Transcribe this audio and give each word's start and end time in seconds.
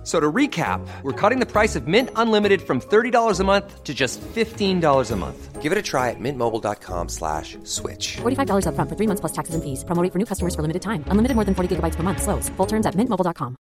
F- 0.00 0.06
So 0.06 0.18
to 0.18 0.32
recap, 0.32 0.80
we're 1.02 1.12
cutting 1.12 1.40
the 1.40 1.46
price 1.46 1.76
of 1.76 1.86
Mint 1.86 2.08
Unlimited 2.16 2.62
from 2.62 2.80
$30 2.80 3.38
a 3.40 3.44
month 3.44 3.84
to 3.84 3.92
just 3.92 4.18
$15 4.34 5.10
a 5.10 5.16
month. 5.16 5.60
Give 5.60 5.72
it 5.72 5.76
a 5.78 5.82
try 5.82 6.08
at 6.08 6.16
mintmobile.com 6.18 7.08
slash 7.10 7.58
switch. 7.64 8.16
$45 8.22 8.64
upfront 8.64 8.88
for 8.88 8.96
three 8.96 9.06
months 9.06 9.20
plus 9.20 9.32
taxes 9.32 9.54
and 9.54 9.62
fees. 9.62 9.84
Promo 9.84 10.02
rate 10.02 10.10
for 10.12 10.18
new 10.18 10.24
customers 10.24 10.54
for 10.54 10.62
limited 10.62 10.80
time. 10.80 11.04
Unlimited 11.08 11.34
more 11.34 11.44
than 11.44 11.54
40 11.54 11.76
gigabytes 11.76 11.96
per 11.96 12.02
month. 12.02 12.22
Slows. 12.22 12.48
Full 12.56 12.66
terms 12.66 12.86
at 12.86 12.94
mintmobile.com. 12.94 13.56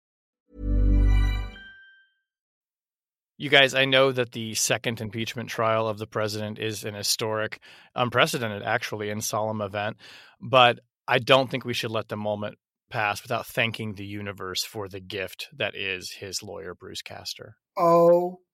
You 3.39 3.51
guys, 3.51 3.75
I 3.75 3.85
know 3.85 4.13
that 4.13 4.33
the 4.33 4.55
second 4.55 5.01
impeachment 5.01 5.49
trial 5.51 5.89
of 5.89 5.99
the 5.99 6.07
president 6.07 6.59
is 6.59 6.85
an 6.85 6.95
historic, 6.95 7.59
unprecedented, 7.95 8.63
actually, 8.63 9.11
and 9.11 9.23
solemn 9.23 9.61
event. 9.61 9.97
But 10.41 10.81
I 11.07 11.19
don't 11.19 11.51
think 11.51 11.65
we 11.65 11.75
should 11.75 11.91
let 11.91 12.09
the 12.09 12.17
moment 12.17 12.57
pass 12.91 13.23
without 13.23 13.47
thanking 13.47 13.95
the 13.95 14.05
universe 14.07 14.65
for 14.65 14.89
the 14.89 15.01
gift 15.01 15.49
that 15.57 15.75
is 15.75 16.13
his 16.19 16.43
lawyer, 16.43 16.75
Bruce 16.75 17.03
Castor. 17.03 17.57
OMG. 17.79 18.49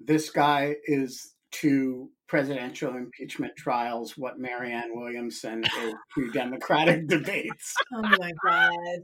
This 0.00 0.30
guy 0.30 0.76
is 0.86 1.34
to 1.50 2.10
presidential 2.28 2.94
impeachment 2.94 3.56
trials 3.56 4.16
what 4.16 4.38
Marianne 4.38 4.90
Williamson 4.92 5.64
is 5.64 5.94
to 6.14 6.30
Democratic 6.32 7.08
debates. 7.08 7.74
Oh 7.94 8.02
my 8.02 8.32
god. 8.44 9.00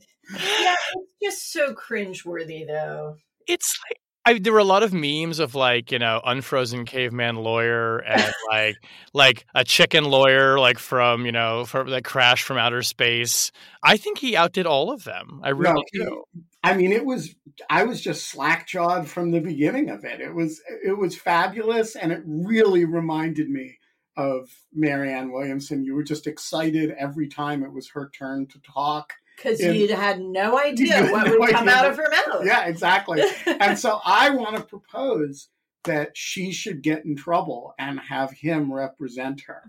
Yeah, 0.60 0.74
it's 0.95 1.12
just 1.23 1.52
so 1.52 1.74
cringeworthy 1.74 2.66
though. 2.66 3.16
It's 3.46 3.79
like 3.88 3.98
I, 4.27 4.38
there 4.38 4.52
were 4.52 4.59
a 4.59 4.64
lot 4.64 4.83
of 4.83 4.95
memes 4.95 5.38
of 5.38 5.54
like 5.54 5.93
you 5.93 5.99
know 5.99 6.21
unfrozen 6.24 6.85
caveman 6.85 7.37
lawyer 7.37 7.99
and 7.99 8.35
like 8.51 8.76
like 9.12 9.46
a 9.54 9.65
chicken 9.65 10.04
lawyer 10.04 10.59
like 10.59 10.79
from 10.79 11.26
you 11.26 11.32
know 11.32 11.65
from 11.65 11.88
like 11.88 12.04
crash 12.04 12.43
from 12.43 12.57
outer 12.57 12.82
space. 12.82 13.52
I 13.82 13.96
think 13.96 14.18
he 14.18 14.37
outdid 14.37 14.66
all 14.66 14.90
of 14.90 15.04
them. 15.04 15.40
I 15.43 15.51
really 15.51 15.84
No, 15.95 16.04
do. 16.04 16.24
I 16.62 16.74
mean, 16.74 16.93
it 16.93 17.04
was. 17.04 17.34
I 17.68 17.84
was 17.84 18.01
just 18.01 18.26
slack 18.29 18.66
jawed 18.66 19.07
from 19.07 19.30
the 19.30 19.40
beginning 19.40 19.90
of 19.90 20.04
it. 20.04 20.21
It 20.21 20.34
was. 20.34 20.62
It 20.82 20.96
was 20.96 21.15
fabulous, 21.15 21.95
and 21.95 22.10
it 22.10 22.23
really 22.24 22.87
reminded 22.87 23.51
me 23.51 23.77
of 24.16 24.49
Marianne 24.73 25.30
Williamson. 25.30 25.84
You 25.84 25.95
were 25.95 26.02
just 26.02 26.27
excited 26.27 26.95
every 26.99 27.29
time 27.29 27.62
it 27.62 27.73
was 27.73 27.90
her 27.90 28.10
turn 28.16 28.46
to 28.46 28.60
talk. 28.60 29.12
Because 29.37 29.60
In- 29.60 29.74
you 29.77 29.95
had 29.95 30.21
no 30.21 30.59
idea 30.59 31.07
what 31.10 31.27
no 31.27 31.38
would 31.38 31.51
come 31.51 31.68
idea. 31.68 31.74
out 31.74 31.90
of 31.90 31.96
her 31.96 32.09
mouth. 32.10 32.45
Yeah, 32.45 32.66
exactly. 32.66 33.23
and 33.46 33.79
so 33.79 34.01
I 34.04 34.30
want 34.30 34.57
to 34.57 34.63
propose 34.63 35.49
that 35.85 36.16
she 36.16 36.51
should 36.52 36.82
get 36.82 37.04
in 37.04 37.15
trouble 37.16 37.74
and 37.79 38.01
have 38.01 38.30
him 38.32 38.73
represent 38.73 39.43
her. 39.46 39.62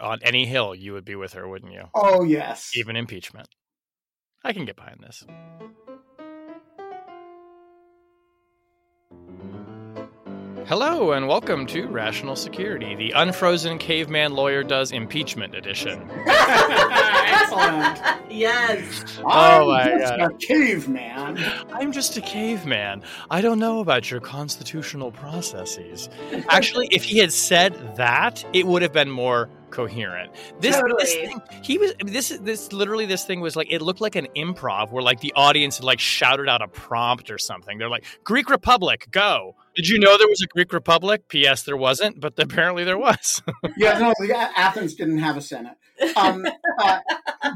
On 0.00 0.18
any 0.22 0.46
hill, 0.46 0.74
you 0.74 0.94
would 0.94 1.04
be 1.04 1.14
with 1.14 1.34
her, 1.34 1.46
wouldn't 1.48 1.72
you? 1.72 1.84
Oh 1.94 2.24
yes. 2.24 2.72
Even 2.74 2.96
impeachment. 2.96 3.48
I 4.42 4.52
can 4.52 4.64
get 4.64 4.76
behind 4.76 5.00
this. 5.02 5.24
Hello 10.70 11.10
and 11.10 11.26
welcome 11.26 11.66
to 11.66 11.88
Rational 11.88 12.36
Security, 12.36 12.94
the 12.94 13.10
unfrozen 13.16 13.76
caveman 13.76 14.34
lawyer 14.34 14.62
does 14.62 14.92
impeachment 14.92 15.52
edition. 15.56 16.08
Excellent. 16.28 17.98
yes. 18.30 19.18
I'm 19.18 19.62
Oh 19.64 19.66
my 19.66 19.84
just 19.98 20.16
God. 20.16 20.30
a 20.32 20.34
caveman. 20.36 21.44
I'm 21.72 21.90
just 21.90 22.16
a 22.16 22.20
caveman. 22.20 23.02
I 23.32 23.40
don't 23.40 23.58
know 23.58 23.80
about 23.80 24.12
your 24.12 24.20
constitutional 24.20 25.10
processes. 25.10 26.08
Actually, 26.48 26.86
if 26.92 27.02
he 27.02 27.18
had 27.18 27.32
said 27.32 27.96
that, 27.96 28.46
it 28.52 28.64
would 28.68 28.82
have 28.82 28.92
been 28.92 29.10
more 29.10 29.50
coherent. 29.70 30.32
This, 30.60 30.80
this 30.98 31.14
thing, 31.14 31.42
he 31.62 31.78
was 31.78 31.94
this 32.04 32.28
this 32.42 32.72
literally 32.72 33.06
this 33.06 33.24
thing 33.24 33.40
was 33.40 33.56
like 33.56 33.68
it 33.70 33.82
looked 33.82 34.00
like 34.00 34.16
an 34.16 34.28
improv 34.36 34.90
where 34.90 35.02
like 35.02 35.20
the 35.20 35.32
audience 35.34 35.76
had 35.76 35.84
like 35.84 36.00
shouted 36.00 36.48
out 36.48 36.62
a 36.62 36.68
prompt 36.68 37.30
or 37.30 37.38
something. 37.38 37.78
They're 37.78 37.88
like 37.88 38.04
Greek 38.24 38.50
Republic, 38.50 39.08
go. 39.10 39.54
Did 39.76 39.88
you 39.88 39.98
know 39.98 40.18
there 40.18 40.28
was 40.28 40.42
a 40.42 40.46
Greek 40.48 40.72
Republic? 40.72 41.28
P.S. 41.28 41.62
There 41.62 41.76
wasn't, 41.76 42.20
but 42.20 42.34
apparently 42.38 42.84
there 42.84 42.98
was. 42.98 43.42
Yeah, 43.76 43.98
no, 43.98 44.12
the, 44.18 44.34
Athens 44.34 44.94
didn't 44.94 45.18
have 45.18 45.36
a 45.36 45.40
senate. 45.40 45.76
Um, 46.16 46.44
uh, 46.80 46.98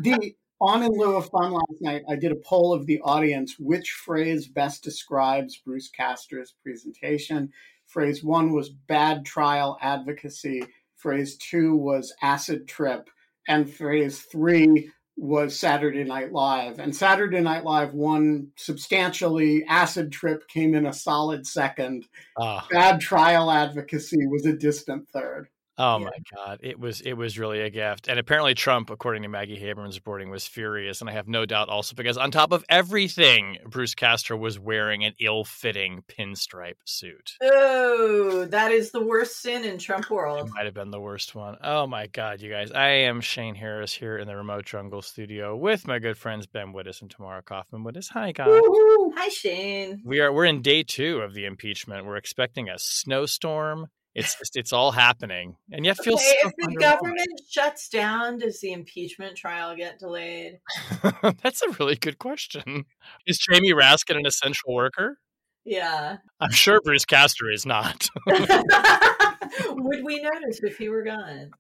the 0.03 0.35
on 0.61 0.83
in 0.83 0.93
lieu 0.93 1.17
of 1.17 1.29
fun 1.29 1.53
last 1.53 1.81
night, 1.81 2.03
I 2.09 2.17
did 2.17 2.33
a 2.33 2.37
poll 2.37 2.73
of 2.73 2.87
the 2.87 3.01
audience. 3.01 3.57
Which 3.59 3.91
phrase 3.91 4.49
best 4.49 4.83
describes 4.83 5.59
Bruce 5.59 5.91
Castor's 5.91 6.55
presentation? 6.63 7.53
Phrase 7.87 8.25
one 8.25 8.53
was 8.53 8.71
bad 8.71 9.25
trial 9.25 9.77
advocacy. 9.81 10.63
Phrase 11.05 11.37
two 11.37 11.77
was 11.77 12.15
acid 12.23 12.67
trip, 12.67 13.11
and 13.47 13.71
phrase 13.71 14.23
three 14.23 14.91
was 15.19 15.55
Saturday 15.55 16.03
Night 16.03 16.33
Live. 16.33 16.79
And 16.79 16.97
Saturday 16.97 17.43
Night 17.43 17.63
Live 17.63 17.93
won 17.93 18.49
substantially. 18.57 19.67
Acid 19.69 20.11
trip 20.11 20.49
came 20.49 20.75
in 20.75 20.87
a 20.87 20.95
solid 20.95 21.47
second. 21.47 22.07
Ah. 22.41 22.67
Bad 22.71 23.03
trial 23.03 23.51
advocacy 23.51 24.27
was 24.29 24.47
a 24.47 24.55
distant 24.55 25.07
third. 25.11 25.51
Oh 25.77 25.99
Yeah. 25.99 26.05
my 26.05 26.19
god, 26.37 26.61
it 26.63 26.79
was 26.79 27.01
it 27.01 27.15
was 27.15 27.39
really 27.39 27.61
a 27.61 27.71
gift. 27.71 28.07
And 28.09 28.19
apparently 28.19 28.55
Trump, 28.55 28.91
according 28.91 29.23
to 29.23 29.29
Maggie 29.29 29.59
Haberman's 29.59 29.97
reporting, 29.97 30.31
was 30.31 30.47
furious, 30.47 31.01
and 31.01 31.11
I 31.11 31.15
have 31.15 31.27
no 31.27 31.45
doubt 31.47 31.69
also 31.69 31.95
because 31.97 32.17
on 32.17 32.31
top 32.31 32.53
of 32.53 32.65
everything, 32.69 33.59
Bruce 33.67 33.95
Castor 33.95 34.37
was 34.37 34.59
wearing 34.59 35.05
an 35.05 35.15
ill-fitting 35.19 36.05
pinstripe 36.07 36.77
suit. 36.85 37.33
Oh, 37.43 38.45
that 38.51 38.71
is 38.71 38.93
the 38.93 39.03
worst 39.05 39.41
sin 39.43 39.65
in 39.65 39.79
Trump 39.79 40.11
world. 40.11 40.47
It 40.49 40.53
might 40.55 40.65
have 40.67 40.75
been 40.75 40.91
the 40.91 41.01
worst 41.01 41.35
one. 41.35 41.57
Oh 41.63 41.87
my 41.89 42.07
god, 42.07 42.41
you 42.41 42.51
guys. 42.51 42.71
I 42.71 42.89
am 42.89 43.21
Shane 43.21 43.55
Harris 43.57 43.93
here 43.93 44.17
in 44.19 44.29
the 44.29 44.37
remote 44.37 44.67
jungle 44.67 45.03
studio 45.03 45.57
with 45.57 45.87
my 45.89 45.99
good 45.99 46.17
friends 46.17 46.47
Ben 46.47 46.73
Wittes 46.73 47.03
and 47.03 47.11
Tamara 47.11 47.43
Kaufman 47.43 47.83
Wittes. 47.83 48.09
Hi 48.11 48.31
guys. 48.33 48.49
Woohoo! 48.49 49.11
Hi, 49.17 49.29
Shane. 49.29 50.03
We 50.05 50.21
are 50.21 50.33
we're 50.33 50.45
in 50.45 50.63
day 50.63 50.85
two 50.85 51.19
of 51.19 51.35
the 51.35 51.47
impeachment. 51.47 52.07
We're 52.07 52.17
expecting 52.17 52.69
a 52.69 52.79
snowstorm. 52.79 53.89
It's 54.15 54.39
just 54.39 54.57
it's 54.57 54.73
all 54.73 54.93
happening. 54.93 55.57
And 55.73 55.85
yet 55.85 55.99
feels 55.99 56.21
Okay, 56.21 56.39
so 56.43 56.49
if 56.49 56.69
the 56.69 56.77
government 56.77 57.41
shuts 57.49 57.89
down, 57.89 58.39
does 58.39 58.61
the 58.61 58.73
impeachment 58.73 59.37
trial 59.37 59.75
get 59.77 59.99
delayed? 59.99 60.61
That's 61.43 61.63
a 61.63 61.71
really 61.81 61.97
good 61.97 62.19
question. 62.19 62.85
Is 63.27 63.39
Jamie 63.39 63.73
Raskin 63.73 64.17
an 64.17 64.27
essential 64.27 64.73
worker? 64.73 65.19
Yeah. 65.65 66.19
I'm 66.41 66.53
sure 66.53 66.81
Bruce 66.85 67.05
Castor 67.05 67.51
is 67.51 67.67
not. 67.67 68.09
Would 68.27 70.05
we 70.05 70.23
notice 70.23 70.61
if 70.63 70.77
he 70.77 70.89
were 70.89 71.03
gone? 71.03 71.51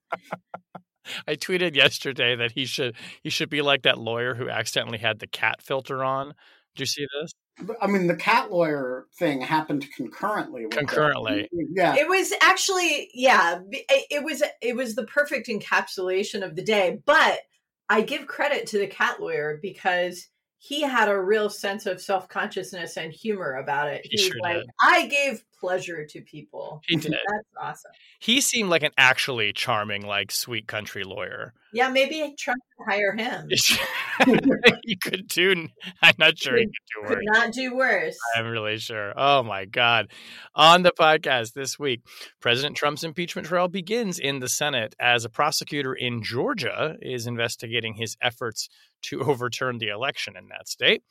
I 1.26 1.34
tweeted 1.34 1.74
yesterday 1.74 2.36
that 2.36 2.52
he 2.52 2.66
should 2.66 2.94
he 3.22 3.30
should 3.30 3.50
be 3.50 3.62
like 3.62 3.82
that 3.82 3.98
lawyer 3.98 4.34
who 4.34 4.48
accidentally 4.48 4.98
had 4.98 5.18
the 5.18 5.26
cat 5.26 5.60
filter 5.60 6.04
on. 6.04 6.34
Do 6.76 6.82
you 6.82 6.86
see 6.86 7.06
this? 7.20 7.32
I 7.80 7.86
mean, 7.86 8.06
the 8.08 8.16
cat 8.16 8.50
lawyer 8.50 9.06
thing 9.14 9.40
happened 9.40 9.86
concurrently. 9.96 10.64
With 10.64 10.72
that. 10.72 10.80
Concurrently. 10.80 11.48
yeah. 11.52 11.94
It 11.96 12.08
was 12.08 12.32
actually, 12.40 13.10
yeah, 13.14 13.60
it 13.70 14.06
it 14.10 14.24
was 14.24 14.42
it 14.60 14.74
was 14.74 14.94
the 14.94 15.06
perfect 15.06 15.48
encapsulation 15.48 16.44
of 16.44 16.56
the 16.56 16.64
day. 16.64 17.00
But 17.04 17.40
I 17.88 18.00
give 18.00 18.26
credit 18.26 18.66
to 18.68 18.78
the 18.78 18.86
cat 18.86 19.20
lawyer 19.20 19.58
because 19.62 20.28
he 20.58 20.80
had 20.80 21.10
a 21.10 21.20
real 21.20 21.50
sense 21.50 21.84
of 21.84 22.00
self 22.00 22.26
consciousness 22.28 22.96
and 22.96 23.12
humor 23.12 23.56
about 23.56 23.88
it. 23.88 24.00
He 24.04 24.16
was 24.16 24.26
sure 24.26 24.40
like, 24.40 24.56
did. 24.56 24.70
I 24.80 25.06
gave 25.06 25.44
pleasure 25.60 26.06
to 26.06 26.20
people. 26.22 26.80
He 26.86 26.96
did. 26.96 27.12
That's 27.12 27.48
awesome. 27.60 27.92
He 28.18 28.40
seemed 28.40 28.70
like 28.70 28.82
an 28.82 28.92
actually 28.96 29.52
charming, 29.52 30.06
like 30.06 30.32
sweet 30.32 30.66
country 30.66 31.04
lawyer. 31.04 31.52
Yeah, 31.74 31.90
maybe 31.90 32.34
Trump 32.38 32.62
could 32.78 32.90
hire 32.90 33.12
him. 33.12 33.48
he 34.84 34.96
could 34.96 35.28
do. 35.28 35.68
I'm 36.02 36.14
not 36.18 36.38
sure 36.38 36.56
he 36.56 36.66
could 36.66 37.08
do 37.08 37.14
Could 37.14 37.24
not 37.24 37.52
do 37.52 37.74
worse. 37.74 38.16
I'm 38.36 38.46
really 38.46 38.78
sure. 38.78 39.12
Oh 39.16 39.42
my 39.42 39.64
God. 39.64 40.10
On 40.54 40.82
the 40.82 40.92
podcast 40.92 41.52
this 41.52 41.78
week, 41.78 42.02
President 42.40 42.76
Trump's 42.76 43.04
impeachment 43.04 43.48
trial 43.48 43.68
begins 43.68 44.18
in 44.18 44.40
the 44.40 44.48
Senate 44.48 44.94
as 44.98 45.24
a 45.24 45.30
prosecutor 45.30 45.94
in 45.94 46.22
Georgia 46.22 46.96
is 47.00 47.26
investigating 47.26 47.94
his 47.94 48.16
efforts 48.22 48.68
to 49.02 49.20
overturn 49.28 49.78
the 49.78 49.88
election 49.88 50.36
in 50.36 50.48
that 50.48 50.68
state. 50.68 51.02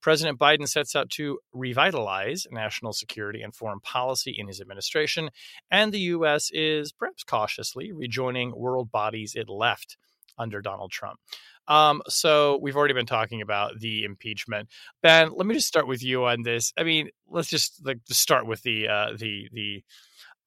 President 0.00 0.38
Biden 0.38 0.66
sets 0.66 0.96
out 0.96 1.10
to 1.10 1.40
revitalize 1.52 2.46
national 2.50 2.94
security 2.94 3.42
and 3.42 3.54
foreign 3.54 3.80
policy 3.80 4.34
in 4.36 4.48
his 4.48 4.58
administration, 4.60 5.28
and 5.70 5.92
the 5.92 6.00
U.S. 6.00 6.50
is 6.52 6.90
perhaps 6.90 7.22
cautiously 7.22 7.92
rejoining 7.92 8.54
world 8.56 8.90
bodies 8.90 9.34
it 9.34 9.50
left 9.50 9.98
under 10.38 10.62
Donald 10.62 10.90
Trump. 10.90 11.20
Um, 11.70 12.02
so 12.08 12.58
we've 12.60 12.76
already 12.76 12.94
been 12.94 13.06
talking 13.06 13.40
about 13.40 13.78
the 13.78 14.02
impeachment. 14.02 14.68
Ben, 15.02 15.30
let 15.34 15.46
me 15.46 15.54
just 15.54 15.68
start 15.68 15.86
with 15.86 16.02
you 16.02 16.24
on 16.24 16.42
this. 16.42 16.72
I 16.76 16.82
mean, 16.82 17.10
let's 17.28 17.48
just 17.48 17.80
like 17.86 18.04
just 18.06 18.20
start 18.20 18.44
with 18.44 18.60
the 18.62 18.88
uh, 18.88 19.12
the 19.16 19.48
the 19.52 19.84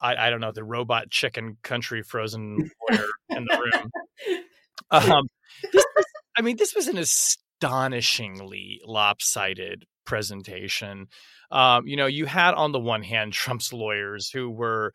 I, 0.02 0.28
I 0.28 0.30
don't 0.30 0.42
know 0.42 0.52
the 0.52 0.66
robot 0.66 1.10
chicken 1.10 1.58
country 1.64 2.04
frozen 2.04 2.70
lawyer 2.90 3.08
in 3.30 3.46
the 3.46 3.58
room. 3.58 3.92
Um, 4.92 5.28
this 5.72 5.86
was, 5.96 6.06
I 6.38 6.42
mean, 6.42 6.58
this 6.58 6.76
was 6.76 6.88
an 6.88 6.98
astonishingly 6.98 8.82
lopsided 8.86 9.86
presentation. 10.06 11.08
Um, 11.52 11.88
you 11.88 11.96
know, 11.96 12.06
you 12.06 12.26
had 12.26 12.54
on 12.54 12.72
the 12.72 12.80
one 12.80 13.02
hand 13.02 13.34
Trump's 13.34 13.74
lawyers 13.74 14.30
who 14.30 14.52
were, 14.52 14.94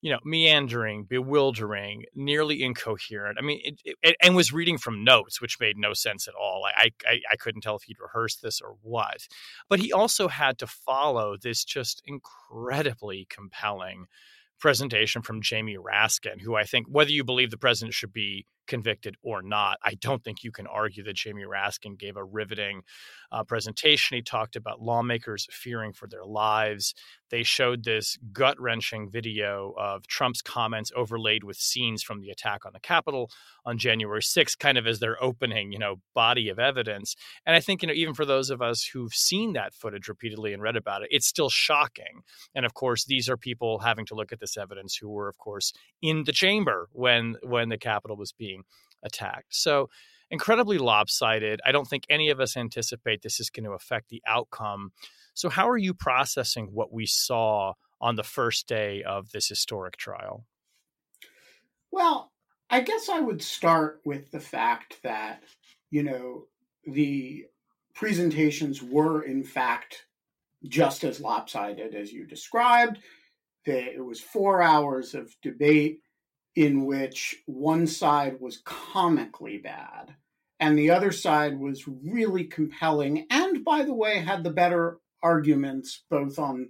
you 0.00 0.12
know, 0.12 0.18
meandering, 0.24 1.04
bewildering, 1.04 2.04
nearly 2.14 2.62
incoherent. 2.62 3.38
I 3.38 3.42
mean, 3.42 3.60
it, 3.64 3.96
it, 4.02 4.16
and 4.22 4.36
was 4.36 4.52
reading 4.52 4.78
from 4.78 5.02
notes, 5.02 5.40
which 5.40 5.58
made 5.60 5.76
no 5.76 5.92
sense 5.92 6.28
at 6.28 6.34
all. 6.34 6.64
I, 6.64 6.90
I 7.06 7.20
I 7.32 7.36
couldn't 7.36 7.62
tell 7.62 7.76
if 7.76 7.82
he'd 7.82 7.98
rehearsed 8.00 8.42
this 8.42 8.60
or 8.60 8.76
what. 8.82 9.26
But 9.68 9.80
he 9.80 9.92
also 9.92 10.28
had 10.28 10.58
to 10.58 10.66
follow 10.66 11.36
this 11.36 11.64
just 11.64 12.02
incredibly 12.06 13.26
compelling 13.28 14.06
presentation 14.60 15.22
from 15.22 15.42
Jamie 15.42 15.76
Raskin, 15.76 16.40
who 16.40 16.54
I 16.54 16.64
think, 16.64 16.86
whether 16.88 17.10
you 17.10 17.24
believe 17.24 17.50
the 17.50 17.58
president 17.58 17.94
should 17.94 18.12
be 18.12 18.44
convicted 18.68 19.16
or 19.22 19.42
not, 19.42 19.78
I 19.82 19.94
don't 19.94 20.22
think 20.22 20.44
you 20.44 20.52
can 20.52 20.66
argue 20.66 21.02
that 21.04 21.16
Jamie 21.16 21.44
Raskin 21.44 21.98
gave 21.98 22.16
a 22.16 22.24
riveting 22.24 22.82
uh, 23.32 23.44
presentation. 23.44 24.16
He 24.16 24.22
talked 24.22 24.56
about 24.56 24.80
lawmakers 24.80 25.46
fearing 25.50 25.92
for 25.92 26.06
their 26.06 26.24
lives. 26.24 26.94
They 27.30 27.42
showed 27.42 27.84
this 27.84 28.16
gut 28.32 28.58
wrenching 28.60 29.10
video 29.10 29.74
of 29.76 30.06
Trump's 30.06 30.40
comments 30.40 30.90
overlaid 30.96 31.44
with 31.44 31.56
scenes 31.56 32.02
from 32.02 32.20
the 32.20 32.30
attack 32.30 32.64
on 32.64 32.72
the 32.72 32.80
Capitol 32.80 33.30
on 33.66 33.76
January 33.78 34.22
6th, 34.22 34.58
kind 34.58 34.78
of 34.78 34.86
as 34.86 35.00
their 35.00 35.22
opening, 35.22 35.72
you 35.72 35.78
know, 35.78 35.96
body 36.14 36.48
of 36.48 36.58
evidence. 36.58 37.16
And 37.44 37.54
I 37.54 37.60
think, 37.60 37.82
you 37.82 37.88
know, 37.88 37.94
even 37.94 38.14
for 38.14 38.24
those 38.24 38.48
of 38.50 38.62
us 38.62 38.84
who've 38.84 39.12
seen 39.12 39.52
that 39.54 39.74
footage 39.74 40.08
repeatedly 40.08 40.52
and 40.52 40.62
read 40.62 40.76
about 40.76 41.02
it, 41.02 41.08
it's 41.10 41.26
still 41.26 41.50
shocking. 41.50 42.22
And 42.54 42.64
of 42.64 42.74
course, 42.74 43.04
these 43.04 43.28
are 43.28 43.36
people 43.36 43.80
having 43.80 44.06
to 44.06 44.14
look 44.14 44.32
at 44.32 44.40
this 44.40 44.56
evidence 44.56 44.96
who 44.96 45.08
were, 45.08 45.28
of 45.28 45.38
course, 45.38 45.72
in 46.00 46.24
the 46.24 46.32
chamber 46.32 46.88
when 46.92 47.36
when 47.42 47.68
the 47.68 47.78
Capitol 47.78 48.16
was 48.16 48.32
being 48.32 48.57
attacked. 49.02 49.54
So 49.54 49.88
incredibly 50.30 50.78
lopsided. 50.78 51.60
I 51.64 51.72
don't 51.72 51.86
think 51.86 52.04
any 52.08 52.30
of 52.30 52.40
us 52.40 52.56
anticipate 52.56 53.22
this 53.22 53.40
is 53.40 53.50
going 53.50 53.64
to 53.64 53.72
affect 53.72 54.08
the 54.08 54.22
outcome. 54.26 54.92
So, 55.34 55.48
how 55.48 55.68
are 55.68 55.78
you 55.78 55.94
processing 55.94 56.70
what 56.72 56.92
we 56.92 57.06
saw 57.06 57.74
on 58.00 58.16
the 58.16 58.22
first 58.22 58.68
day 58.68 59.02
of 59.02 59.30
this 59.30 59.48
historic 59.48 59.96
trial? 59.96 60.44
Well, 61.90 62.32
I 62.70 62.80
guess 62.80 63.08
I 63.08 63.20
would 63.20 63.42
start 63.42 64.00
with 64.04 64.30
the 64.30 64.40
fact 64.40 65.02
that, 65.02 65.42
you 65.90 66.02
know, 66.02 66.44
the 66.84 67.46
presentations 67.94 68.82
were, 68.82 69.22
in 69.22 69.42
fact, 69.42 70.04
just 70.64 71.02
as 71.02 71.20
lopsided 71.20 71.94
as 71.94 72.12
you 72.12 72.26
described. 72.26 72.98
It 73.64 74.04
was 74.04 74.20
four 74.20 74.62
hours 74.62 75.14
of 75.14 75.34
debate 75.42 76.00
in 76.58 76.84
which 76.84 77.36
one 77.46 77.86
side 77.86 78.40
was 78.40 78.62
comically 78.64 79.58
bad 79.58 80.12
and 80.58 80.76
the 80.76 80.90
other 80.90 81.12
side 81.12 81.56
was 81.56 81.86
really 81.86 82.42
compelling 82.42 83.24
and 83.30 83.64
by 83.64 83.84
the 83.84 83.94
way 83.94 84.18
had 84.18 84.42
the 84.42 84.50
better 84.50 84.98
arguments 85.22 86.02
both 86.10 86.36
on 86.36 86.68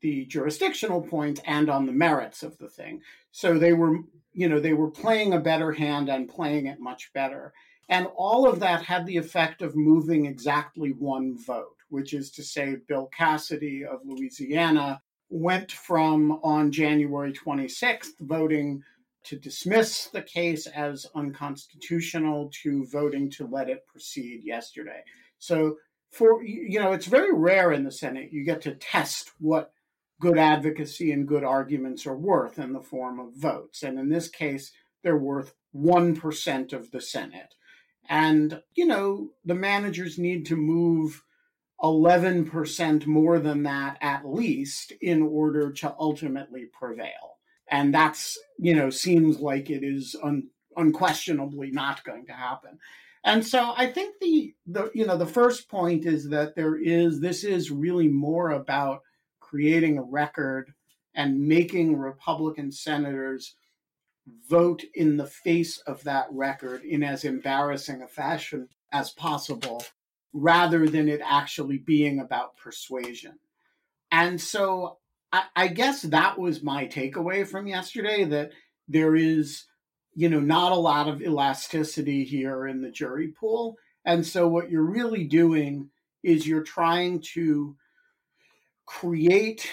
the 0.00 0.24
jurisdictional 0.24 1.02
point 1.02 1.38
and 1.44 1.68
on 1.68 1.84
the 1.84 1.92
merits 1.92 2.42
of 2.42 2.56
the 2.56 2.68
thing. 2.70 3.02
So 3.30 3.58
they 3.58 3.74
were 3.74 3.98
you 4.32 4.48
know 4.48 4.58
they 4.58 4.72
were 4.72 4.90
playing 4.90 5.34
a 5.34 5.38
better 5.38 5.70
hand 5.70 6.08
and 6.08 6.26
playing 6.26 6.64
it 6.64 6.80
much 6.80 7.12
better. 7.12 7.52
And 7.90 8.08
all 8.16 8.48
of 8.48 8.60
that 8.60 8.84
had 8.84 9.04
the 9.04 9.18
effect 9.18 9.60
of 9.60 9.76
moving 9.76 10.24
exactly 10.24 10.92
one 10.92 11.36
vote 11.46 11.76
which 11.90 12.14
is 12.14 12.30
to 12.30 12.42
say 12.42 12.78
bill 12.88 13.08
cassidy 13.16 13.84
of 13.84 14.00
louisiana 14.04 15.00
went 15.28 15.70
from 15.70 16.32
on 16.42 16.72
january 16.72 17.32
26th 17.32 18.18
voting 18.20 18.82
to 19.26 19.36
dismiss 19.36 20.06
the 20.06 20.22
case 20.22 20.66
as 20.66 21.06
unconstitutional 21.14 22.50
to 22.62 22.86
voting 22.86 23.30
to 23.30 23.46
let 23.46 23.68
it 23.68 23.86
proceed 23.86 24.42
yesterday. 24.44 25.02
So 25.38 25.76
for 26.10 26.42
you 26.42 26.80
know, 26.80 26.92
it's 26.92 27.06
very 27.06 27.34
rare 27.34 27.72
in 27.72 27.84
the 27.84 27.90
Senate 27.90 28.32
you 28.32 28.44
get 28.44 28.62
to 28.62 28.74
test 28.74 29.32
what 29.38 29.72
good 30.20 30.38
advocacy 30.38 31.12
and 31.12 31.28
good 31.28 31.44
arguments 31.44 32.06
are 32.06 32.16
worth 32.16 32.58
in 32.58 32.72
the 32.72 32.80
form 32.80 33.20
of 33.20 33.34
votes. 33.34 33.82
And 33.82 33.98
in 33.98 34.08
this 34.08 34.28
case, 34.28 34.72
they're 35.02 35.16
worth 35.16 35.54
1% 35.74 36.72
of 36.72 36.90
the 36.90 37.00
Senate. 37.00 37.54
And, 38.08 38.62
you 38.74 38.86
know, 38.86 39.30
the 39.44 39.54
managers 39.54 40.18
need 40.18 40.46
to 40.46 40.56
move 40.56 41.22
11% 41.82 43.06
more 43.06 43.38
than 43.38 43.64
that 43.64 43.98
at 44.00 44.26
least 44.26 44.92
in 45.02 45.22
order 45.22 45.70
to 45.70 45.94
ultimately 45.98 46.64
prevail 46.64 47.35
and 47.70 47.92
that's 47.94 48.38
you 48.58 48.74
know 48.74 48.90
seems 48.90 49.40
like 49.40 49.70
it 49.70 49.82
is 49.82 50.16
un, 50.22 50.48
unquestionably 50.76 51.70
not 51.70 52.04
going 52.04 52.26
to 52.26 52.32
happen. 52.32 52.78
And 53.24 53.44
so 53.44 53.74
i 53.76 53.86
think 53.86 54.16
the 54.20 54.54
the 54.66 54.90
you 54.94 55.06
know 55.06 55.16
the 55.16 55.26
first 55.26 55.68
point 55.68 56.06
is 56.06 56.28
that 56.28 56.54
there 56.54 56.76
is 56.76 57.20
this 57.20 57.42
is 57.44 57.70
really 57.70 58.08
more 58.08 58.50
about 58.50 59.02
creating 59.40 59.98
a 59.98 60.02
record 60.02 60.72
and 61.14 61.40
making 61.40 61.96
republican 61.96 62.70
senators 62.70 63.56
vote 64.48 64.82
in 64.94 65.16
the 65.16 65.26
face 65.26 65.78
of 65.86 66.02
that 66.04 66.26
record 66.30 66.82
in 66.82 67.02
as 67.02 67.24
embarrassing 67.24 68.02
a 68.02 68.08
fashion 68.08 68.68
as 68.92 69.10
possible 69.10 69.82
rather 70.32 70.88
than 70.88 71.08
it 71.08 71.20
actually 71.24 71.78
being 71.78 72.20
about 72.20 72.56
persuasion. 72.56 73.38
And 74.10 74.40
so 74.40 74.98
I, 75.32 75.44
I 75.54 75.68
guess 75.68 76.02
that 76.02 76.38
was 76.38 76.62
my 76.62 76.86
takeaway 76.86 77.46
from 77.46 77.66
yesterday 77.66 78.24
that 78.24 78.52
there 78.88 79.16
is, 79.16 79.64
you 80.14 80.28
know, 80.28 80.40
not 80.40 80.72
a 80.72 80.76
lot 80.76 81.08
of 81.08 81.22
elasticity 81.22 82.24
here 82.24 82.66
in 82.66 82.80
the 82.80 82.90
jury 82.90 83.28
pool. 83.28 83.76
And 84.04 84.24
so 84.24 84.48
what 84.48 84.70
you're 84.70 84.82
really 84.82 85.24
doing 85.24 85.90
is 86.22 86.46
you're 86.46 86.62
trying 86.62 87.20
to 87.34 87.76
create 88.86 89.68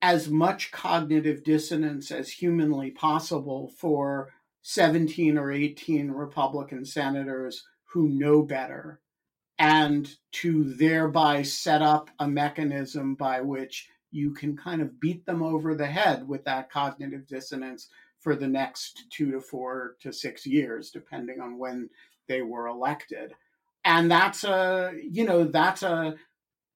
as 0.00 0.28
much 0.28 0.70
cognitive 0.70 1.42
dissonance 1.42 2.10
as 2.10 2.30
humanly 2.30 2.92
possible 2.92 3.72
for 3.78 4.32
17 4.62 5.36
or 5.36 5.50
18 5.50 6.10
Republican 6.10 6.84
senators 6.84 7.64
who 7.84 8.08
know 8.08 8.42
better 8.42 9.00
and 9.58 10.14
to 10.30 10.72
thereby 10.74 11.42
set 11.42 11.82
up 11.82 12.10
a 12.20 12.28
mechanism 12.28 13.16
by 13.16 13.40
which 13.40 13.88
you 14.10 14.32
can 14.32 14.56
kind 14.56 14.80
of 14.80 15.00
beat 15.00 15.24
them 15.26 15.42
over 15.42 15.74
the 15.74 15.86
head 15.86 16.26
with 16.26 16.44
that 16.44 16.70
cognitive 16.70 17.26
dissonance 17.26 17.88
for 18.20 18.34
the 18.34 18.48
next 18.48 19.04
two 19.10 19.30
to 19.30 19.40
four 19.40 19.96
to 20.00 20.12
six 20.12 20.46
years, 20.46 20.90
depending 20.90 21.40
on 21.40 21.58
when 21.58 21.88
they 22.26 22.42
were 22.42 22.66
elected. 22.66 23.34
And 23.84 24.10
that's 24.10 24.44
a, 24.44 24.92
you 25.02 25.24
know, 25.24 25.44
that's 25.44 25.82
a 25.82 26.16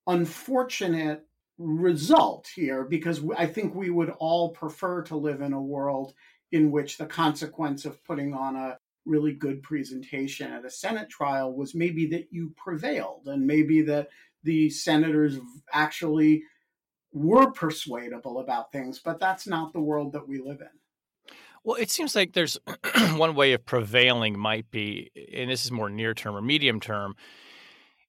unfortunate 0.07 1.27
result 1.59 2.49
here 2.55 2.85
because 2.85 3.23
I 3.37 3.47
think 3.47 3.75
we 3.75 3.91
would 3.91 4.11
all 4.19 4.51
prefer 4.51 5.03
to 5.03 5.17
live 5.17 5.43
in 5.43 5.53
a 5.53 5.61
world 5.61 6.15
in 6.51 6.71
which 6.71 6.99
the 6.99 7.07
consequence 7.07 7.85
of 7.85 8.03
putting 8.05 8.35
on 8.35 8.57
a 8.57 8.79
really 9.05 9.33
good 9.33 9.63
presentation 9.63 10.53
at 10.53 10.65
a 10.65 10.71
Senate 10.71 11.09
trial 11.09 11.53
was 11.53 11.75
maybe 11.75 12.07
that 12.07 12.29
you 12.31 12.53
prevailed 12.57 13.27
and 13.27 13.47
maybe 13.47 13.83
that 13.83 14.09
the 14.45 14.71
senators 14.71 15.39
actually 15.73 16.43
were 17.13 17.51
persuadable 17.53 18.39
about 18.39 18.73
things, 18.73 18.99
but 18.99 19.21
that's 19.21 19.47
not 19.47 19.73
the 19.73 19.81
world 19.81 20.13
that 20.13 20.27
we 20.27 20.39
live 20.39 20.61
in. 20.61 21.35
Well, 21.65 21.77
it 21.77 21.91
seems 21.91 22.17
like 22.17 22.33
there's 22.33 22.59
one 23.15 23.35
way 23.35 23.53
of 23.53 23.65
prevailing 23.65 24.39
might 24.39 24.71
be, 24.71 25.11
and 25.33 25.51
this 25.51 25.65
is 25.65 25.71
more 25.71 25.91
near 25.91 26.15
term 26.15 26.35
or 26.35 26.43
medium 26.43 26.81
term, 26.81 27.15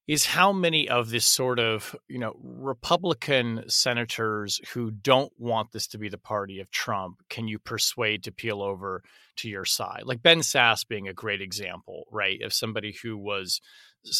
is 0.07 0.25
how 0.25 0.51
many 0.51 0.89
of 0.89 1.09
this 1.09 1.25
sort 1.25 1.59
of, 1.59 1.95
you 2.09 2.19
know, 2.19 2.35
Republican 2.41 3.63
senators 3.67 4.59
who 4.73 4.91
don't 4.91 5.31
want 5.37 5.71
this 5.71 5.87
to 5.87 5.97
be 5.97 6.09
the 6.09 6.17
party 6.17 6.59
of 6.59 6.69
Trump 6.71 7.21
can 7.29 7.47
you 7.47 7.57
persuade 7.57 8.23
to 8.23 8.31
peel 8.31 8.61
over 8.61 9.01
to 9.37 9.49
your 9.49 9.63
side? 9.63 10.03
Like 10.05 10.21
Ben 10.21 10.39
Sasse 10.39 10.87
being 10.87 11.07
a 11.07 11.13
great 11.13 11.41
example, 11.41 12.05
right? 12.11 12.41
Of 12.41 12.53
somebody 12.53 12.95
who 13.01 13.17
was 13.17 13.61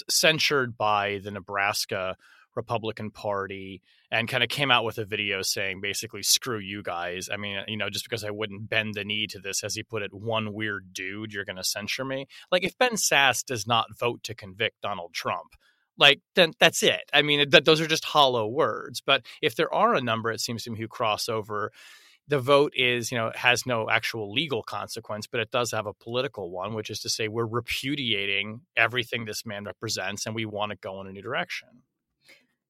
censured 0.09 0.77
by 0.77 1.19
the 1.21 1.31
Nebraska 1.31 2.15
Republican 2.55 3.11
Party 3.11 3.81
and 4.11 4.27
kind 4.27 4.43
of 4.43 4.49
came 4.49 4.71
out 4.71 4.85
with 4.85 4.97
a 4.97 5.05
video 5.05 5.41
saying 5.41 5.81
basically, 5.81 6.23
screw 6.23 6.59
you 6.59 6.83
guys. 6.83 7.29
I 7.31 7.37
mean, 7.37 7.63
you 7.67 7.77
know, 7.77 7.89
just 7.89 8.05
because 8.05 8.23
I 8.23 8.31
wouldn't 8.31 8.69
bend 8.69 8.93
the 8.93 9.03
knee 9.03 9.27
to 9.27 9.39
this, 9.39 9.63
as 9.63 9.75
he 9.75 9.83
put 9.83 10.03
it, 10.03 10.13
one 10.13 10.53
weird 10.53 10.93
dude, 10.93 11.33
you're 11.33 11.45
going 11.45 11.57
to 11.57 11.63
censure 11.63 12.05
me. 12.05 12.27
Like, 12.51 12.63
if 12.63 12.77
Ben 12.77 12.93
Sasse 12.93 13.45
does 13.45 13.67
not 13.67 13.97
vote 13.97 14.23
to 14.23 14.35
convict 14.35 14.81
Donald 14.81 15.13
Trump, 15.13 15.55
like 15.97 16.21
then 16.35 16.53
that's 16.59 16.81
it. 16.83 17.03
I 17.13 17.21
mean, 17.21 17.49
that 17.49 17.65
those 17.65 17.81
are 17.81 17.87
just 17.87 18.05
hollow 18.05 18.47
words. 18.47 19.01
But 19.01 19.25
if 19.41 19.55
there 19.55 19.73
are 19.73 19.93
a 19.93 20.01
number, 20.01 20.31
it 20.31 20.41
seems 20.41 20.63
to 20.63 20.71
me, 20.71 20.79
who 20.79 20.87
cross 20.87 21.29
over, 21.29 21.71
the 22.27 22.39
vote 22.39 22.73
is, 22.75 23.11
you 23.11 23.17
know, 23.17 23.31
has 23.35 23.65
no 23.65 23.89
actual 23.89 24.31
legal 24.31 24.63
consequence, 24.63 25.27
but 25.27 25.41
it 25.41 25.51
does 25.51 25.71
have 25.71 25.85
a 25.85 25.93
political 25.93 26.49
one, 26.49 26.73
which 26.73 26.89
is 26.89 26.99
to 27.01 27.09
say 27.09 27.27
we're 27.27 27.45
repudiating 27.45 28.61
everything 28.77 29.25
this 29.25 29.45
man 29.45 29.65
represents 29.65 30.25
and 30.25 30.33
we 30.33 30.45
want 30.45 30.71
to 30.71 30.77
go 30.77 31.01
in 31.01 31.07
a 31.07 31.11
new 31.11 31.21
direction. 31.21 31.67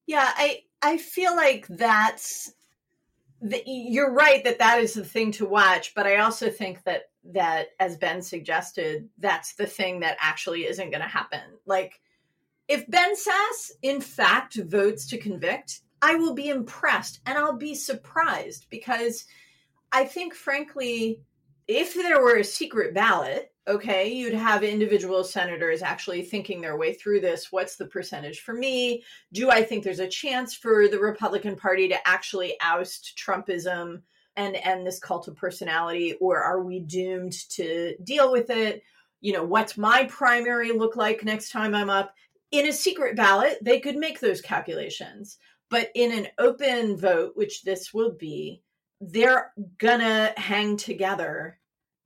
Yeah, 0.07 0.29
I 0.35 0.61
I 0.81 0.97
feel 0.97 1.35
like 1.35 1.65
that's 1.67 2.53
the, 3.41 3.61
you're 3.65 4.13
right 4.13 4.43
that 4.43 4.59
that 4.59 4.79
is 4.79 4.93
the 4.93 5.05
thing 5.05 5.31
to 5.33 5.45
watch, 5.45 5.93
but 5.95 6.07
I 6.07 6.17
also 6.17 6.49
think 6.49 6.83
that 6.83 7.03
that 7.33 7.67
as 7.79 7.97
Ben 7.97 8.21
suggested, 8.21 9.09
that's 9.17 9.53
the 9.55 9.65
thing 9.67 10.01
that 10.01 10.17
actually 10.19 10.65
isn't 10.65 10.91
going 10.91 11.01
to 11.01 11.07
happen. 11.07 11.41
Like 11.65 12.01
If 12.67 12.89
Ben 12.89 13.15
Sasse, 13.15 13.71
in 13.81 14.01
fact, 14.01 14.55
votes 14.55 15.07
to 15.09 15.17
convict, 15.17 15.81
I 16.01 16.15
will 16.15 16.33
be 16.33 16.49
impressed 16.49 17.21
and 17.25 17.37
I'll 17.37 17.57
be 17.57 17.75
surprised 17.75 18.67
because 18.69 19.25
I 19.91 20.05
think, 20.05 20.33
frankly, 20.33 21.21
if 21.67 21.93
there 21.93 22.21
were 22.21 22.37
a 22.37 22.43
secret 22.43 22.93
ballot, 22.93 23.52
okay, 23.67 24.11
you'd 24.11 24.33
have 24.33 24.63
individual 24.63 25.23
senators 25.23 25.81
actually 25.81 26.21
thinking 26.21 26.59
their 26.59 26.77
way 26.77 26.93
through 26.93 27.21
this. 27.21 27.51
What's 27.51 27.75
the 27.75 27.85
percentage 27.85 28.41
for 28.41 28.53
me? 28.53 29.03
Do 29.31 29.49
I 29.49 29.63
think 29.63 29.83
there's 29.83 29.99
a 29.99 30.07
chance 30.07 30.53
for 30.53 30.87
the 30.87 30.99
Republican 30.99 31.55
Party 31.55 31.87
to 31.87 32.07
actually 32.07 32.55
oust 32.61 33.17
Trumpism 33.17 34.01
and 34.35 34.55
end 34.57 34.85
this 34.85 34.99
cult 34.99 35.27
of 35.27 35.35
personality, 35.35 36.15
or 36.19 36.41
are 36.41 36.61
we 36.61 36.79
doomed 36.79 37.33
to 37.51 37.95
deal 38.03 38.31
with 38.31 38.49
it? 38.49 38.83
You 39.21 39.33
know, 39.33 39.43
what's 39.43 39.77
my 39.77 40.05
primary 40.05 40.71
look 40.71 40.95
like 40.95 41.23
next 41.23 41.51
time 41.51 41.73
I'm 41.73 41.89
up? 41.89 42.13
In 42.51 42.67
a 42.67 42.73
secret 42.73 43.15
ballot, 43.15 43.59
they 43.61 43.79
could 43.79 43.95
make 43.95 44.19
those 44.19 44.41
calculations. 44.41 45.37
But 45.69 45.89
in 45.95 46.11
an 46.11 46.27
open 46.37 46.97
vote, 46.97 47.33
which 47.35 47.63
this 47.63 47.93
will 47.93 48.11
be, 48.11 48.61
they're 48.99 49.53
gonna 49.77 50.33
hang 50.37 50.77
together 50.77 51.59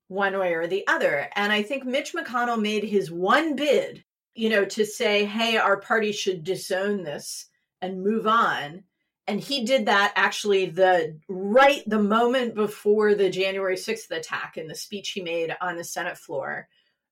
one 0.08 0.38
way 0.38 0.54
or 0.54 0.68
the 0.68 0.86
other. 0.88 1.30
And 1.36 1.52
I 1.52 1.64
think 1.64 1.86
Mitch 1.86 2.14
McConnell 2.14 2.62
made 2.62 2.84
his 2.84 3.12
one 3.12 3.56
bid, 3.56 4.04
you 4.36 4.50
know, 4.50 4.66
to 4.66 4.86
say, 4.86 5.26
hey, 5.26 5.58
our 5.58 5.78
party 5.80 6.12
should 6.12 6.44
disown 6.44 7.04
this 7.04 7.50
and 7.82 8.04
move 8.04 8.28
on. 8.28 8.84
And 9.28 9.42
he 9.42 9.66
did 9.66 9.88
that 9.88 10.14
actually 10.16 10.68
the 10.68 11.20
right 11.28 11.84
the 11.86 12.02
moment 12.02 12.56
before 12.56 13.14
the 13.14 13.30
January 13.30 13.76
6th 13.76 14.10
attack 14.12 14.56
in 14.56 14.68
the 14.68 14.76
speech 14.76 15.10
he 15.10 15.22
made 15.22 15.54
on 15.60 15.76
the 15.76 15.84
Senate 15.84 16.18
floor, 16.18 16.70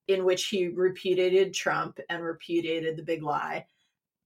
in 0.07 0.23
which 0.23 0.45
he 0.45 0.69
repudiated 0.69 1.53
Trump 1.53 1.99
and 2.09 2.23
repudiated 2.23 2.95
the 2.95 3.03
big 3.03 3.21
lie. 3.21 3.65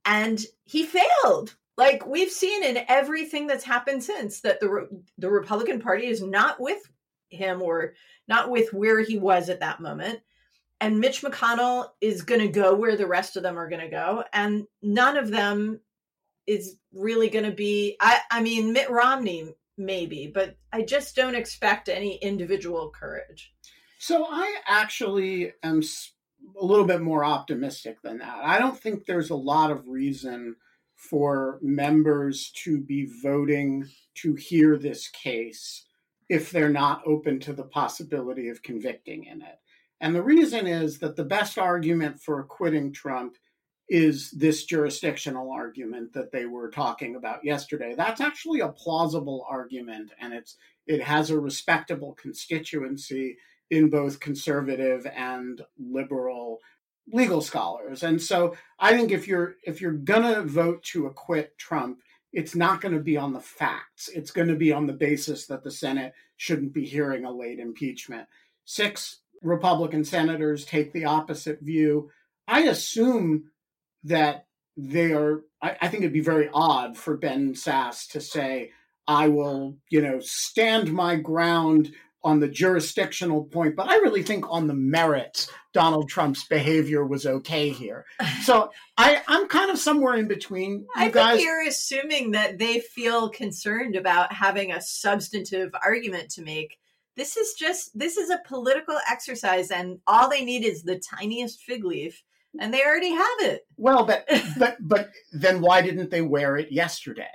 And 0.05 0.39
he 0.65 0.85
failed. 0.85 1.55
Like 1.77 2.05
we've 2.05 2.29
seen 2.29 2.63
in 2.63 2.83
everything 2.87 3.47
that's 3.47 3.63
happened 3.63 4.03
since 4.03 4.41
that 4.41 4.59
the 4.59 4.87
the 5.17 5.31
Republican 5.31 5.79
Party 5.79 6.07
is 6.07 6.21
not 6.21 6.59
with 6.59 6.81
him 7.29 7.61
or 7.61 7.93
not 8.27 8.49
with 8.49 8.73
where 8.73 9.01
he 9.01 9.17
was 9.17 9.49
at 9.49 9.59
that 9.59 9.79
moment. 9.79 10.19
And 10.81 10.99
Mitch 10.99 11.21
McConnell 11.21 11.89
is 11.99 12.21
going 12.21 12.41
to 12.41 12.47
go 12.47 12.73
where 12.75 12.95
the 12.95 13.07
rest 13.07 13.35
of 13.35 13.43
them 13.43 13.57
are 13.57 13.69
going 13.69 13.81
to 13.81 13.89
go. 13.89 14.23
And 14.31 14.65
none 14.81 15.17
of 15.17 15.29
them 15.29 15.81
is 16.47 16.77
really 16.93 17.29
going 17.29 17.45
to 17.45 17.51
be, 17.51 17.97
I, 17.99 18.19
I 18.31 18.41
mean, 18.41 18.73
Mitt 18.73 18.89
Romney, 18.89 19.53
maybe, 19.77 20.31
but 20.33 20.57
I 20.71 20.83
just 20.83 21.15
don't 21.15 21.35
expect 21.35 21.89
any 21.89 22.15
individual 22.15 22.91
courage. 22.91 23.53
So 23.99 24.25
I 24.29 24.55
actually 24.65 25.51
am 25.63 25.81
a 26.59 26.65
little 26.65 26.85
bit 26.85 27.01
more 27.01 27.25
optimistic 27.25 28.01
than 28.01 28.19
that. 28.19 28.39
I 28.41 28.57
don't 28.57 28.79
think 28.79 29.05
there's 29.05 29.29
a 29.29 29.35
lot 29.35 29.71
of 29.71 29.87
reason 29.87 30.55
for 30.95 31.59
members 31.61 32.51
to 32.63 32.79
be 32.79 33.09
voting 33.21 33.87
to 34.15 34.35
hear 34.35 34.77
this 34.77 35.07
case 35.09 35.85
if 36.29 36.51
they're 36.51 36.69
not 36.69 37.01
open 37.05 37.39
to 37.39 37.53
the 37.53 37.63
possibility 37.63 38.49
of 38.49 38.63
convicting 38.63 39.25
in 39.25 39.41
it. 39.41 39.59
And 40.01 40.15
the 40.15 40.23
reason 40.23 40.67
is 40.67 40.99
that 40.99 41.15
the 41.15 41.25
best 41.25 41.57
argument 41.57 42.21
for 42.21 42.39
acquitting 42.39 42.93
Trump 42.93 43.35
is 43.89 44.29
this 44.31 44.65
jurisdictional 44.65 45.51
argument 45.51 46.13
that 46.13 46.31
they 46.31 46.45
were 46.45 46.69
talking 46.69 47.15
about 47.15 47.43
yesterday. 47.43 47.95
That's 47.97 48.21
actually 48.21 48.59
a 48.59 48.69
plausible 48.69 49.45
argument 49.49 50.11
and 50.21 50.33
it's 50.33 50.57
it 50.85 51.01
has 51.01 51.29
a 51.29 51.39
respectable 51.39 52.13
constituency 52.13 53.37
in 53.71 53.89
both 53.89 54.19
conservative 54.19 55.05
and 55.07 55.61
liberal 55.77 56.59
legal 57.11 57.41
scholars. 57.41 58.03
And 58.03 58.21
so 58.21 58.55
I 58.79 58.95
think 58.95 59.11
if 59.11 59.27
you're 59.27 59.55
if 59.63 59.81
you're 59.81 59.91
going 59.91 60.33
to 60.33 60.43
vote 60.43 60.83
to 60.85 61.07
acquit 61.07 61.57
Trump, 61.57 61.99
it's 62.31 62.55
not 62.55 62.81
going 62.81 62.93
to 62.93 63.01
be 63.01 63.17
on 63.17 63.33
the 63.33 63.39
facts. 63.39 64.09
It's 64.09 64.31
going 64.31 64.47
to 64.49 64.55
be 64.55 64.71
on 64.71 64.85
the 64.85 64.93
basis 64.93 65.47
that 65.47 65.63
the 65.63 65.71
Senate 65.71 66.13
shouldn't 66.37 66.73
be 66.73 66.85
hearing 66.85 67.25
a 67.25 67.31
late 67.31 67.59
impeachment. 67.59 68.27
Six 68.65 69.21
Republican 69.41 70.03
senators 70.03 70.65
take 70.65 70.93
the 70.93 71.05
opposite 71.05 71.59
view. 71.61 72.11
I 72.47 72.63
assume 72.63 73.51
that 74.03 74.45
they 74.77 75.11
are, 75.11 75.41
I, 75.61 75.75
I 75.81 75.87
think 75.87 76.03
it'd 76.03 76.13
be 76.13 76.21
very 76.21 76.49
odd 76.53 76.97
for 76.97 77.17
Ben 77.17 77.53
Sasse 77.53 78.09
to 78.11 78.21
say, 78.21 78.71
I 79.07 79.27
will, 79.27 79.75
you 79.89 80.01
know, 80.01 80.19
stand 80.19 80.93
my 80.93 81.15
ground 81.15 81.91
on 82.23 82.39
the 82.39 82.47
jurisdictional 82.47 83.45
point, 83.45 83.75
but 83.75 83.87
I 83.87 83.95
really 83.95 84.23
think 84.23 84.45
on 84.49 84.67
the 84.67 84.73
merits, 84.73 85.49
Donald 85.73 86.09
Trump's 86.09 86.45
behavior 86.45 87.05
was 87.05 87.25
okay 87.25 87.69
here. 87.69 88.05
So 88.43 88.71
I, 88.97 89.21
I'm 89.27 89.47
kind 89.47 89.69
of 89.69 89.77
somewhere 89.77 90.15
in 90.15 90.27
between. 90.27 90.87
I 90.95 91.09
guys. 91.09 91.35
think 91.35 91.45
you're 91.45 91.67
assuming 91.67 92.31
that 92.31 92.57
they 92.57 92.79
feel 92.79 93.29
concerned 93.29 93.95
about 93.95 94.33
having 94.33 94.71
a 94.71 94.81
substantive 94.81 95.71
argument 95.83 96.29
to 96.31 96.41
make. 96.41 96.79
This 97.15 97.37
is 97.37 97.53
just 97.53 97.97
this 97.97 98.17
is 98.17 98.29
a 98.29 98.41
political 98.47 98.97
exercise, 99.09 99.71
and 99.71 99.99
all 100.07 100.29
they 100.29 100.43
need 100.43 100.63
is 100.63 100.83
the 100.83 100.99
tiniest 100.99 101.61
fig 101.61 101.83
leaf, 101.83 102.23
and 102.59 102.73
they 102.73 102.83
already 102.83 103.11
have 103.11 103.41
it. 103.41 103.67
Well, 103.77 104.05
but 104.05 104.25
but 104.57 104.77
but 104.79 105.11
then 105.31 105.61
why 105.61 105.81
didn't 105.81 106.09
they 106.09 106.21
wear 106.21 106.55
it 106.57 106.71
yesterday? 106.71 107.27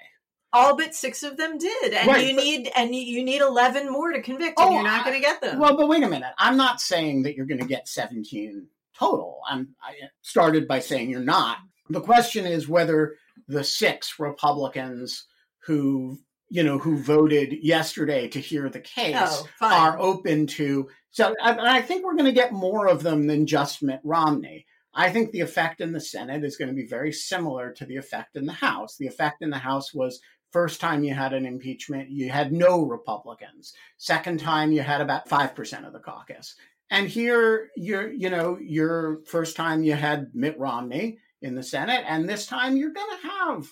All 0.55 0.77
but 0.77 0.95
six 0.95 1.23
of 1.23 1.37
them 1.37 1.59
did 1.59 1.93
and 1.93 2.09
right, 2.09 2.27
you 2.27 2.35
but, 2.35 2.45
need 2.45 2.71
and 2.77 2.95
you 2.95 3.23
need 3.23 3.43
11 3.43 3.91
more 3.91 4.13
to 4.13 4.23
convict 4.23 4.59
and 4.59 4.69
oh, 4.69 4.73
you're 4.73 4.83
not 4.83 5.05
going 5.05 5.17
to 5.17 5.21
get 5.21 5.41
them. 5.41 5.59
Well 5.59 5.77
but 5.77 5.89
wait 5.89 6.03
a 6.03 6.09
minute. 6.09 6.33
I'm 6.39 6.57
not 6.57 6.81
saying 6.81 7.25
that 7.25 7.37
you're 7.37 7.47
going 7.47 7.61
to 7.61 7.67
get 7.67 7.89
17 7.89 8.67
total. 8.97 9.41
I'm 9.49 9.75
i 9.83 9.91
uh, 9.91 10.09
started 10.23 10.67
by 10.67 10.79
saying 10.79 11.11
you're 11.11 11.21
not. 11.21 11.59
The 11.91 12.01
question 12.01 12.47
is 12.47 12.69
whether 12.69 13.17
the 13.49 13.65
six 13.65 14.19
republicans 14.19 15.27
who 15.67 16.19
you 16.49 16.63
know 16.63 16.79
who 16.79 16.97
voted 16.97 17.53
yesterday 17.63 18.29
to 18.29 18.39
hear 18.39 18.69
the 18.69 18.81
case 18.81 19.17
oh, 19.17 19.47
are 19.61 19.99
open 19.99 20.47
to 20.47 20.89
so 21.11 21.35
I, 21.43 21.77
I 21.79 21.83
think 21.83 22.05
we're 22.05 22.15
going 22.15 22.25
to 22.27 22.33
get 22.33 22.53
more 22.53 22.89
of 22.89 23.03
them 23.03 23.27
than 23.27 23.47
just 23.47 23.83
mitt 23.83 24.01
romney. 24.05 24.67
I 24.95 25.11
think 25.11 25.31
the 25.31 25.41
effect 25.41 25.81
in 25.81 25.93
the 25.93 26.01
Senate 26.01 26.45
is 26.45 26.57
going 26.57 26.69
to 26.69 26.75
be 26.75 26.87
very 26.87 27.13
similar 27.13 27.73
to 27.73 27.85
the 27.85 27.97
effect 27.97 28.37
in 28.37 28.47
the 28.47 28.53
House. 28.53 28.97
The 28.97 29.09
effect 29.09 29.43
in 29.43 29.51
the 29.51 29.59
House 29.59 29.93
was 29.93 30.21
First 30.55 30.81
time 30.81 31.03
you 31.03 31.13
had 31.13 31.33
an 31.33 31.47
impeachment, 31.47 32.11
you 32.11 32.31
had 32.31 32.53
no 32.53 32.83
Republicans. 32.85 33.75
Second 33.99 34.39
time, 34.39 34.71
you 34.71 34.83
had 34.83 35.01
about 35.01 35.29
5% 35.29 35.85
of 35.85 35.93
the 35.93 35.99
caucus. 35.99 36.55
And 36.91 37.09
here, 37.09 37.71
you're, 37.75 38.13
you 38.13 38.31
know, 38.31 38.57
your 38.61 39.19
first 39.27 39.57
time 39.57 39.83
you 39.83 39.95
had 39.95 40.33
Mitt 40.33 40.57
Romney 40.57 41.19
in 41.43 41.57
the 41.57 41.63
Senate, 41.65 42.05
and 42.07 42.29
this 42.29 42.47
time 42.47 42.77
you're 42.77 42.93
going 42.93 43.21
to 43.21 43.27
have 43.27 43.69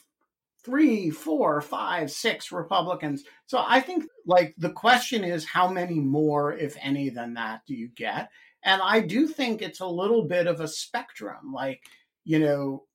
three, 0.64 1.08
four, 1.08 1.60
five, 1.60 2.10
six 2.10 2.50
Republicans. 2.50 3.22
So 3.46 3.62
I 3.64 3.78
think, 3.78 4.06
like, 4.26 4.52
the 4.58 4.72
question 4.72 5.22
is 5.22 5.44
how 5.44 5.68
many 5.68 6.00
more, 6.00 6.52
if 6.52 6.76
any, 6.82 7.10
than 7.10 7.34
that 7.34 7.60
do 7.64 7.74
you 7.76 7.90
get? 7.94 8.28
And 8.64 8.82
I 8.82 8.98
do 8.98 9.28
think 9.28 9.62
it's 9.62 9.78
a 9.78 9.86
little 9.86 10.24
bit 10.24 10.48
of 10.48 10.60
a 10.60 10.66
spectrum. 10.66 11.52
Like, 11.54 11.84
you 12.24 12.40
know, 12.40 12.86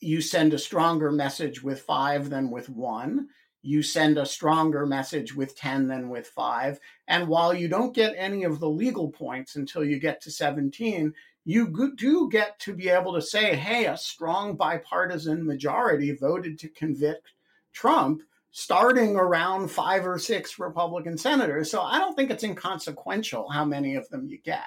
you 0.00 0.20
send 0.20 0.54
a 0.54 0.58
stronger 0.58 1.12
message 1.12 1.62
with 1.62 1.82
five 1.82 2.30
than 2.30 2.50
with 2.50 2.68
one. 2.68 3.28
You 3.62 3.82
send 3.82 4.16
a 4.16 4.24
stronger 4.24 4.86
message 4.86 5.34
with 5.34 5.56
10 5.56 5.86
than 5.86 6.08
with 6.08 6.26
five. 6.26 6.80
And 7.06 7.28
while 7.28 7.52
you 7.52 7.68
don't 7.68 7.94
get 7.94 8.14
any 8.16 8.44
of 8.44 8.58
the 8.58 8.70
legal 8.70 9.10
points 9.10 9.56
until 9.56 9.84
you 9.84 10.00
get 10.00 10.22
to 10.22 10.30
17, 10.30 11.12
you 11.44 11.94
do 11.96 12.28
get 12.30 12.58
to 12.60 12.74
be 12.74 12.88
able 12.88 13.14
to 13.14 13.22
say, 13.22 13.56
hey, 13.56 13.86
a 13.86 13.96
strong 13.96 14.56
bipartisan 14.56 15.44
majority 15.44 16.16
voted 16.18 16.58
to 16.60 16.68
convict 16.68 17.32
Trump, 17.72 18.22
starting 18.50 19.16
around 19.16 19.70
five 19.70 20.06
or 20.06 20.18
six 20.18 20.58
Republican 20.58 21.18
senators. 21.18 21.70
So 21.70 21.82
I 21.82 21.98
don't 21.98 22.14
think 22.14 22.30
it's 22.30 22.44
inconsequential 22.44 23.50
how 23.50 23.64
many 23.64 23.94
of 23.94 24.08
them 24.08 24.26
you 24.26 24.38
get. 24.38 24.64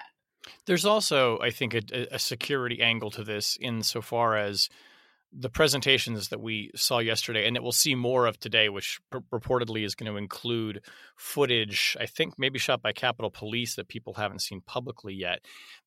There's 0.65 0.85
also, 0.85 1.39
I 1.39 1.49
think, 1.49 1.73
a, 1.73 2.07
a 2.11 2.19
security 2.19 2.81
angle 2.81 3.11
to 3.11 3.23
this 3.23 3.57
insofar 3.59 4.35
as 4.37 4.69
the 5.35 5.49
presentations 5.49 6.29
that 6.29 6.41
we 6.41 6.69
saw 6.75 6.99
yesterday 6.99 7.47
and 7.47 7.55
that 7.55 7.63
we'll 7.63 7.71
see 7.71 7.95
more 7.95 8.27
of 8.27 8.39
today, 8.39 8.69
which 8.69 8.99
reportedly 9.11 9.83
is 9.83 9.95
going 9.95 10.11
to 10.11 10.17
include 10.17 10.81
footage, 11.17 11.97
I 11.99 12.05
think 12.05 12.35
maybe 12.37 12.59
shot 12.59 12.81
by 12.81 12.93
Capitol 12.93 13.31
Police 13.31 13.75
that 13.75 13.87
people 13.87 14.13
haven't 14.13 14.41
seen 14.43 14.61
publicly 14.61 15.13
yet. 15.13 15.39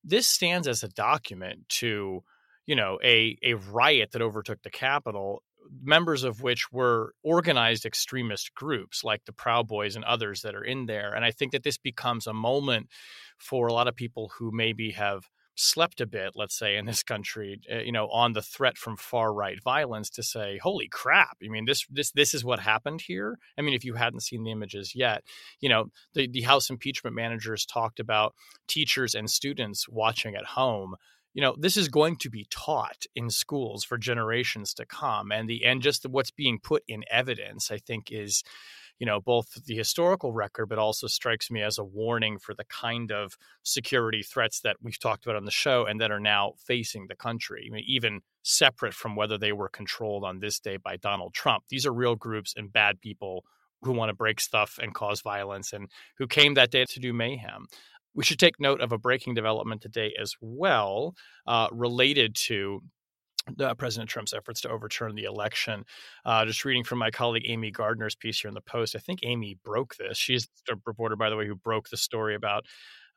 This 0.03 0.27
stands 0.27 0.67
as 0.67 0.83
a 0.83 0.89
document 0.89 1.69
to, 1.69 2.25
you 2.67 2.77
know, 2.77 2.99
a, 3.05 3.39
a 3.45 3.55
riot 3.55 4.11
that 4.13 4.23
overtook 4.23 4.63
the 4.63 4.71
Capitol, 4.71 5.43
members 5.83 6.25
of 6.25 6.43
which 6.43 6.73
were 6.73 7.15
organized 7.23 7.87
extremist 7.87 8.55
groups 8.55 9.05
like 9.05 9.25
the 9.27 9.33
Proud 9.33 9.69
Boys 9.69 9.95
and 9.95 10.05
others 10.05 10.43
that 10.43 10.55
are 10.55 10.65
in 10.65 10.87
there. 10.87 11.13
And 11.15 11.25
I 11.25 11.31
think 11.31 11.53
that 11.53 11.63
this 11.63 11.79
becomes 11.79 12.27
a 12.27 12.33
moment 12.33 12.89
for 13.39 13.69
a 13.69 13.73
lot 13.73 13.89
of 13.89 13.95
people 13.95 14.33
who 14.39 14.51
maybe 14.53 14.93
have 14.93 15.29
slept 15.57 16.01
a 16.01 16.07
bit, 16.07 16.33
let's 16.35 16.57
say, 16.57 16.77
in 16.77 16.87
this 16.87 17.03
country, 17.03 17.61
uh, 17.73 17.79
you 17.79 17.93
know, 17.93 18.09
on 18.09 18.35
the 18.35 18.43
threat 18.43 18.77
from 18.77 18.97
far 18.97 19.33
right 19.33 19.63
violence 19.63 20.11
to 20.11 20.23
say, 20.23 20.59
"Holy 20.59 20.89
crap!" 20.89 21.39
I 21.45 21.49
mean, 21.49 21.65
this 21.65 21.87
this 21.91 22.13
this 22.13 22.35
is 22.35 22.45
what 22.45 22.61
happened 22.61 23.01
here. 23.01 23.39
I 23.59 23.63
mean, 23.63 23.75
if 23.75 23.85
you 23.85 23.95
hadn't 23.95 24.21
seen 24.21 24.45
the 24.45 24.53
images 24.53 24.95
yet, 24.95 25.25
you 25.61 25.69
know, 25.69 25.87
the 26.15 26.29
the 26.29 26.43
House 26.43 26.71
impeachment 26.71 27.17
managers 27.17 27.67
talked 27.67 27.99
about 27.99 28.35
teachers 28.69 29.15
and 29.15 29.31
students 29.31 29.89
watching 29.89 30.37
at 30.37 30.45
home 30.45 30.97
you 31.37 31.43
know 31.43 31.55
this 31.59 31.77
is 31.77 31.89
going 31.89 32.17
to 32.17 32.31
be 32.31 32.47
taught 32.51 33.05
in 33.15 33.29
schools 33.29 33.85
for 33.85 33.99
generations 33.99 34.73
to 34.73 34.87
come 34.87 35.31
and 35.31 35.49
the 35.49 35.65
and 35.65 35.83
just 35.83 36.07
what's 36.07 36.31
being 36.31 36.59
put 36.59 36.83
in 36.89 37.05
evidence 37.11 37.71
i 37.71 37.77
think 37.77 38.11
is 38.11 38.43
you 38.99 39.07
know 39.07 39.21
both 39.21 39.65
the 39.65 39.77
historical 39.77 40.33
record 40.33 40.67
but 40.67 40.79
also 40.79 41.07
strikes 41.07 41.51
me 41.51 41.63
as 41.63 41.79
a 41.79 41.85
warning 41.85 42.39
for 42.39 42.55
the 42.55 42.65
kind 42.65 43.13
of 43.13 43.37
security 43.63 44.23
threats 44.23 44.61
that 44.61 44.77
we've 44.83 44.99
talked 44.99 45.25
about 45.25 45.37
on 45.37 45.45
the 45.45 45.51
show 45.51 45.85
and 45.85 46.01
that 46.01 46.11
are 46.11 46.21
now 46.21 46.53
facing 46.59 47.07
the 47.09 47.17
country 47.17 47.67
I 47.69 47.75
mean, 47.75 47.85
even 47.87 48.21
separate 48.43 48.95
from 48.95 49.17
whether 49.17 49.37
they 49.37 49.53
were 49.53 49.69
controlled 49.69 50.25
on 50.25 50.39
this 50.39 50.61
day 50.61 50.77
by 50.77 50.97
Donald 50.97 51.35
Trump. 51.35 51.65
These 51.69 51.85
are 51.85 51.93
real 51.93 52.15
groups 52.15 52.55
and 52.57 52.73
bad 52.73 53.01
people 53.01 53.45
who 53.83 53.93
want 53.93 54.09
to 54.11 54.15
break 54.15 54.41
stuff 54.41 54.79
and 54.81 54.95
cause 54.95 55.21
violence 55.21 55.73
and 55.73 55.91
who 56.19 56.27
came 56.27 56.55
that 56.55 56.71
day 56.71 56.85
to 56.89 57.01
do 57.01 57.13
mayhem. 57.13 57.67
We 58.15 58.25
should 58.25 58.39
take 58.39 58.59
note 58.59 58.81
of 58.81 58.93
a 58.93 58.99
breaking 58.99 59.35
development 59.35 59.83
today 59.83 60.15
as 60.19 60.35
well, 60.41 61.15
uh, 61.47 61.69
related 61.71 62.35
to 62.47 62.81
uh, 63.61 63.75
President 63.75 64.11
Trump's 64.11 64.35
efforts 64.35 64.61
to 64.63 64.71
overturn 64.71 65.15
the 65.15 65.25
election. 65.25 65.85
Uh, 66.25 66.45
just 66.45 66.65
reading 66.65 66.85
from 66.85 66.99
my 66.99 67.11
colleague 67.11 67.45
Amy 67.47 67.71
Gardner's 67.71 68.15
piece 68.15 68.41
here 68.41 68.49
in 68.49 68.55
the 68.55 68.61
Post, 68.61 68.97
I 68.97 68.99
think 68.99 69.21
Amy 69.23 69.59
broke 69.65 69.97
this. 69.97 70.19
She's 70.19 70.49
a 70.71 70.75
reporter, 70.85 71.17
by 71.17 71.31
the 71.31 71.37
way, 71.37 71.47
who 71.47 71.55
broke 71.55 71.89
the 71.89 71.97
story 71.97 72.35
about 72.35 72.67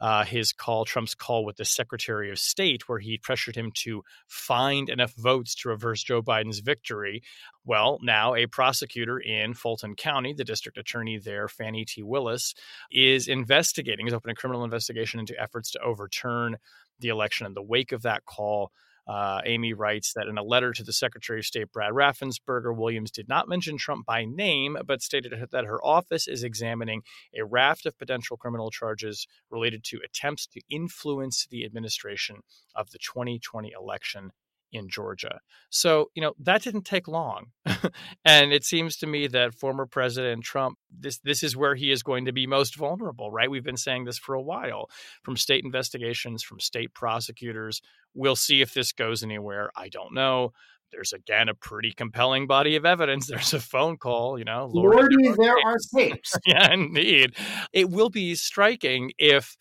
uh, 0.02 0.24
his 0.24 0.54
call, 0.54 0.86
Trump's 0.86 1.14
call 1.14 1.44
with 1.44 1.58
the 1.58 1.66
Secretary 1.66 2.32
of 2.32 2.40
State, 2.40 2.88
where 2.88 3.00
he 3.00 3.18
pressured 3.18 3.56
him 3.56 3.72
to 3.84 4.02
find 4.28 4.90
enough 4.90 5.14
votes 5.16 5.56
to 5.56 5.70
reverse 5.70 6.04
Joe 6.04 6.22
Biden's 6.22 6.60
victory. 6.60 7.22
Well, 7.66 8.00
now 8.02 8.34
a 8.34 8.46
prosecutor 8.48 9.20
in 9.20 9.54
Fulton 9.54 9.96
County, 9.96 10.34
the 10.34 10.46
district 10.46 10.78
attorney 10.78 11.18
there, 11.18 11.48
Fani 11.48 11.84
T. 11.84 12.02
Willis, 12.02 12.54
is 12.92 13.28
investigating, 13.28 14.08
is 14.08 14.14
opening 14.14 14.34
a 14.34 14.40
criminal 14.40 14.64
investigation 14.64 15.20
into 15.20 15.40
efforts 15.40 15.72
to 15.72 15.82
overturn 15.82 16.58
the 17.00 17.10
election 17.10 17.46
in 17.46 17.54
the 17.54 17.62
wake 17.62 17.92
of 17.92 18.04
that 18.04 18.26
call. 18.26 18.72
Uh, 19.10 19.42
Amy 19.46 19.74
writes 19.74 20.14
that 20.14 20.28
in 20.28 20.38
a 20.38 20.44
letter 20.44 20.72
to 20.72 20.84
the 20.84 20.94
Secretary 20.94 21.40
of 21.40 21.46
State, 21.46 21.72
Brad 21.72 21.94
Raffensperger, 21.94 22.76
Willis 22.76 23.10
did 23.10 23.28
not 23.28 23.50
mention 23.50 23.76
Trump 23.76 24.06
by 24.06 24.24
name, 24.24 24.78
but 24.86 25.02
stated 25.02 25.34
that 25.52 25.66
her 25.66 25.84
office 25.84 26.28
is 26.28 26.44
examining 26.44 27.02
a 27.36 27.44
raft 27.44 27.88
of 27.88 27.98
potential 27.98 28.38
criminal 28.38 28.70
charges 28.70 29.26
related 29.50 29.84
to 29.86 30.00
attempts 30.06 30.46
to 30.46 30.62
influence 30.70 31.48
the 31.50 31.66
administration 31.66 32.42
of 32.76 32.92
the 32.92 33.00
2020 33.00 33.72
election 33.72 34.30
in 34.72 34.90
Georgia. 34.90 35.40
So, 35.70 36.10
you 36.16 36.22
know, 36.22 36.34
that 36.40 36.62
didn't 36.62 36.86
take 36.86 37.08
long. 37.08 37.48
and 38.26 38.54
it 38.54 38.64
seems 38.64 38.98
to 38.98 39.08
me 39.08 39.28
that 39.28 39.56
former 39.56 39.86
President 39.86 40.44
Trump 40.44 40.78
this 40.92 41.20
this 41.20 41.44
is 41.44 41.56
where 41.56 41.76
he 41.76 41.92
is 41.92 42.04
going 42.04 42.26
to 42.26 42.32
be 42.32 42.48
most 42.48 42.76
vulnerable, 42.76 43.32
right? 43.32 43.50
We've 43.50 43.64
been 43.64 43.78
saying 43.78 44.06
this 44.06 44.18
for 44.18 44.36
a 44.36 44.42
while. 44.42 44.90
From 45.24 45.38
state 45.38 45.64
investigations, 45.64 46.44
from 46.44 46.60
state 46.60 46.94
prosecutors, 46.94 47.82
we'll 48.14 48.36
see 48.36 48.62
if 48.62 48.74
this 48.74 48.92
goes 48.92 49.24
anywhere. 49.24 49.72
I 49.76 49.90
don't 49.90 50.14
know. 50.14 50.54
There's 50.92 51.14
again 51.14 51.50
a 51.50 51.54
pretty 51.54 51.92
compelling 51.92 52.48
body 52.48 52.76
of 52.76 52.86
evidence. 52.86 53.28
There's 53.30 53.54
a 53.54 53.60
phone 53.60 53.98
call, 53.98 54.38
you 54.38 54.46
know. 54.46 54.70
Lordy, 54.72 55.16
Lordy 55.20 55.38
there 55.42 55.58
are 55.66 55.78
tapes. 55.96 56.34
yeah, 56.46 56.74
indeed. 56.74 57.36
It 57.74 57.90
will 57.90 58.10
be 58.10 58.36
striking 58.36 59.12
if 59.18 59.56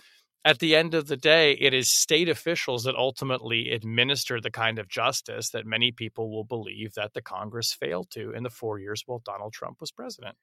at 0.49 0.61
the 0.61 0.75
end 0.75 0.95
of 0.95 1.09
the 1.09 1.17
day, 1.19 1.52
it 1.61 1.75
is 1.75 1.90
state 1.90 2.26
officials 2.26 2.85
that 2.85 2.97
ultimately 2.97 3.71
administer 3.71 4.40
the 4.40 4.50
kind 4.50 4.78
of 4.78 4.88
justice 4.88 5.50
that 5.50 5.67
many 5.67 5.93
people 5.93 6.31
will 6.31 6.43
believe 6.43 6.95
that 6.95 7.12
the 7.12 7.21
Congress 7.21 7.75
failed 7.75 8.11
to 8.12 8.31
in 8.31 8.45
the 8.45 8.50
four 8.50 8.78
years 8.78 9.02
while 9.05 9.21
Donald 9.26 9.52
Trump 9.52 9.78
was 9.78 9.93
president. 9.93 10.35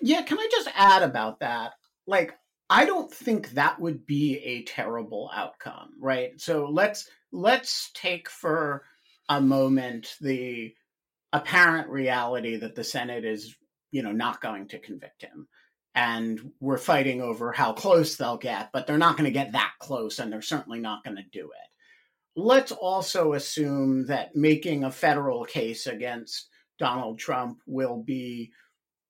Yeah, 0.00 0.22
can 0.22 0.38
I 0.38 0.48
just 0.50 0.70
add 0.74 1.02
about 1.02 1.40
that? 1.40 1.72
Like, 2.06 2.32
I 2.70 2.86
don't 2.86 3.12
think 3.12 3.50
that 3.50 3.78
would 3.78 4.06
be 4.06 4.38
a 4.38 4.62
terrible 4.62 5.30
outcome, 5.34 5.90
right? 6.00 6.40
So 6.40 6.70
let's 6.72 7.06
let's 7.30 7.90
take 7.92 8.30
for 8.30 8.84
a 9.28 9.38
moment 9.38 10.14
the 10.22 10.72
apparent 11.34 11.90
reality 11.90 12.56
that 12.56 12.74
the 12.74 12.84
Senate 12.84 13.26
is, 13.26 13.54
you 13.90 14.02
know, 14.02 14.12
not 14.12 14.40
going 14.40 14.68
to 14.68 14.78
convict 14.78 15.20
him 15.20 15.46
and 15.94 16.52
we're 16.60 16.78
fighting 16.78 17.20
over 17.20 17.52
how 17.52 17.72
close 17.72 18.16
they'll 18.16 18.36
get, 18.36 18.70
but 18.72 18.86
they're 18.86 18.98
not 18.98 19.16
going 19.16 19.24
to 19.24 19.30
get 19.30 19.52
that 19.52 19.72
close, 19.80 20.18
and 20.18 20.32
they're 20.32 20.42
certainly 20.42 20.78
not 20.78 21.02
going 21.04 21.16
to 21.16 21.24
do 21.32 21.46
it. 21.46 22.40
Let's 22.40 22.72
also 22.72 23.32
assume 23.32 24.06
that 24.06 24.36
making 24.36 24.84
a 24.84 24.92
federal 24.92 25.44
case 25.44 25.86
against 25.86 26.48
Donald 26.78 27.18
Trump 27.18 27.58
will 27.66 28.02
be, 28.02 28.52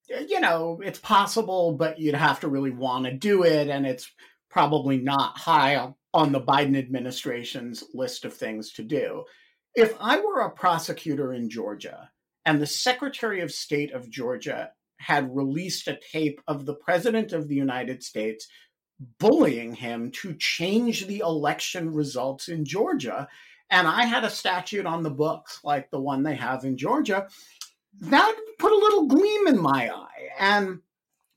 you 0.08 0.40
know, 0.40 0.80
it's 0.82 0.98
possible, 0.98 1.72
but 1.72 2.00
you'd 2.00 2.14
have 2.14 2.40
to 2.40 2.48
really 2.48 2.70
want 2.70 3.04
to 3.04 3.12
do 3.12 3.44
it, 3.44 3.68
and 3.68 3.86
it's 3.86 4.10
probably 4.48 4.96
not 4.96 5.38
high 5.38 5.92
on 6.12 6.32
the 6.32 6.40
Biden 6.40 6.76
administration's 6.76 7.84
list 7.94 8.24
of 8.24 8.34
things 8.34 8.72
to 8.72 8.82
do. 8.82 9.24
If 9.76 9.94
I 10.00 10.18
were 10.18 10.40
a 10.40 10.50
prosecutor 10.50 11.32
in 11.34 11.48
Georgia 11.48 12.10
and 12.44 12.60
the 12.60 12.66
Secretary 12.66 13.42
of 13.42 13.52
State 13.52 13.92
of 13.92 14.10
Georgia 14.10 14.70
had 15.00 15.34
released 15.34 15.88
a 15.88 15.98
tape 16.12 16.40
of 16.46 16.66
the 16.66 16.74
president 16.74 17.32
of 17.32 17.48
the 17.48 17.54
United 17.54 18.02
States 18.02 18.46
bullying 19.18 19.74
him 19.74 20.10
to 20.10 20.34
change 20.34 21.06
the 21.06 21.20
election 21.20 21.92
results 21.92 22.48
in 22.48 22.66
Georgia. 22.66 23.26
And 23.70 23.88
I 23.88 24.04
had 24.04 24.24
a 24.24 24.30
statute 24.30 24.84
on 24.84 25.02
the 25.02 25.10
books 25.10 25.60
like 25.64 25.90
the 25.90 26.00
one 26.00 26.22
they 26.22 26.34
have 26.34 26.64
in 26.64 26.76
Georgia. 26.76 27.28
That 28.00 28.36
put 28.58 28.72
a 28.72 28.76
little 28.76 29.06
gleam 29.06 29.46
in 29.46 29.60
my 29.60 29.90
eye. 29.90 30.28
And, 30.38 30.80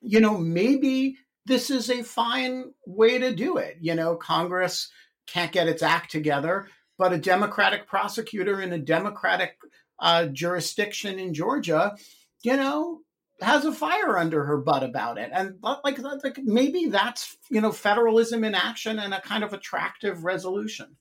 you 0.02 0.20
know, 0.20 0.38
maybe 0.38 1.16
this 1.46 1.70
is 1.70 1.90
a 1.90 2.04
fine 2.04 2.74
way 2.86 3.18
to 3.18 3.34
do 3.34 3.58
it. 3.58 3.78
You 3.80 3.96
know, 3.96 4.18
Congress 4.18 4.92
can't 5.26 5.54
get 5.54 5.70
its 5.70 5.84
act 5.84 6.12
together, 6.12 6.68
but 6.98 7.14
a 7.14 7.18
Democratic 7.18 7.88
prosecutor 7.88 8.62
in 8.62 8.74
a 8.74 8.78
Democratic 8.78 9.56
uh, 10.00 10.26
jurisdiction 10.26 11.18
in 11.18 11.34
Georgia, 11.34 11.96
you 12.44 12.58
know, 12.58 13.00
has 13.44 13.66
a 13.66 13.72
fire 13.72 14.18
under 14.18 14.44
her 14.44 14.58
butt 14.58 14.84
about 14.84 15.18
it. 15.18 15.30
And 15.34 15.58
like, 15.62 16.00
like 16.00 16.40
maybe 16.44 16.88
that's 16.88 17.38
you 17.50 17.62
know 17.62 17.72
federalism 17.72 18.44
in 18.44 18.56
action 18.56 19.00
and 19.00 19.14
a 19.14 19.22
kind 19.22 19.44
of 19.44 19.54
attractive 19.54 20.24
resolution. 20.24 20.96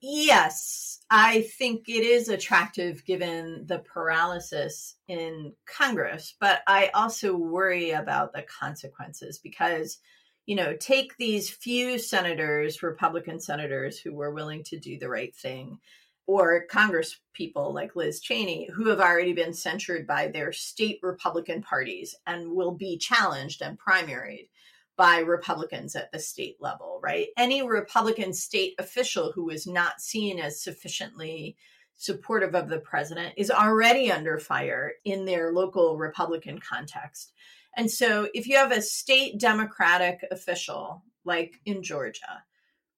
Yes 0.00 0.94
i 1.10 1.42
think 1.42 1.88
it 1.88 2.02
is 2.02 2.28
attractive 2.28 3.04
given 3.04 3.64
the 3.66 3.78
paralysis 3.78 4.96
in 5.06 5.52
congress 5.66 6.34
but 6.40 6.62
i 6.66 6.90
also 6.94 7.36
worry 7.36 7.90
about 7.90 8.32
the 8.32 8.42
consequences 8.42 9.38
because 9.38 9.98
you 10.46 10.56
know 10.56 10.74
take 10.76 11.16
these 11.16 11.50
few 11.50 11.98
senators 11.98 12.82
republican 12.82 13.38
senators 13.38 13.98
who 13.98 14.14
were 14.14 14.32
willing 14.32 14.64
to 14.64 14.78
do 14.78 14.98
the 14.98 15.08
right 15.08 15.34
thing 15.36 15.78
or 16.26 16.64
Congress 16.70 17.20
people 17.32 17.72
like 17.72 17.96
Liz 17.96 18.20
Cheney, 18.20 18.68
who 18.74 18.88
have 18.88 19.00
already 19.00 19.32
been 19.32 19.52
censured 19.52 20.06
by 20.06 20.28
their 20.28 20.52
state 20.52 20.98
Republican 21.02 21.62
parties 21.62 22.14
and 22.26 22.52
will 22.52 22.72
be 22.72 22.96
challenged 22.96 23.62
and 23.62 23.78
primaried 23.78 24.48
by 24.96 25.18
Republicans 25.18 25.96
at 25.96 26.10
the 26.12 26.18
state 26.18 26.56
level, 26.60 27.00
right? 27.02 27.28
Any 27.36 27.66
Republican 27.66 28.32
state 28.32 28.74
official 28.78 29.32
who 29.32 29.50
is 29.50 29.66
not 29.66 30.00
seen 30.00 30.38
as 30.38 30.62
sufficiently 30.62 31.56
supportive 31.96 32.54
of 32.54 32.68
the 32.68 32.78
president 32.78 33.34
is 33.36 33.50
already 33.50 34.10
under 34.10 34.38
fire 34.38 34.92
in 35.04 35.24
their 35.24 35.52
local 35.52 35.96
Republican 35.96 36.58
context. 36.58 37.32
And 37.76 37.90
so 37.90 38.28
if 38.34 38.46
you 38.46 38.56
have 38.56 38.72
a 38.72 38.82
state 38.82 39.38
Democratic 39.38 40.24
official, 40.30 41.02
like 41.24 41.60
in 41.64 41.82
Georgia, 41.82 42.44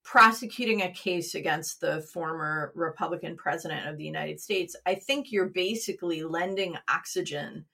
prosecuting 0.07 0.83
a 0.83 0.93
case 0.93 1.35
against 1.35 1.81
the 1.81 2.01
former 2.01 2.71
Republican 2.77 3.37
president 3.37 3.89
of 3.89 3.99
the 3.99 4.05
United 4.05 4.41
States, 4.41 4.77
I 4.87 4.95
think 4.95 5.33
you're 5.33 5.49
basically 5.49 6.23
lending 6.23 6.77
oxygen 6.89 7.65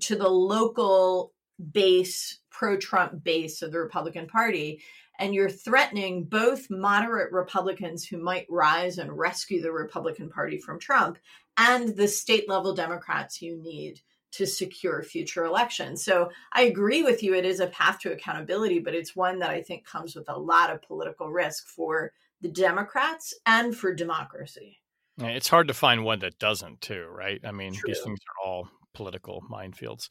to 0.00 0.16
the 0.16 0.28
local 0.28 1.34
base, 1.70 2.38
pro 2.50 2.78
Trump 2.78 3.22
base 3.22 3.60
of 3.60 3.72
the 3.72 3.78
Republican 3.78 4.26
Party. 4.26 4.80
And 5.18 5.34
you're 5.34 5.50
threatening 5.50 6.24
both 6.24 6.70
moderate 6.70 7.30
Republicans 7.30 8.06
who 8.06 8.16
might 8.16 8.46
rise 8.48 8.96
and 8.96 9.16
rescue 9.16 9.60
the 9.60 9.70
Republican 9.70 10.30
Party 10.30 10.56
from 10.56 10.80
Trump 10.80 11.18
and 11.58 11.94
the 11.94 12.08
state 12.08 12.48
level 12.48 12.74
Democrats 12.74 13.42
you 13.42 13.54
need 13.54 14.00
to 14.32 14.46
secure 14.46 15.02
future 15.02 15.44
elections. 15.44 16.04
So 16.04 16.30
I 16.52 16.62
agree 16.62 17.02
with 17.02 17.22
you. 17.22 17.34
It 17.34 17.44
is 17.44 17.60
a 17.60 17.66
path 17.68 17.98
to 18.00 18.12
accountability, 18.12 18.80
but 18.80 18.94
it's 18.94 19.14
one 19.14 19.38
that 19.38 19.50
I 19.50 19.62
think 19.62 19.86
comes 19.86 20.16
with 20.16 20.28
a 20.28 20.38
lot 20.38 20.70
of 20.70 20.82
political 20.82 21.30
risk 21.30 21.68
for 21.68 22.12
the 22.40 22.48
Democrats 22.48 23.34
and 23.46 23.76
for 23.76 23.94
democracy. 23.94 24.78
It's 25.18 25.48
hard 25.48 25.68
to 25.68 25.74
find 25.74 26.04
one 26.04 26.20
that 26.20 26.38
doesn't, 26.38 26.80
too, 26.80 27.06
right? 27.10 27.40
I 27.44 27.52
mean, 27.52 27.74
True. 27.74 27.82
these 27.86 28.00
things 28.00 28.18
are 28.18 28.48
all 28.48 28.68
political 28.94 29.42
minefields. 29.50 30.08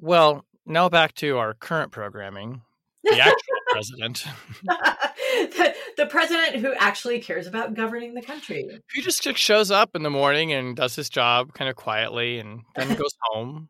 Well, 0.00 0.44
now 0.64 0.88
back 0.88 1.14
to 1.16 1.38
our 1.38 1.54
current 1.54 1.92
programming. 1.92 2.62
The 3.04 3.20
actual 3.20 3.58
president. 3.68 4.24
the, 5.98 6.04
the, 6.04 6.10
president 6.10 6.56
who 6.56 6.72
actually 6.78 7.20
cares 7.20 7.46
about 7.46 7.74
governing 7.74 8.14
the 8.14 8.22
country. 8.22 8.68
He 8.94 9.02
just 9.02 9.22
shows 9.36 9.70
up 9.70 9.90
in 9.94 10.02
the 10.02 10.10
morning 10.10 10.52
and 10.52 10.76
does 10.76 10.96
his 10.96 11.08
job 11.08 11.52
kind 11.54 11.68
of 11.68 11.76
quietly 11.76 12.38
and 12.38 12.60
then 12.76 12.88
goes 12.94 13.14
home. 13.22 13.68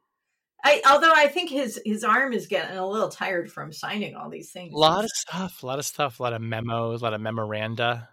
I, 0.65 0.83
although 0.89 1.13
I 1.15 1.29
think 1.29 1.51
his 1.51 1.81
his 1.85 2.03
arm 2.03 2.33
is 2.33 2.49
getting 2.49 2.77
a 2.77 2.87
little 2.87 3.09
tired 3.09 3.51
from 3.51 3.73
signing 3.73 4.17
all 4.17 4.29
these 4.29 4.51
things. 4.51 4.75
A 4.75 4.77
lot 4.77 5.05
of 5.05 5.11
stuff, 5.11 5.63
a 5.63 5.67
lot 5.67 5.79
of 5.79 5.87
stuff, 5.87 6.19
a 6.19 6.23
lot 6.23 6.33
of 6.33 6.43
memos, 6.43 7.01
a 7.01 7.05
lot 7.05 7.15
of 7.15 7.21
memoranda, 7.21 8.09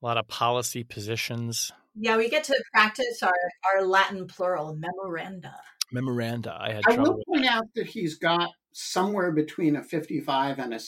a 0.00 0.06
lot 0.06 0.16
of 0.16 0.28
policy 0.28 0.84
positions. 0.84 1.72
Yeah, 1.94 2.16
we 2.16 2.30
get 2.30 2.44
to 2.44 2.62
practice 2.72 3.22
our, 3.22 3.32
our 3.74 3.84
Latin 3.84 4.26
plural, 4.26 4.76
memoranda. 4.76 5.54
Memoranda. 5.92 6.56
I 6.58 6.72
had 6.72 6.82
I 6.86 6.96
will 6.96 7.16
with 7.16 7.26
point 7.26 7.46
out 7.46 7.64
that 7.74 7.86
he's 7.86 8.16
got 8.16 8.50
somewhere 8.72 9.32
between 9.32 9.76
a 9.76 9.82
55 9.82 10.58
and 10.58 10.72
a 10.72 10.78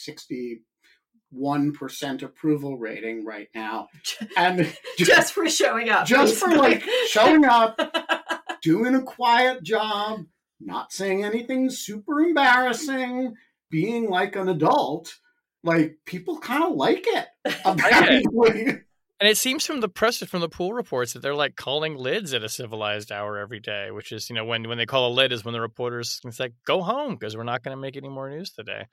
61% 1.34 2.22
approval 2.22 2.78
rating 2.78 3.24
right 3.24 3.48
now. 3.54 3.88
And 4.36 4.72
Just 4.98 5.32
for 5.32 5.48
showing 5.48 5.90
up. 5.90 6.06
just 6.06 6.36
for 6.36 6.54
like 6.54 6.82
showing 7.08 7.44
up, 7.44 7.78
doing 8.62 8.94
a 8.94 9.02
quiet 9.02 9.62
job, 9.62 10.24
not 10.60 10.92
saying 10.92 11.24
anything 11.24 11.70
super 11.70 12.20
embarrassing, 12.20 13.34
being 13.70 14.08
like 14.08 14.36
an 14.36 14.48
adult, 14.48 15.14
like 15.62 15.98
people 16.04 16.38
kind 16.38 16.64
of 16.64 16.72
like 16.76 17.04
it. 17.06 17.26
Apparently. 17.64 18.80
And 19.20 19.28
it 19.30 19.38
seems 19.38 19.64
from 19.64 19.80
the 19.80 19.88
press, 19.88 20.18
from 20.24 20.40
the 20.40 20.48
pool 20.48 20.72
reports, 20.72 21.12
that 21.12 21.22
they're 21.22 21.34
like 21.34 21.54
calling 21.56 21.96
lids 21.96 22.34
at 22.34 22.42
a 22.42 22.48
civilized 22.48 23.12
hour 23.12 23.38
every 23.38 23.60
day, 23.60 23.90
which 23.90 24.10
is, 24.12 24.28
you 24.28 24.34
know, 24.36 24.44
when 24.44 24.68
when 24.68 24.76
they 24.76 24.86
call 24.86 25.08
a 25.10 25.14
lid 25.14 25.32
is 25.32 25.44
when 25.44 25.54
the 25.54 25.60
reporters 25.60 26.20
it's 26.24 26.40
like 26.40 26.52
go 26.66 26.82
home 26.82 27.14
because 27.14 27.36
we're 27.36 27.44
not 27.44 27.62
going 27.62 27.76
to 27.76 27.80
make 27.80 27.96
any 27.96 28.08
more 28.08 28.28
news 28.28 28.50
today. 28.50 28.86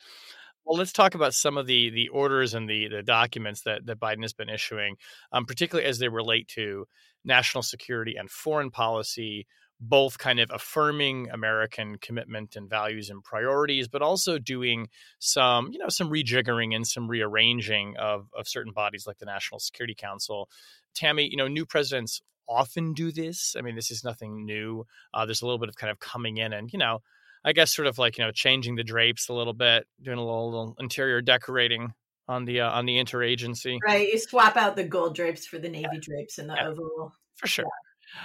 Well, 0.65 0.77
let's 0.77 0.93
talk 0.93 1.15
about 1.15 1.33
some 1.33 1.57
of 1.57 1.65
the 1.67 1.89
the 1.89 2.09
orders 2.09 2.53
and 2.53 2.69
the 2.69 2.87
the 2.87 3.03
documents 3.03 3.61
that 3.63 3.85
that 3.87 3.99
Biden 3.99 4.21
has 4.21 4.33
been 4.33 4.49
issuing, 4.49 4.95
um, 5.31 5.45
particularly 5.45 5.87
as 5.89 5.99
they 5.99 6.07
relate 6.09 6.47
to 6.49 6.87
national 7.25 7.63
security 7.63 8.15
and 8.15 8.29
foreign 8.29 8.69
policy, 8.71 9.47
both 9.79 10.17
kind 10.19 10.39
of 10.39 10.49
affirming 10.53 11.29
American 11.31 11.97
commitment 11.97 12.55
and 12.55 12.69
values 12.69 13.09
and 13.09 13.23
priorities, 13.23 13.87
but 13.87 14.01
also 14.03 14.37
doing 14.37 14.87
some, 15.19 15.69
you 15.71 15.79
know, 15.79 15.89
some 15.89 16.09
rejiggering 16.09 16.75
and 16.75 16.87
some 16.87 17.07
rearranging 17.07 17.97
of 17.97 18.27
of 18.37 18.47
certain 18.47 18.71
bodies 18.73 19.07
like 19.07 19.17
the 19.17 19.25
National 19.25 19.59
Security 19.59 19.95
Council. 19.95 20.47
Tammy, 20.93 21.27
you 21.29 21.37
know, 21.37 21.47
new 21.47 21.65
presidents 21.65 22.21
often 22.47 22.93
do 22.93 23.11
this. 23.11 23.55
I 23.57 23.61
mean, 23.61 23.75
this 23.75 23.91
is 23.91 24.03
nothing 24.03 24.45
new. 24.45 24.85
Uh, 25.13 25.25
there's 25.25 25.41
a 25.41 25.45
little 25.45 25.59
bit 25.59 25.69
of 25.69 25.75
kind 25.75 25.89
of 25.91 25.99
coming 25.99 26.37
in 26.37 26.53
and, 26.53 26.71
you 26.71 26.79
know, 26.79 27.01
I 27.43 27.53
guess 27.53 27.75
sort 27.75 27.87
of 27.87 27.97
like, 27.97 28.17
you 28.17 28.23
know, 28.25 28.31
changing 28.31 28.75
the 28.75 28.83
drapes 28.83 29.29
a 29.29 29.33
little 29.33 29.53
bit, 29.53 29.87
doing 30.01 30.17
a 30.17 30.23
little, 30.23 30.49
little 30.49 30.75
interior 30.79 31.21
decorating 31.21 31.93
on 32.27 32.45
the 32.45 32.61
uh, 32.61 32.71
on 32.71 32.85
the 32.85 32.97
interagency. 32.97 33.77
Right, 33.85 34.07
you 34.07 34.19
swap 34.19 34.55
out 34.55 34.75
the 34.75 34.83
gold 34.83 35.15
drapes 35.15 35.45
for 35.45 35.57
the 35.57 35.69
navy 35.69 35.99
drapes 35.99 36.37
in 36.37 36.47
the 36.47 36.55
Yeah. 36.55 36.67
oval. 36.69 37.13
For 37.35 37.47
sure. 37.47 37.65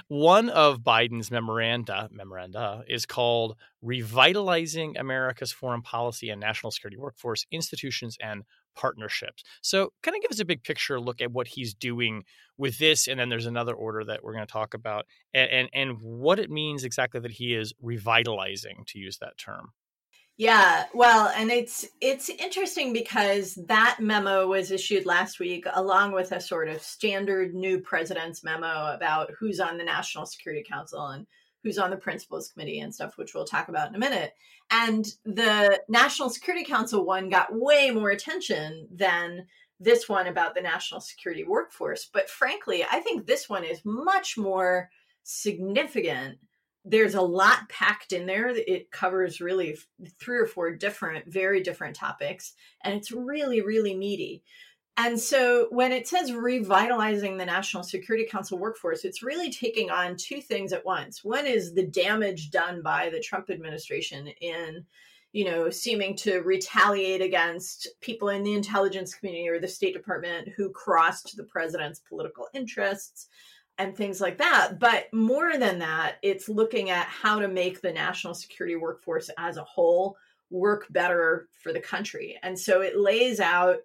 One 0.09 0.49
of 0.49 0.81
Biden's 0.81 1.31
memoranda 1.31 2.09
memoranda 2.11 2.85
is 2.89 3.07
called 3.07 3.57
Revitalizing 3.83 4.97
America's 4.99 5.53
Foreign 5.53 5.83
Policy 5.83 6.29
and 6.31 6.41
National 6.41 6.71
Security 6.71 6.97
Workforce 6.97 7.47
Institutions 7.51 8.17
and 8.21 8.43
Partnerships. 8.77 9.43
So, 9.63 9.93
kind 10.03 10.17
of 10.17 10.23
give 10.23 10.31
us 10.31 10.41
a 10.41 10.45
big 10.45 10.63
picture 10.63 11.01
look 11.01 11.21
at 11.21 11.33
what 11.33 11.49
he's 11.49 11.75
doing 11.75 12.25
with 12.59 12.79
this, 12.79 13.07
and 13.09 13.19
then 13.19 13.29
there's 13.29 13.47
another 13.47 13.75
order 13.75 14.05
that 14.05 14.23
we're 14.23 14.35
going 14.35 14.47
to 14.47 14.53
talk 14.53 14.75
about, 14.75 15.07
and, 15.35 15.51
and 15.51 15.69
and 15.73 15.99
what 16.01 16.39
it 16.39 16.51
means 16.51 16.85
exactly 16.85 17.21
that 17.21 17.33
he 17.33 17.55
is 17.55 17.73
revitalizing, 17.81 18.85
to 18.89 18.99
use 18.99 19.19
that 19.19 19.37
term. 19.39 19.73
Yeah, 20.39 20.85
well, 20.93 21.33
and 21.35 21.51
it's 21.51 21.87
it's 22.03 22.29
interesting 22.29 22.93
because 22.93 23.59
that 23.69 23.99
memo 24.01 24.47
was 24.47 24.71
issued 24.71 25.07
last 25.07 25.41
week 25.41 25.65
along 25.73 26.13
with 26.13 26.33
a 26.33 26.41
sort 26.41 26.69
of 26.69 26.83
standard 26.83 27.55
new 27.55 27.81
president's 27.81 28.45
memo 28.45 28.93
about 28.95 29.31
who's 29.41 29.61
on 29.61 29.79
the 29.79 29.85
National 29.85 30.27
Security 30.27 30.63
Council 30.69 31.07
and 31.07 31.27
who's 31.67 31.79
on 31.79 31.91
the 31.91 31.97
Principals 31.97 32.49
Committee 32.49 32.79
and 32.79 32.95
stuff, 32.95 33.19
which 33.19 33.35
we'll 33.35 33.45
talk 33.45 33.69
about 33.69 33.89
in 33.89 33.97
a 33.97 33.99
minute. 33.99 34.35
And 34.71 35.05
the 35.25 35.81
National 35.89 36.31
Security 36.31 36.65
Council 36.65 37.05
one 37.05 37.29
got 37.29 37.49
way 37.51 37.91
more 37.91 38.11
attention 38.11 38.87
than 38.95 39.49
this 39.81 40.09
one 40.09 40.29
about 40.29 40.55
the 40.55 40.61
national 40.61 41.01
security 41.01 41.43
workforce. 41.43 42.09
But 42.13 42.31
frankly, 42.31 42.85
I 42.89 43.01
think 43.01 43.27
this 43.27 43.49
one 43.49 43.65
is 43.65 43.81
much 43.85 44.39
more 44.39 44.91
significant 45.25 46.39
there's 46.89 47.17
a 47.17 47.21
lot 47.21 47.69
packed 47.69 48.13
in 48.13 48.27
there. 48.27 48.47
It 48.49 48.93
covers 48.93 49.41
really 49.41 49.77
three 50.21 50.39
or 50.39 50.47
four 50.47 50.71
different, 50.71 51.27
very 51.27 51.61
different 51.61 51.97
topics, 51.97 52.53
and 52.85 52.95
it's 52.95 53.11
really, 53.11 53.61
really 53.61 53.97
meaty. 53.97 54.45
And 54.99 55.21
so 55.21 55.69
when 55.71 55.93
it 55.93 56.09
says 56.09 56.33
revitalizing 56.33 57.37
the 57.37 57.45
National 57.45 57.83
Security 57.83 58.27
Council 58.27 58.59
workforce, 58.59 59.05
it's 59.05 59.23
really 59.23 59.51
taking 59.51 59.91
on 59.91 60.17
two 60.17 60.41
things 60.41 60.73
at 60.73 60.85
once. 60.87 61.23
One 61.23 61.47
is 61.47 61.75
the 61.75 61.87
damage 61.87 62.51
done 62.51 62.81
by 62.81 63.11
the 63.11 63.21
Trump 63.21 63.51
administration 63.51 64.29
in, 64.41 64.87
you 65.33 65.45
know, 65.45 65.69
seeming 65.69 66.17
to 66.17 66.39
retaliate 66.39 67.21
against 67.21 67.89
people 68.01 68.31
in 68.31 68.43
the 68.43 68.55
intelligence 68.55 69.15
community 69.15 69.47
or 69.49 69.61
the 69.61 69.69
State 69.69 69.93
Department 69.93 70.49
who 70.57 70.71
crossed 70.71 71.37
the 71.37 71.45
president's 71.45 72.01
political 72.01 72.47
interests 72.55 73.29
and 73.77 73.95
things 73.95 74.23
like 74.23 74.39
that. 74.39 74.79
But 74.79 75.13
more 75.13 75.59
than 75.59 75.79
that, 75.81 76.17
it's 76.23 76.49
looking 76.49 76.89
at 76.89 77.07
how 77.07 77.39
to 77.39 77.49
make 77.49 77.83
the 77.83 77.93
national 77.93 78.33
security 78.33 78.77
workforce 78.77 79.29
as 79.37 79.59
a 79.59 79.65
whole 79.65 80.17
work 80.49 80.87
better 80.91 81.49
for 81.53 81.75
the 81.75 81.81
country. 81.81 82.39
And 82.43 82.59
so 82.59 82.81
it 82.81 82.97
lays 82.97 83.41
out 83.41 83.77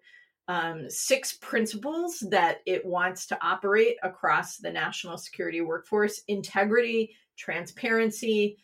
um, 0.47 0.89
six 0.89 1.33
principles 1.33 2.19
that 2.29 2.57
it 2.65 2.85
wants 2.85 3.25
to 3.27 3.37
operate 3.45 3.97
across 4.03 4.57
the 4.57 4.71
national 4.71 5.17
security 5.17 5.61
workforce 5.61 6.21
integrity, 6.27 7.15
transparency, 7.37 8.57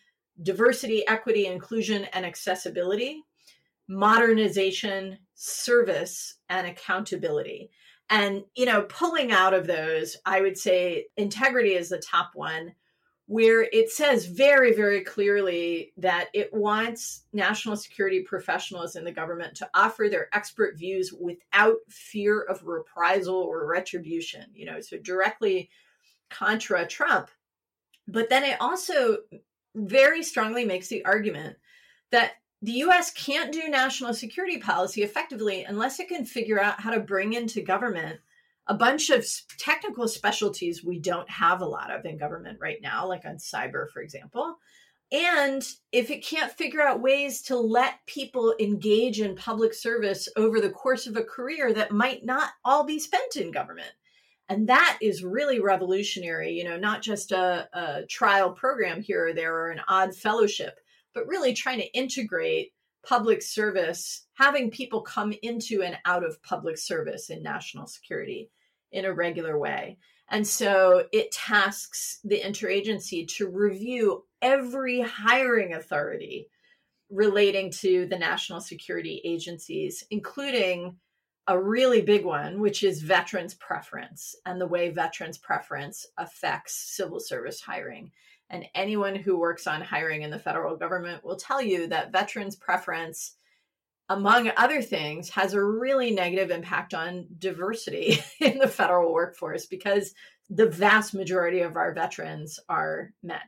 diversity, 0.44 1.08
equity, 1.08 1.48
inclusion, 1.48 2.06
and 2.14 2.26
accessibility, 2.26 3.24
modernization, 3.88 5.18
service, 5.36 6.36
and 6.50 6.68
accountability. 6.68 7.72
And, 8.10 8.44
you 8.56 8.66
know, 8.66 8.84
pulling 8.84 9.32
out 9.32 9.54
of 9.54 9.68
those, 9.68 10.18
I 10.26 10.42
would 10.42 10.58
say 10.58 11.08
integrity 11.18 11.74
is 11.76 11.90
the 11.90 12.00
top 12.00 12.32
one, 12.34 12.74
where 13.28 13.64
it 13.74 13.92
says 13.92 14.26
very, 14.26 14.74
very 14.74 15.02
clearly 15.02 15.92
that 15.98 16.30
it 16.34 16.52
wants 16.54 17.24
national 17.34 17.76
security 17.76 18.22
professionals 18.22 18.96
in 18.96 19.04
the 19.04 19.12
government 19.12 19.54
to 19.54 19.70
offer 19.74 20.08
their 20.10 20.30
expert 20.34 20.78
views 20.78 21.12
without 21.12 21.76
fear 21.90 22.42
of 22.44 22.64
reprisal 22.64 23.36
or 23.36 23.68
retribution, 23.68 24.46
you 24.54 24.66
know, 24.66 24.80
so 24.80 24.98
directly 24.98 25.70
contra 26.30 26.88
Trump. 26.88 27.30
But 28.08 28.30
then 28.30 28.46
it 28.46 28.56
also 28.62 29.18
very 29.76 30.24
strongly 30.24 30.64
makes 30.64 30.88
the 30.88 31.04
argument 31.04 31.58
that 32.12 32.36
the 32.62 32.84
US 32.84 33.12
can't 33.12 33.52
do 33.52 33.68
national 33.68 34.14
security 34.14 34.58
policy 34.58 35.04
effectively 35.04 35.66
unless 35.66 36.00
it 36.00 36.08
can 36.08 36.26
figure 36.26 36.62
out 36.62 36.80
how 36.80 36.92
to 36.92 37.00
bring 37.02 37.34
into 37.34 37.62
government 37.62 38.22
a 38.68 38.74
bunch 38.74 39.10
of 39.10 39.26
technical 39.58 40.08
specialties 40.08 40.84
we 40.84 41.00
don't 41.00 41.30
have 41.30 41.62
a 41.62 41.66
lot 41.66 41.92
of 41.92 42.06
in 42.06 42.18
government 42.18 42.58
right 42.62 42.82
now, 42.82 43.08
like 43.08 43.26
on 43.26 43.38
cyber, 43.38 43.90
for 43.90 44.02
example. 44.02 44.58
And 45.12 45.66
if 45.94 46.12
it 46.12 46.26
can't 46.26 46.52
figure 46.52 46.82
out 46.82 47.02
ways 47.02 47.42
to 47.44 47.58
let 47.58 48.06
people 48.08 48.54
engage 48.60 49.22
in 49.22 49.36
public 49.36 49.74
service 49.74 50.28
over 50.36 50.60
the 50.60 50.70
course 50.70 51.08
of 51.08 51.16
a 51.16 51.24
career 51.24 51.74
that 51.74 51.92
might 51.92 52.26
not 52.26 52.50
all 52.66 52.84
be 52.84 53.00
spent 53.00 53.38
in 53.38 53.52
government. 53.52 53.92
And 54.50 54.68
that 54.68 54.98
is 55.02 55.24
really 55.24 55.60
revolutionary, 55.60 56.52
you 56.52 56.66
know, 56.66 56.78
not 56.78 57.02
just 57.02 57.32
a, 57.32 57.70
a 57.74 58.06
trial 58.08 58.52
program 58.52 59.02
here 59.02 59.28
or 59.28 59.34
there 59.34 59.56
or 59.56 59.70
an 59.70 59.82
odd 59.88 60.16
fellowship 60.16 60.80
but 61.18 61.28
really 61.28 61.52
trying 61.52 61.80
to 61.80 61.94
integrate 61.94 62.74
public 63.04 63.42
service, 63.42 64.28
having 64.36 64.70
people 64.70 65.02
come 65.02 65.34
into 65.42 65.82
and 65.82 65.98
out 66.06 66.24
of 66.24 66.42
public 66.44 66.78
service 66.78 67.32
in 67.32 67.42
national 67.42 67.88
security 67.88 68.52
in 68.92 69.06
a 69.06 69.14
regular 69.14 69.58
way. 69.58 69.98
And 70.30 70.46
so 70.46 71.06
it 71.14 71.32
tasks 71.32 72.20
the 72.24 72.42
interagency 72.42 73.28
to 73.36 73.48
review 73.48 74.26
every 74.42 75.02
hiring 75.02 75.74
authority 75.74 76.50
relating 77.10 77.72
to 77.72 78.06
the 78.08 78.18
national 78.18 78.60
security 78.60 79.22
agencies, 79.24 80.04
including 80.12 80.98
a 81.48 81.58
really 81.58 82.02
big 82.02 82.26
one, 82.26 82.60
which 82.60 82.84
is 82.84 83.02
veterans 83.02 83.54
preference 83.54 84.36
and 84.46 84.60
the 84.60 84.68
way 84.68 84.90
veterans 84.90 85.38
preference 85.38 86.06
affects 86.18 86.76
civil 86.76 87.22
service 87.22 87.62
hiring. 87.62 88.12
And 88.50 88.66
anyone 88.76 89.16
who 89.16 89.38
works 89.38 89.66
on 89.66 89.82
hiring 89.82 90.24
in 90.24 90.32
the 90.32 90.40
federal 90.40 90.76
government 90.76 91.24
will 91.24 91.38
tell 91.38 91.62
you 91.62 91.88
that 91.88 92.12
veterans 92.12 92.58
preference, 92.58 93.38
among 94.10 94.52
other 94.58 94.82
things, 94.82 95.30
has 95.30 95.54
a 95.54 95.64
really 95.64 96.12
negative 96.12 96.52
impact 96.52 96.94
on 96.94 97.28
diversity 97.40 98.20
in 98.40 98.58
the 98.58 98.68
federal 98.68 99.14
workforce 99.14 99.66
because 99.66 100.14
the 100.50 100.68
vast 100.68 101.14
majority 101.14 101.62
of 101.62 101.76
our 101.76 101.94
veterans 101.94 102.60
are 102.70 103.12
men. 103.22 103.40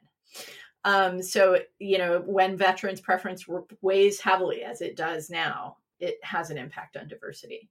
Um, 0.86 1.22
so, 1.22 1.60
you 1.80 1.98
know, 1.98 2.24
when 2.26 2.58
veterans 2.58 3.02
preference 3.02 3.46
weighs 3.82 4.20
heavily, 4.20 4.64
as 4.64 4.82
it 4.82 4.96
does 4.96 5.30
now, 5.30 5.78
it 6.00 6.18
has 6.24 6.50
an 6.50 6.58
impact 6.58 6.98
on 6.98 7.08
diversity 7.08 7.70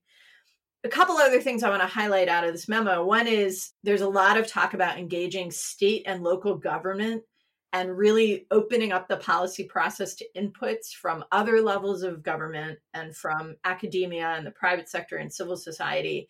a 0.83 0.89
couple 0.89 1.17
other 1.17 1.41
things 1.41 1.63
I 1.63 1.69
want 1.69 1.81
to 1.81 1.87
highlight 1.87 2.29
out 2.29 2.45
of 2.45 2.53
this 2.53 2.69
memo. 2.69 3.03
One 3.03 3.27
is 3.27 3.71
there's 3.83 4.01
a 4.01 4.09
lot 4.09 4.37
of 4.37 4.47
talk 4.47 4.73
about 4.73 4.97
engaging 4.97 5.51
state 5.51 6.03
and 6.05 6.23
local 6.23 6.55
government 6.55 7.23
and 7.73 7.97
really 7.97 8.47
opening 8.51 8.91
up 8.91 9.07
the 9.07 9.17
policy 9.17 9.63
process 9.63 10.15
to 10.15 10.25
inputs 10.35 10.91
from 10.91 11.23
other 11.31 11.61
levels 11.61 12.01
of 12.01 12.23
government 12.23 12.79
and 12.93 13.15
from 13.15 13.55
academia 13.63 14.29
and 14.29 14.45
the 14.45 14.51
private 14.51 14.89
sector 14.89 15.17
and 15.17 15.31
civil 15.31 15.55
society. 15.55 16.27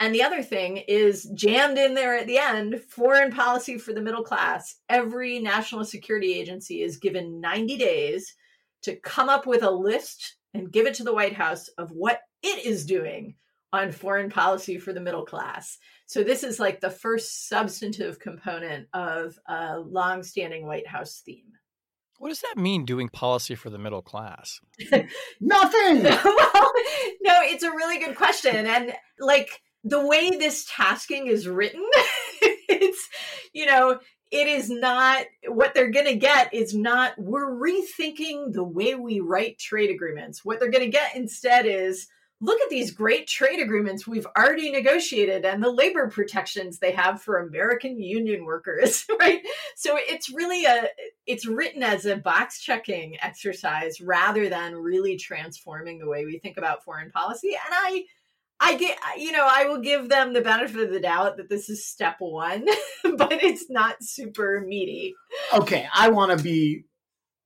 And 0.00 0.12
the 0.12 0.22
other 0.24 0.42
thing 0.42 0.78
is 0.88 1.30
jammed 1.34 1.78
in 1.78 1.94
there 1.94 2.16
at 2.16 2.26
the 2.26 2.38
end 2.38 2.80
foreign 2.88 3.30
policy 3.30 3.78
for 3.78 3.92
the 3.92 4.00
middle 4.00 4.24
class. 4.24 4.76
Every 4.88 5.38
national 5.38 5.84
security 5.84 6.34
agency 6.34 6.82
is 6.82 6.96
given 6.96 7.40
90 7.40 7.78
days 7.78 8.34
to 8.82 8.96
come 8.96 9.28
up 9.28 9.46
with 9.46 9.62
a 9.62 9.70
list 9.70 10.38
and 10.54 10.72
give 10.72 10.86
it 10.86 10.94
to 10.94 11.04
the 11.04 11.14
White 11.14 11.34
House 11.34 11.68
of 11.78 11.90
what 11.92 12.20
it 12.42 12.66
is 12.66 12.84
doing 12.84 13.36
on 13.72 13.90
foreign 13.92 14.30
policy 14.30 14.78
for 14.78 14.92
the 14.92 15.00
middle 15.00 15.24
class. 15.24 15.78
So 16.06 16.22
this 16.22 16.44
is 16.44 16.60
like 16.60 16.80
the 16.80 16.90
first 16.90 17.48
substantive 17.48 18.18
component 18.18 18.88
of 18.92 19.38
a 19.46 19.78
long-standing 19.78 20.66
White 20.66 20.86
House 20.86 21.22
theme. 21.24 21.52
What 22.18 22.28
does 22.28 22.42
that 22.42 22.56
mean, 22.56 22.84
doing 22.84 23.08
policy 23.08 23.54
for 23.54 23.70
the 23.70 23.78
middle 23.78 24.02
class? 24.02 24.60
Nothing. 25.40 26.02
well, 26.02 26.72
no, 27.22 27.40
it's 27.42 27.64
a 27.64 27.70
really 27.70 27.98
good 27.98 28.14
question. 28.14 28.66
And 28.66 28.92
like 29.18 29.48
the 29.82 30.06
way 30.06 30.30
this 30.30 30.66
tasking 30.70 31.26
is 31.26 31.48
written, 31.48 31.84
it's, 32.42 33.08
you 33.52 33.66
know, 33.66 33.98
it 34.30 34.46
is 34.46 34.70
not 34.70 35.24
what 35.48 35.74
they're 35.74 35.90
going 35.90 36.06
to 36.06 36.14
get 36.14 36.54
is 36.54 36.74
not, 36.74 37.12
we're 37.18 37.50
rethinking 37.50 38.52
the 38.52 38.64
way 38.64 38.94
we 38.94 39.20
write 39.20 39.58
trade 39.58 39.90
agreements. 39.90 40.44
What 40.44 40.60
they're 40.60 40.70
going 40.70 40.84
to 40.84 40.96
get 40.96 41.16
instead 41.16 41.66
is, 41.66 42.06
look 42.42 42.60
at 42.60 42.68
these 42.70 42.90
great 42.90 43.28
trade 43.28 43.60
agreements 43.60 44.06
we've 44.06 44.26
already 44.36 44.68
negotiated 44.68 45.44
and 45.44 45.62
the 45.62 45.70
labor 45.70 46.08
protections 46.08 46.78
they 46.78 46.90
have 46.90 47.22
for 47.22 47.38
American 47.38 48.00
union 48.00 48.44
workers, 48.44 49.06
right? 49.20 49.40
So 49.76 49.96
it's 49.96 50.28
really 50.28 50.64
a 50.64 50.88
it's 51.24 51.46
written 51.46 51.84
as 51.84 52.04
a 52.04 52.16
box 52.16 52.60
checking 52.60 53.16
exercise 53.22 54.00
rather 54.00 54.48
than 54.48 54.74
really 54.74 55.16
transforming 55.16 56.00
the 56.00 56.08
way 56.08 56.24
we 56.24 56.40
think 56.40 56.58
about 56.58 56.84
foreign 56.84 57.12
policy. 57.12 57.50
And 57.50 57.72
I 57.72 58.04
I 58.58 58.74
get 58.74 58.98
you 59.16 59.30
know, 59.30 59.46
I 59.48 59.66
will 59.66 59.80
give 59.80 60.08
them 60.08 60.32
the 60.32 60.40
benefit 60.40 60.82
of 60.82 60.90
the 60.90 61.00
doubt 61.00 61.36
that 61.36 61.48
this 61.48 61.68
is 61.68 61.86
step 61.86 62.16
1, 62.18 62.66
but 63.16 63.32
it's 63.32 63.70
not 63.70 64.02
super 64.02 64.60
meaty. 64.66 65.14
Okay, 65.54 65.86
I 65.94 66.08
want 66.08 66.36
to 66.36 66.42
be 66.42 66.86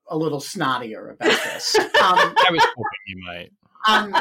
a 0.09 0.17
little 0.17 0.41
snottier 0.41 1.13
about 1.13 1.29
this. 1.29 1.77
Um, 1.97 2.19
I 2.19 2.51
was 2.53 2.63
hoping 2.63 3.01
you 3.07 3.25
might. 3.27 3.53
Um, 3.89 4.15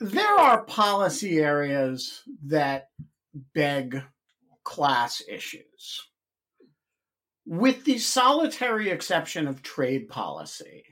there 0.00 0.38
are 0.38 0.62
policy 0.64 1.38
areas 1.38 2.22
that 2.46 2.88
beg 3.54 4.02
class 4.64 5.22
issues. 5.28 6.06
With 7.46 7.84
the 7.84 7.98
solitary 7.98 8.90
exception 8.90 9.46
of 9.46 9.62
trade 9.62 10.08
policy, 10.08 10.84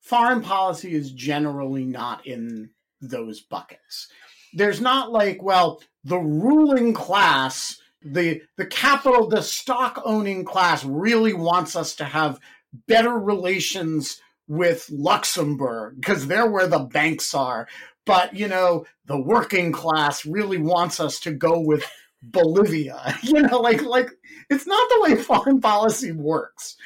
foreign 0.00 0.42
policy 0.42 0.94
is 0.94 1.12
generally 1.12 1.84
not 1.84 2.26
in 2.26 2.70
those 3.00 3.40
buckets. 3.40 4.08
There's 4.52 4.80
not 4.80 5.12
like, 5.12 5.42
well, 5.42 5.80
the 6.02 6.18
ruling 6.18 6.94
class, 6.94 7.80
the 8.02 8.42
the 8.56 8.66
capital, 8.66 9.28
the 9.28 9.42
stock 9.42 10.02
owning 10.04 10.44
class 10.44 10.84
really 10.84 11.32
wants 11.32 11.76
us 11.76 11.94
to 11.96 12.04
have 12.04 12.40
better 12.88 13.16
relations 13.16 14.20
with 14.48 14.86
Luxembourg 14.90 15.94
because 16.00 16.26
they're 16.26 16.50
where 16.50 16.66
the 16.66 16.80
banks 16.80 17.34
are 17.34 17.66
but 18.06 18.34
you 18.34 18.48
know 18.48 18.86
the 19.06 19.20
working 19.20 19.72
class 19.72 20.24
really 20.26 20.58
wants 20.58 21.00
us 21.00 21.20
to 21.20 21.32
go 21.32 21.60
with 21.60 21.84
Bolivia. 22.22 23.18
You 23.22 23.42
know, 23.42 23.60
like 23.60 23.82
like 23.82 24.10
it's 24.50 24.66
not 24.66 24.88
the 24.88 25.00
way 25.02 25.16
foreign 25.16 25.60
policy 25.60 26.12
works. 26.12 26.76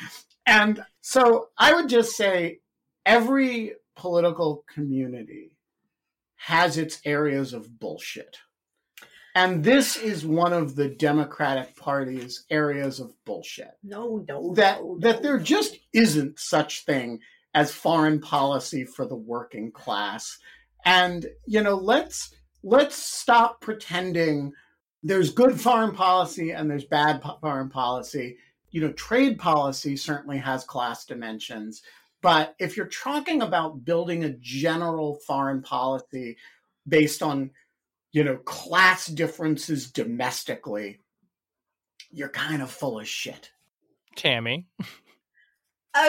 And 0.46 0.82
so 1.00 1.48
I 1.58 1.74
would 1.74 1.88
just 1.88 2.16
say 2.16 2.60
every 3.04 3.72
political 3.96 4.64
community 4.72 5.56
has 6.36 6.78
its 6.78 7.00
areas 7.04 7.52
of 7.52 7.78
bullshit. 7.78 8.38
And 9.34 9.62
this 9.62 9.96
is 9.96 10.24
one 10.24 10.52
of 10.52 10.74
the 10.74 10.88
Democratic 10.88 11.76
Party's 11.76 12.44
areas 12.50 12.98
of 12.98 13.12
bullshit. 13.24 13.72
No, 13.82 14.24
no, 14.28 14.54
that 14.54 14.80
no, 14.80 14.98
that 15.00 15.16
no. 15.16 15.22
there 15.22 15.38
just 15.38 15.76
isn't 15.92 16.38
such 16.38 16.84
thing 16.84 17.20
as 17.54 17.70
foreign 17.72 18.20
policy 18.20 18.84
for 18.84 19.06
the 19.06 19.16
working 19.16 19.70
class 19.70 20.38
and 20.84 21.26
you 21.46 21.62
know 21.62 21.76
let's 21.76 22.34
let's 22.62 22.96
stop 22.96 23.60
pretending 23.60 24.52
there's 25.02 25.30
good 25.30 25.60
foreign 25.60 25.94
policy 25.94 26.50
and 26.50 26.70
there's 26.70 26.84
bad 26.84 27.22
foreign 27.40 27.68
policy 27.68 28.36
you 28.70 28.80
know 28.80 28.92
trade 28.92 29.38
policy 29.38 29.96
certainly 29.96 30.38
has 30.38 30.64
class 30.64 31.04
dimensions 31.04 31.82
but 32.20 32.54
if 32.58 32.76
you're 32.76 32.86
talking 32.86 33.42
about 33.42 33.84
building 33.84 34.24
a 34.24 34.30
general 34.40 35.16
foreign 35.26 35.62
policy 35.62 36.36
based 36.86 37.22
on 37.22 37.50
you 38.12 38.24
know 38.24 38.36
class 38.38 39.06
differences 39.06 39.90
domestically 39.90 40.98
you're 42.10 42.28
kind 42.28 42.62
of 42.62 42.70
full 42.70 42.98
of 42.98 43.06
shit 43.06 43.50
Tammy. 44.18 44.66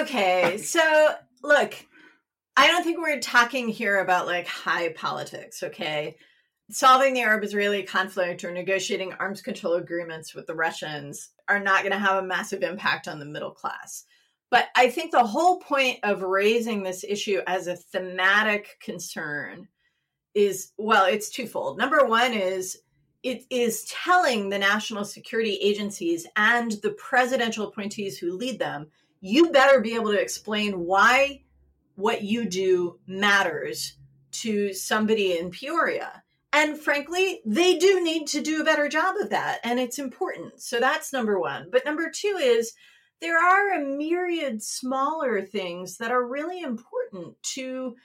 Okay, 0.02 0.58
so 0.58 1.14
look, 1.44 1.76
I 2.58 2.68
don't 2.68 2.84
think 2.84 3.00
we're 3.00 3.20
talking 3.20 3.68
here 3.68 4.00
about 4.00 4.26
like 4.26 4.48
high 4.48 4.90
politics, 4.90 5.64
okay? 5.64 6.18
Solving 6.72 7.14
the 7.14 7.22
Arab 7.22 7.44
Israeli 7.44 7.84
conflict 7.84 8.44
or 8.44 8.52
negotiating 8.52 9.14
arms 9.14 9.42
control 9.42 9.76
agreements 9.76 10.36
with 10.36 10.46
the 10.46 10.56
Russians 10.56 11.30
are 11.48 11.60
not 11.60 11.82
going 11.82 11.94
to 11.94 12.00
have 12.00 12.24
a 12.24 12.28
massive 12.28 12.62
impact 12.62 13.08
on 13.08 13.20
the 13.20 13.26
middle 13.26 13.52
class. 13.52 14.04
But 14.52 14.68
I 14.76 14.90
think 14.90 15.12
the 15.12 15.26
whole 15.26 15.60
point 15.60 16.00
of 16.04 16.22
raising 16.22 16.84
this 16.84 17.04
issue 17.04 17.42
as 17.48 17.68
a 17.68 17.76
thematic 17.76 18.78
concern 18.82 19.68
is 20.34 20.72
well, 20.78 21.06
it's 21.06 21.30
twofold. 21.30 21.78
Number 21.78 22.06
one 22.06 22.34
is 22.34 22.78
it 23.24 23.44
is 23.50 23.86
telling 23.86 24.50
the 24.50 24.60
national 24.60 25.06
security 25.06 25.56
agencies 25.62 26.26
and 26.36 26.74
the 26.84 26.92
presidential 26.92 27.68
appointees 27.68 28.18
who 28.18 28.38
lead 28.38 28.60
them, 28.60 28.88
you 29.22 29.52
better 29.52 29.82
be 29.82 29.96
able 29.96 30.12
to 30.12 30.22
explain 30.22 30.86
why 30.86 31.42
what 32.00 32.24
you 32.24 32.46
do 32.46 32.98
matters 33.06 33.98
to 34.32 34.74
somebody 34.74 35.38
in 35.38 35.52
Peoria. 35.52 36.24
And 36.52 36.80
frankly, 36.80 37.42
they 37.46 37.78
do 37.78 38.04
need 38.04 38.28
to 38.28 38.42
do 38.42 38.62
a 38.62 38.66
better 38.66 38.88
job 38.88 39.16
of 39.22 39.30
that. 39.30 39.60
And 39.64 39.80
it's 39.80 40.00
important. 40.00 40.62
So 40.62 40.80
that's 40.80 41.14
number 41.14 41.40
one. 41.40 41.68
But 41.72 41.86
number 41.86 42.10
two 42.10 42.40
is 42.42 42.74
there 43.22 43.38
are 43.38 43.74
a 43.74 43.86
myriad 43.86 44.64
smaller 44.64 45.42
things 45.42 45.98
that 45.98 46.12
are 46.12 46.26
really 46.26 46.62
important 46.62 47.36
to 47.54 47.96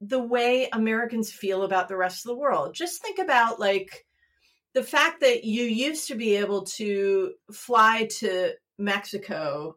the 0.00 0.18
way 0.18 0.68
Americans 0.72 1.30
feel 1.30 1.62
about 1.62 1.88
the 1.88 1.96
rest 1.96 2.24
of 2.24 2.30
the 2.30 2.38
world. 2.38 2.74
Just 2.74 3.00
think 3.00 3.18
about 3.18 3.60
like 3.60 4.06
the 4.72 4.82
fact 4.82 5.20
that 5.20 5.44
you 5.44 5.64
used 5.64 6.08
to 6.08 6.14
be 6.14 6.36
able 6.36 6.62
to 6.62 7.32
fly 7.52 8.08
to 8.18 8.54
Mexico 8.78 9.76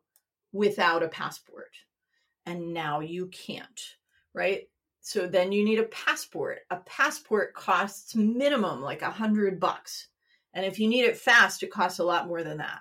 without 0.54 1.04
a 1.04 1.10
passport 1.10 1.70
and 2.48 2.74
now 2.74 3.02
you 3.02 3.28
can't, 3.28 3.82
right? 4.34 4.70
So 5.02 5.28
then 5.28 5.52
you 5.52 5.66
need 5.66 5.80
a 5.80 5.84
passport. 5.84 6.60
A 6.72 6.78
passport 6.78 7.54
costs 7.54 8.16
minimum 8.16 8.82
like 8.82 9.02
a 9.02 9.12
hundred 9.12 9.60
bucks. 9.60 10.08
And 10.54 10.66
if 10.66 10.80
you 10.80 10.88
need 10.88 11.04
it 11.04 11.18
fast, 11.18 11.62
it 11.62 11.72
costs 11.72 12.00
a 12.00 12.06
lot 12.06 12.28
more 12.28 12.44
than 12.44 12.58
that. 12.58 12.80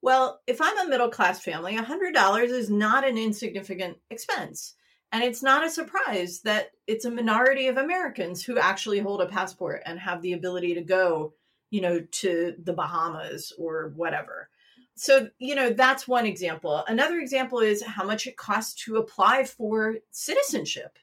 Well, 0.00 0.40
if 0.46 0.60
I'm 0.60 0.78
a 0.78 0.88
middle 0.88 1.10
class 1.10 1.40
family, 1.40 1.76
a 1.76 1.82
hundred 1.82 2.14
dollars 2.14 2.50
is 2.50 2.70
not 2.70 3.06
an 3.06 3.18
insignificant 3.18 3.98
expense. 4.10 4.74
And 5.12 5.22
it's 5.22 5.42
not 5.42 5.64
a 5.64 5.70
surprise 5.70 6.40
that 6.44 6.70
it's 6.86 7.04
a 7.04 7.10
minority 7.10 7.68
of 7.68 7.76
Americans 7.76 8.42
who 8.42 8.58
actually 8.58 8.98
hold 8.98 9.20
a 9.20 9.26
passport 9.26 9.82
and 9.84 9.98
have 10.00 10.22
the 10.22 10.32
ability 10.32 10.74
to 10.74 10.82
go, 10.82 11.34
you 11.70 11.82
know, 11.82 12.00
to 12.00 12.54
the 12.64 12.72
Bahamas 12.72 13.52
or 13.58 13.92
whatever 13.94 14.48
so 14.94 15.28
you 15.38 15.54
know 15.54 15.70
that's 15.70 16.06
one 16.06 16.26
example. 16.26 16.84
Another 16.86 17.18
example 17.18 17.60
is 17.60 17.82
how 17.82 18.04
much 18.04 18.26
it 18.26 18.36
costs 18.36 18.84
to 18.84 18.96
apply 18.96 19.44
for 19.44 19.96
citizenship 20.10 20.98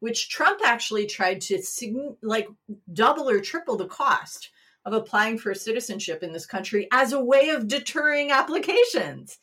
which 0.00 0.30
trump 0.30 0.60
actually 0.64 1.06
tried 1.06 1.40
to 1.40 1.62
like 2.22 2.48
double 2.92 3.28
or 3.28 3.38
triple 3.38 3.76
the 3.76 3.86
cost 3.86 4.50
of 4.84 4.92
applying 4.94 5.38
for 5.38 5.54
citizenship 5.54 6.22
in 6.22 6.32
this 6.32 6.46
country 6.46 6.88
as 6.92 7.12
a 7.12 7.22
way 7.22 7.50
of 7.50 7.68
deterring 7.68 8.30
applications. 8.32 9.38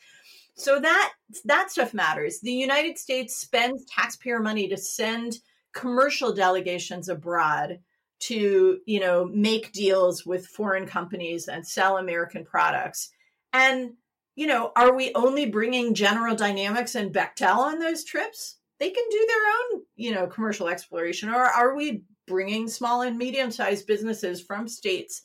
So 0.56 0.80
that 0.80 1.14
that 1.46 1.70
stuff 1.70 1.94
matters. 1.94 2.40
The 2.40 2.52
united 2.52 2.98
states 2.98 3.36
spends 3.36 3.86
taxpayer 3.86 4.40
money 4.40 4.68
to 4.70 4.78
send 4.78 5.38
commercial 5.74 6.34
delegations 6.34 7.08
abroad 7.08 7.80
to 8.20 8.80
you 8.88 9.00
know 9.00 9.26
make 9.26 9.72
deals 9.74 10.26
with 10.26 10.48
foreign 10.48 10.88
companies 10.88 11.48
and 11.48 11.68
sell 11.68 11.98
american 11.98 12.44
products 12.44 13.12
and, 13.54 13.94
you 14.36 14.48
know, 14.48 14.72
are 14.76 14.96
we 14.96 15.12
only 15.16 15.46
bringing 15.46 15.94
General 15.94 16.36
Dynamics 16.36 16.96
and 16.96 17.14
Bechtel 17.14 17.58
on 17.58 17.80
those 17.80 18.04
trips? 18.04 18.58
They 18.80 18.90
can 18.90 19.04
do 19.10 19.28
their 19.28 19.78
own, 19.78 19.84
you 19.96 20.14
know, 20.14 20.28
commercial 20.28 20.68
exploration. 20.68 21.30
Or 21.30 21.44
are 21.44 21.76
we 21.76 22.04
bringing 22.28 22.68
small 22.68 23.02
and 23.02 23.18
medium 23.18 23.52
sized 23.52 23.88
businesses 23.88 24.42
from 24.42 24.68
states, 24.68 25.24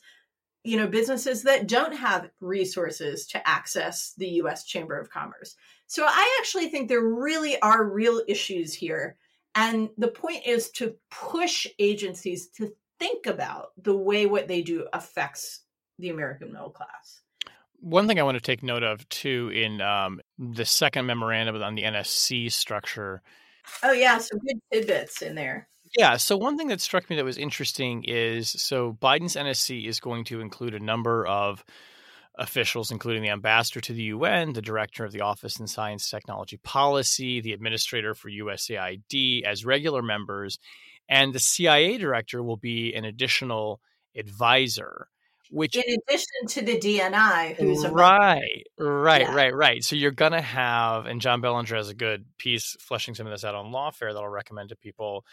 you 0.63 0.77
know, 0.77 0.87
businesses 0.87 1.43
that 1.43 1.67
don't 1.67 1.95
have 1.95 2.29
resources 2.39 3.27
to 3.27 3.47
access 3.47 4.13
the 4.17 4.29
US 4.41 4.65
Chamber 4.65 4.99
of 4.99 5.09
Commerce? 5.09 5.55
So 5.87 6.05
I 6.07 6.39
actually 6.39 6.69
think 6.69 6.87
there 6.89 7.07
really 7.07 7.59
are 7.61 7.83
real 7.83 8.23
issues 8.27 8.73
here. 8.73 9.17
And 9.53 9.89
the 9.97 10.07
point 10.07 10.47
is 10.47 10.71
to 10.71 10.95
push 11.11 11.67
agencies 11.77 12.47
to 12.57 12.73
think 12.99 13.27
about 13.27 13.71
the 13.77 13.95
way 13.95 14.25
what 14.25 14.47
they 14.47 14.61
do 14.61 14.87
affects 14.93 15.61
the 15.99 16.09
American 16.09 16.51
middle 16.51 16.71
class. 16.71 17.22
One 17.83 18.07
thing 18.07 18.17
I 18.17 18.23
want 18.23 18.35
to 18.35 18.41
take 18.41 18.63
note 18.63 18.83
of 18.83 19.07
too 19.09 19.51
in 19.53 19.81
um, 19.81 20.21
the 20.39 20.65
second 20.65 21.05
memorandum 21.05 21.61
on 21.61 21.75
the 21.75 21.83
NSC 21.83 22.51
structure. 22.51 23.21
Oh 23.83 23.91
yeah, 23.91 24.17
some 24.19 24.39
good 24.39 24.59
tidbits 24.71 25.21
in 25.21 25.35
there. 25.35 25.67
Yeah. 25.97 26.17
So 26.17 26.37
one 26.37 26.57
thing 26.57 26.69
that 26.69 26.81
struck 26.81 27.09
me 27.09 27.17
that 27.17 27.25
was 27.25 27.37
interesting 27.37 28.03
is 28.05 28.49
so 28.49 28.97
Biden's 29.01 29.35
NSC 29.35 29.87
is 29.87 29.99
going 29.99 30.23
to 30.25 30.39
include 30.39 30.73
a 30.73 30.79
number 30.79 31.27
of 31.27 31.63
officials, 32.35 32.89
including 32.89 33.21
the 33.21 33.29
ambassador 33.29 33.79
to 33.81 33.93
the 33.93 34.03
UN, 34.03 34.53
the 34.53 34.61
director 34.61 35.05
of 35.05 35.11
the 35.11 35.21
Office 35.21 35.59
in 35.59 35.67
Science 35.67 36.09
Technology 36.09 36.57
Policy, 36.63 37.41
the 37.41 37.53
administrator 37.53 38.15
for 38.15 38.29
USAID, 38.29 39.43
as 39.43 39.65
regular 39.65 40.01
members, 40.01 40.57
and 41.07 41.33
the 41.33 41.39
CIA 41.39 41.97
director 41.97 42.41
will 42.41 42.57
be 42.57 42.93
an 42.95 43.05
additional 43.05 43.81
advisor. 44.15 45.07
Which, 45.53 45.75
in 45.75 45.83
addition 45.83 46.47
to 46.47 46.61
the 46.63 46.79
DNI, 46.79 47.55
who's 47.57 47.85
right, 47.87 48.63
right, 48.79 49.21
yeah. 49.21 49.35
right, 49.35 49.53
right. 49.53 49.83
So 49.83 49.95
you're 49.95 50.09
gonna 50.09 50.41
have, 50.41 51.05
and 51.05 51.21
John 51.21 51.41
Bellinger 51.41 51.75
has 51.75 51.89
a 51.89 51.93
good 51.93 52.25
piece 52.39 52.75
fleshing 52.79 53.13
some 53.13 53.27
of 53.27 53.31
this 53.31 53.43
out 53.43 53.53
on 53.53 53.71
Lawfare 53.71 54.13
that 54.13 54.19
I'll 54.19 54.27
recommend 54.27 54.69
to 54.69 54.75
people 54.75 55.25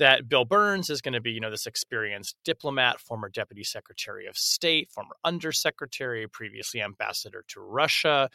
that 0.00 0.28
Bill 0.28 0.46
Burns 0.46 0.88
is 0.90 1.02
going 1.02 1.12
to 1.12 1.20
be, 1.20 1.30
you 1.30 1.40
know, 1.40 1.50
this 1.50 1.66
experienced 1.66 2.34
diplomat, 2.42 2.98
former 2.98 3.28
deputy 3.28 3.62
secretary 3.62 4.26
of 4.26 4.36
state, 4.36 4.90
former 4.90 5.14
undersecretary, 5.24 6.26
previously 6.26 6.80
ambassador 6.80 7.44
to 7.48 7.60
Russia. 7.60 8.30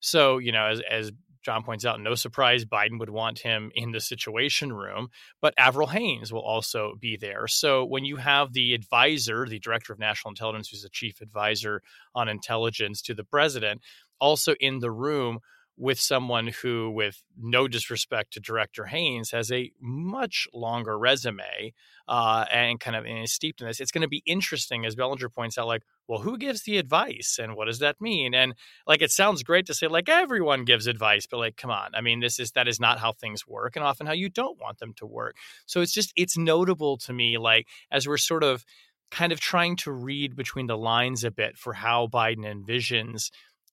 So, 0.00 0.38
you 0.38 0.50
know, 0.50 0.64
as, 0.64 0.80
as 0.90 1.12
John 1.42 1.62
points 1.62 1.84
out, 1.84 2.00
no 2.00 2.14
surprise 2.14 2.64
Biden 2.64 2.98
would 2.98 3.10
want 3.10 3.38
him 3.38 3.70
in 3.74 3.92
the 3.92 4.00
Situation 4.00 4.72
Room, 4.72 5.08
but 5.40 5.54
Avril 5.56 5.88
Haines 5.88 6.32
will 6.32 6.42
also 6.42 6.94
be 7.00 7.16
there. 7.16 7.46
So 7.46 7.84
when 7.84 8.04
you 8.04 8.16
have 8.16 8.52
the 8.52 8.74
advisor, 8.74 9.46
the 9.46 9.58
director 9.58 9.92
of 9.92 9.98
national 9.98 10.30
intelligence, 10.32 10.68
who's 10.68 10.82
the 10.82 10.90
chief 10.90 11.20
advisor 11.20 11.82
on 12.14 12.28
intelligence 12.28 13.00
to 13.02 13.14
the 13.14 13.24
president, 13.24 13.80
also 14.20 14.54
in 14.60 14.80
the 14.80 14.90
room 14.90 15.38
with 15.80 15.98
someone 15.98 16.48
who, 16.48 16.90
with 16.90 17.22
no 17.38 17.66
disrespect 17.66 18.34
to 18.34 18.40
Director 18.40 18.84
Haines, 18.84 19.30
has 19.30 19.50
a 19.50 19.72
much 19.80 20.46
longer 20.52 20.98
resume 20.98 21.72
uh, 22.06 22.44
and 22.52 22.78
kind 22.78 22.94
of 22.94 23.06
is 23.06 23.32
steeped 23.32 23.62
in 23.62 23.66
this. 23.66 23.80
It's 23.80 23.90
going 23.90 24.02
to 24.02 24.08
be 24.08 24.22
interesting, 24.26 24.84
as 24.84 24.94
Bellinger 24.94 25.30
points 25.30 25.56
out, 25.56 25.66
like, 25.66 25.82
well, 26.06 26.18
who 26.18 26.36
gives 26.36 26.64
the 26.64 26.76
advice 26.76 27.38
and 27.42 27.56
what 27.56 27.64
does 27.64 27.78
that 27.78 27.98
mean? 27.98 28.34
And 28.34 28.54
like, 28.86 29.00
it 29.00 29.10
sounds 29.10 29.42
great 29.42 29.64
to 29.66 29.74
say, 29.74 29.86
like, 29.86 30.10
everyone 30.10 30.66
gives 30.66 30.86
advice, 30.86 31.26
but 31.26 31.38
like, 31.38 31.56
come 31.56 31.70
on. 31.70 31.94
I 31.94 32.02
mean, 32.02 32.20
this 32.20 32.38
is 32.38 32.52
that 32.52 32.68
is 32.68 32.78
not 32.78 32.98
how 32.98 33.12
things 33.12 33.46
work 33.48 33.74
and 33.74 33.84
often 33.84 34.06
how 34.06 34.12
you 34.12 34.28
don't 34.28 34.60
want 34.60 34.80
them 34.80 34.92
to 34.98 35.06
work. 35.06 35.36
So 35.64 35.80
it's 35.80 35.94
just, 35.94 36.12
it's 36.14 36.36
notable 36.36 36.98
to 36.98 37.14
me, 37.14 37.38
like, 37.38 37.68
as 37.90 38.06
we're 38.06 38.18
sort 38.18 38.44
of 38.44 38.66
kind 39.10 39.32
of 39.32 39.40
trying 39.40 39.76
to 39.76 39.92
read 39.92 40.36
between 40.36 40.66
the 40.66 40.76
lines 40.76 41.24
a 41.24 41.30
bit 41.30 41.56
for 41.56 41.72
how 41.72 42.06
Biden 42.06 42.44
envisions 42.44 43.30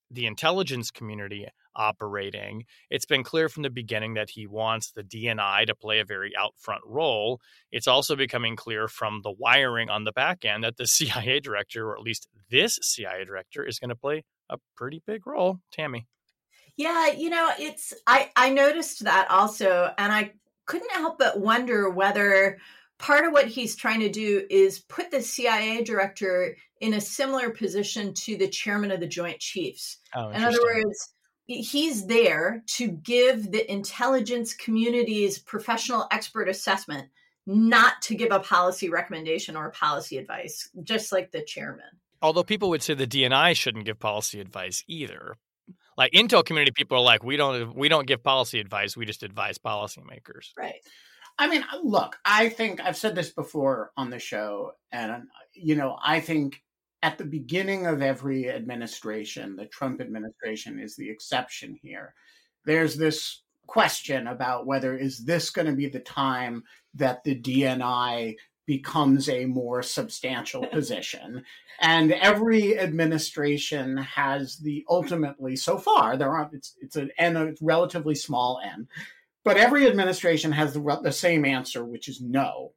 the 0.10 0.26
intelligence 0.26 0.90
community 0.90 1.48
operating. 1.78 2.66
It's 2.90 3.06
been 3.06 3.24
clear 3.24 3.48
from 3.48 3.64
the 3.64 3.70
beginning 3.70 4.16
that 4.16 4.32
he 4.32 4.48
wants 4.48 4.92
the 4.92 5.04
DNI 5.04 5.68
to 5.68 5.76
play 5.76 6.00
a 6.00 6.06
very 6.06 6.34
out 6.38 6.54
front 6.58 6.82
role. 6.86 7.40
It's 7.72 7.88
also 7.88 8.16
becoming 8.16 8.56
clear 8.56 8.88
from 8.88 9.22
the 9.24 9.32
wiring 9.32 9.90
on 9.90 10.04
the 10.04 10.12
back 10.12 10.44
end 10.44 10.64
that 10.64 10.78
the 10.78 10.88
CIA 10.88 11.40
director, 11.40 11.90
or 11.90 11.96
at 11.96 12.04
least 12.04 12.28
this 12.50 12.80
CIA 12.82 13.24
director, 13.24 13.64
is 13.64 13.80
going 13.80 13.90
to 13.90 13.96
play 13.96 14.24
a 14.50 14.58
pretty 14.76 15.02
big 15.06 15.26
role. 15.28 15.60
Tammy. 15.72 16.08
Yeah, 16.76 17.08
you 17.08 17.30
know, 17.30 17.52
it's 17.58 17.94
I 18.06 18.30
I 18.36 18.52
noticed 18.52 19.04
that 19.06 19.32
also 19.32 19.92
and 19.98 20.14
I 20.14 20.34
couldn't 20.66 20.92
help 20.92 21.18
but 21.18 21.40
wonder 21.40 21.90
whether 21.90 22.60
part 23.00 23.26
of 23.26 23.32
what 23.32 23.48
he's 23.48 23.76
trying 23.76 24.02
to 24.02 24.10
do 24.10 24.46
is 24.50 24.80
put 24.80 25.12
the 25.12 25.22
CIA 25.22 25.84
director 25.84 26.56
in 26.80 26.94
a 26.94 27.02
similar 27.02 27.50
position 27.50 28.14
to 28.14 28.38
the 28.38 28.48
chairman 28.48 28.92
of 28.92 29.00
the 29.00 29.08
Joint 29.08 29.40
Chiefs. 29.40 29.98
Oh, 30.16 30.30
in 30.30 30.44
other 30.44 30.62
words, 30.62 31.14
he's 31.48 32.06
there 32.06 32.64
to 32.68 32.90
give 32.90 33.52
the 33.52 33.70
intelligence 33.72 34.54
community's 34.54 35.40
professional 35.40 36.08
expert 36.12 36.50
assessment, 36.50 37.08
not 37.46 38.02
to 38.04 38.16
give 38.16 38.32
a 38.32 38.40
policy 38.40 38.90
recommendation 38.90 39.56
or 39.56 39.72
policy 39.72 40.18
advice, 40.18 40.70
just 40.84 41.12
like 41.12 41.32
the 41.32 41.42
chairman. 41.42 41.86
Although 42.22 42.44
people 42.44 42.70
would 42.70 42.84
say 42.84 42.94
the 42.94 43.08
DNI 43.08 43.56
shouldn't 43.56 43.86
give 43.86 44.00
policy 44.00 44.42
advice 44.42 44.84
either. 44.88 45.38
Like 45.98 46.12
Intel 46.12 46.46
community 46.46 46.72
people 46.76 46.98
are 46.98 47.04
like, 47.04 47.24
we 47.24 47.38
don't 47.38 47.76
we 47.76 47.90
don't 47.90 48.06
give 48.06 48.24
policy 48.24 48.60
advice, 48.60 48.96
we 48.96 49.06
just 49.06 49.24
advise 49.24 49.58
policymakers. 49.58 50.52
Right. 50.58 50.76
I 51.40 51.48
mean, 51.48 51.64
look, 51.84 52.18
I 52.26 52.50
think 52.50 52.82
I've 52.82 52.98
said 52.98 53.16
this 53.16 53.30
before 53.32 53.92
on 53.96 54.10
the 54.10 54.20
show, 54.20 54.74
and 54.92 55.24
you 55.54 55.76
know, 55.76 55.98
I 56.04 56.20
think 56.20 56.62
at 57.04 57.18
the 57.18 57.26
beginning 57.26 57.86
of 57.86 58.02
every 58.02 58.50
administration, 58.50 59.56
the 59.56 59.66
Trump 59.66 60.02
administration 60.02 60.80
is 60.80 60.96
the 60.96 61.10
exception 61.10 61.78
here. 61.82 62.14
There's 62.66 62.96
this 62.96 63.44
question 63.68 64.28
about 64.28 64.66
whether 64.66 64.98
is 64.98 65.26
this 65.26 65.50
going 65.50 65.68
to 65.68 65.74
be 65.74 65.90
the 65.90 66.00
time 66.00 66.64
that 66.96 67.24
the 67.24 67.40
DNI 67.40 68.36
becomes 68.66 69.30
a 69.30 69.46
more 69.46 69.82
substantial 69.82 70.66
position. 70.72 71.44
And 71.80 72.12
every 72.12 72.78
administration 72.78 73.98
has 73.98 74.58
the 74.58 74.84
ultimately 74.90 75.56
so 75.56 75.78
far 75.78 76.18
there 76.18 76.32
are 76.32 76.50
it's 76.52 76.76
it's 76.82 76.96
an 76.96 77.12
n 77.18 77.38
a 77.38 77.54
relatively 77.62 78.16
small 78.16 78.60
n, 78.64 78.88
but 79.44 79.58
every 79.58 79.88
administration 79.88 80.52
has 80.52 80.74
the, 80.74 81.00
the 81.04 81.12
same 81.12 81.46
answer, 81.46 81.86
which 81.86 82.08
is 82.10 82.20
no. 82.20 82.74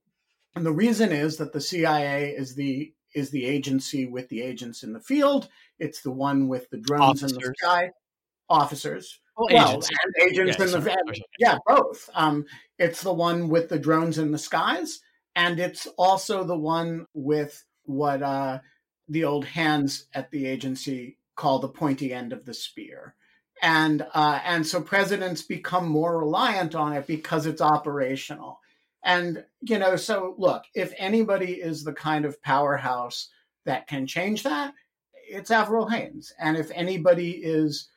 And 0.54 0.66
the 0.66 0.72
reason 0.72 1.12
is 1.12 1.37
that 1.38 1.52
the 1.52 1.61
CIA 1.61 2.30
is 2.30 2.54
the 2.54 2.92
is 3.14 3.30
the 3.30 3.44
agency 3.44 4.06
with 4.06 4.28
the 4.28 4.42
agents 4.42 4.82
in 4.82 4.92
the 4.92 5.00
field. 5.00 5.48
It's 5.78 6.02
the 6.02 6.10
one 6.10 6.48
with 6.48 6.68
the 6.70 6.78
drones 6.78 7.22
Officers. 7.22 7.32
in 7.32 7.38
the 7.38 7.54
sky. 7.58 7.90
Officers. 8.48 9.20
Well, 9.36 9.48
well 9.52 9.68
agents, 9.68 9.90
agents 10.20 10.58
yeah, 10.58 10.64
in 10.64 10.84
the 10.84 11.22
yeah, 11.38 11.58
both. 11.66 12.10
Um, 12.14 12.44
it's 12.78 13.02
the 13.02 13.12
one 13.12 13.48
with 13.48 13.68
the 13.68 13.78
drones 13.78 14.18
in 14.18 14.32
the 14.32 14.38
skies, 14.38 15.00
and 15.34 15.58
it's 15.58 15.86
also 15.96 16.44
the 16.44 16.58
one 16.58 17.06
with 17.14 17.64
what 17.84 18.22
uh, 18.22 18.58
the 19.08 19.24
old 19.24 19.44
hands 19.44 20.06
at 20.14 20.30
the 20.30 20.46
agency 20.46 21.16
call 21.36 21.58
the 21.58 21.68
pointy 21.68 22.12
end 22.12 22.32
of 22.32 22.44
the 22.44 22.54
spear. 22.54 23.14
And 23.62 24.06
uh, 24.14 24.40
and 24.44 24.66
so 24.66 24.80
presidents 24.80 25.42
become 25.42 25.88
more 25.88 26.18
reliant 26.18 26.74
on 26.74 26.92
it 26.92 27.06
because 27.06 27.46
it's 27.46 27.60
operational. 27.60 28.60
And, 29.02 29.44
you 29.62 29.78
know, 29.78 29.96
so 29.96 30.34
look, 30.38 30.64
if 30.74 30.92
anybody 30.98 31.54
is 31.54 31.84
the 31.84 31.92
kind 31.92 32.24
of 32.24 32.40
powerhouse 32.42 33.28
that 33.64 33.86
can 33.86 34.06
change 34.06 34.42
that, 34.42 34.74
it's 35.28 35.50
Avril 35.50 35.88
Haines. 35.88 36.32
And 36.38 36.56
if 36.56 36.70
anybody 36.74 37.30
is, 37.30 37.88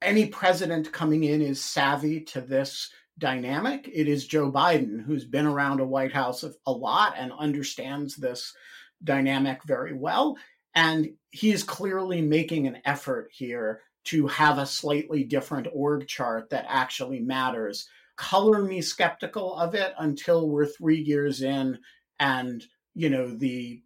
any 0.00 0.26
president 0.26 0.92
coming 0.92 1.24
in 1.24 1.42
is 1.42 1.62
savvy 1.62 2.20
to 2.20 2.40
this 2.40 2.90
dynamic, 3.18 3.90
it 3.92 4.08
is 4.08 4.26
Joe 4.26 4.50
Biden, 4.50 5.02
who's 5.04 5.24
been 5.24 5.46
around 5.46 5.80
a 5.80 5.86
White 5.86 6.12
House 6.12 6.44
a 6.66 6.72
lot 6.72 7.14
and 7.18 7.32
understands 7.32 8.16
this 8.16 8.54
dynamic 9.02 9.62
very 9.64 9.92
well. 9.92 10.36
And 10.74 11.10
he's 11.30 11.64
clearly 11.64 12.22
making 12.22 12.66
an 12.66 12.78
effort 12.84 13.30
here 13.32 13.80
to 14.04 14.26
have 14.28 14.58
a 14.58 14.66
slightly 14.66 15.24
different 15.24 15.66
org 15.72 16.06
chart 16.06 16.48
that 16.50 16.64
actually 16.68 17.20
matters 17.20 17.88
color 18.18 18.62
me 18.62 18.82
skeptical 18.82 19.56
of 19.56 19.74
it 19.74 19.94
until 19.98 20.48
we're 20.48 20.66
three 20.66 21.00
years 21.00 21.40
in 21.40 21.78
and 22.18 22.64
you 22.94 23.08
know 23.08 23.34
the 23.34 23.80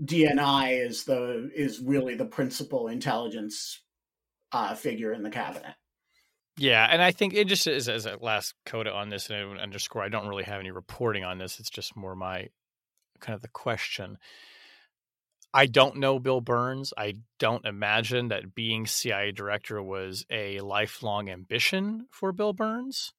DNI 0.00 0.86
is 0.86 1.04
the 1.04 1.50
is 1.54 1.80
really 1.80 2.14
the 2.14 2.26
principal 2.26 2.88
intelligence 2.88 3.80
uh, 4.52 4.74
figure 4.74 5.12
in 5.12 5.22
the 5.22 5.30
cabinet. 5.30 5.74
Yeah, 6.58 6.86
and 6.88 7.00
I 7.00 7.12
think 7.12 7.32
it 7.32 7.46
just 7.46 7.66
is 7.66 7.88
as 7.88 8.04
a 8.04 8.18
last 8.20 8.54
coda 8.66 8.92
on 8.92 9.08
this, 9.08 9.30
and 9.30 9.58
I 9.58 9.62
underscore, 9.62 10.02
I 10.02 10.10
don't 10.10 10.28
really 10.28 10.44
have 10.44 10.60
any 10.60 10.70
reporting 10.70 11.24
on 11.24 11.38
this. 11.38 11.58
It's 11.58 11.70
just 11.70 11.96
more 11.96 12.14
my 12.14 12.48
kind 13.20 13.34
of 13.34 13.40
the 13.40 13.48
question. 13.48 14.18
I 15.54 15.66
don't 15.66 15.96
know 15.96 16.18
Bill 16.18 16.40
Burns. 16.40 16.92
I 16.96 17.14
don't 17.38 17.64
imagine 17.64 18.28
that 18.28 18.54
being 18.54 18.86
CIA 18.86 19.32
director 19.32 19.82
was 19.82 20.26
a 20.30 20.60
lifelong 20.60 21.30
ambition 21.30 22.06
for 22.10 22.32
Bill 22.32 22.52
Burns. 22.52 23.12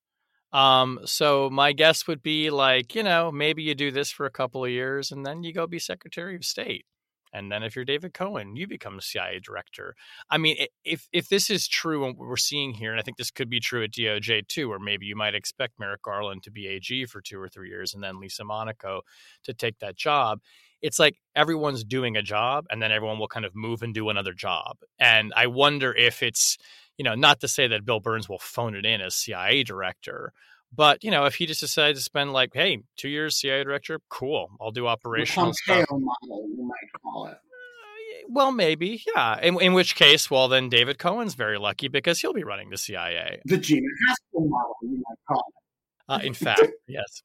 Um, 0.54 1.00
so 1.06 1.50
my 1.50 1.74
guess 1.74 2.08
would 2.08 2.22
be 2.22 2.50
like, 2.52 2.96
you 2.96 3.04
know, 3.04 3.32
maybe 3.32 3.64
you 3.64 3.76
do 3.76 3.92
this 3.92 4.12
for 4.12 4.26
a 4.26 4.32
couple 4.32 4.64
of 4.64 4.72
years 4.72 5.12
and 5.12 5.26
then 5.26 5.44
you 5.44 5.52
go 5.54 5.66
be 5.68 5.80
Secretary 5.80 6.36
of 6.36 6.46
State. 6.46 6.86
And 7.34 7.52
then 7.52 7.64
if 7.64 7.76
you're 7.76 7.84
David 7.84 8.14
Cohen, 8.14 8.56
you 8.56 8.68
become 8.68 9.02
CIA 9.02 9.40
director. 9.40 9.96
I 10.30 10.38
mean, 10.38 10.56
if 10.86 11.08
if 11.12 11.30
this 11.30 11.50
is 11.50 11.68
true 11.68 12.06
and 12.06 12.16
what 12.16 12.28
we're 12.28 12.38
seeing 12.38 12.74
here, 12.76 12.92
and 12.92 13.00
I 13.00 13.04
think 13.04 13.18
this 13.18 13.32
could 13.32 13.50
be 13.50 13.60
true 13.60 13.84
at 13.84 13.92
DOJ 13.92 14.48
too, 14.48 14.72
or 14.72 14.78
maybe 14.78 15.08
you 15.08 15.16
might 15.16 15.34
expect 15.34 15.80
Merrick 15.80 16.04
Garland 16.04 16.44
to 16.44 16.52
be 16.52 16.68
AG 16.68 17.06
for 17.08 17.22
two 17.22 17.40
or 17.40 17.50
three 17.50 17.70
years 17.70 17.96
and 17.96 18.04
then 18.04 18.20
Lisa 18.20 18.44
Monaco 18.44 19.02
to 19.46 19.54
take 19.54 19.80
that 19.80 19.96
job. 19.98 20.42
It's 20.84 21.00
like 21.00 21.16
everyone's 21.36 21.84
doing 21.84 22.16
a 22.16 22.22
job 22.22 22.66
and 22.70 22.80
then 22.82 22.92
everyone 22.92 23.18
will 23.18 23.28
kind 23.28 23.46
of 23.46 23.56
move 23.56 23.82
and 23.82 23.94
do 23.94 24.10
another 24.10 24.34
job. 24.34 24.78
And 25.00 25.34
I 25.36 25.48
wonder 25.48 25.92
if 25.96 26.22
it's 26.22 26.60
you 26.98 27.04
know, 27.04 27.16
not 27.16 27.40
to 27.42 27.48
say 27.48 27.68
that 27.68 27.86
Bill 27.86 28.00
Burns 28.00 28.30
will 28.30 28.40
phone 28.40 28.76
it 28.76 28.86
in 28.86 29.02
as 29.02 29.16
CIA 29.16 29.64
director, 29.64 30.32
But 30.76 31.04
you 31.04 31.12
know, 31.12 31.26
if 31.26 31.36
he 31.36 31.46
just 31.46 31.60
decided 31.60 31.96
to 31.96 32.02
spend 32.02 32.34
like, 32.34 32.52
hey, 32.54 32.80
two 32.98 33.10
years 33.10 33.36
CIA 33.38 33.64
director, 33.64 34.00
cool, 34.10 34.50
I'll 34.62 34.72
do 34.72 34.82
The 34.84 34.88
operational 34.88 35.54
Pompeo 35.68 35.84
stuff. 35.86 35.90
model, 35.92 36.48
you 36.56 36.68
might 36.68 37.02
call 37.02 37.28
it. 37.28 37.34
Uh, 37.34 38.28
well, 38.30 38.52
maybe, 38.52 39.04
yeah. 39.16 39.40
In, 39.42 39.62
in 39.62 39.74
which 39.74 39.96
case, 39.96 40.32
well, 40.32 40.48
then 40.48 40.70
David 40.70 40.98
Cohen's 40.98 41.36
very 41.36 41.58
lucky 41.60 41.88
because 41.88 42.20
he'll 42.22 42.34
be 42.34 42.44
running 42.44 42.70
the 42.70 42.78
CIA. 42.78 43.42
The 43.46 43.58
Gina 43.58 43.88
Haspel 44.08 44.48
model, 44.48 44.76
you 44.84 44.98
might 44.98 45.18
call 45.28 45.44
it. 45.50 45.63
Uh, 46.08 46.20
in 46.24 46.34
fact, 46.34 46.68
yes. 46.88 47.24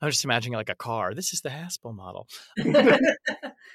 I'm 0.00 0.10
just 0.10 0.24
imagining 0.24 0.56
like 0.56 0.68
a 0.68 0.74
car. 0.74 1.14
This 1.14 1.32
is 1.32 1.40
the 1.40 1.50
Haspel 1.50 1.94
model. 1.94 2.26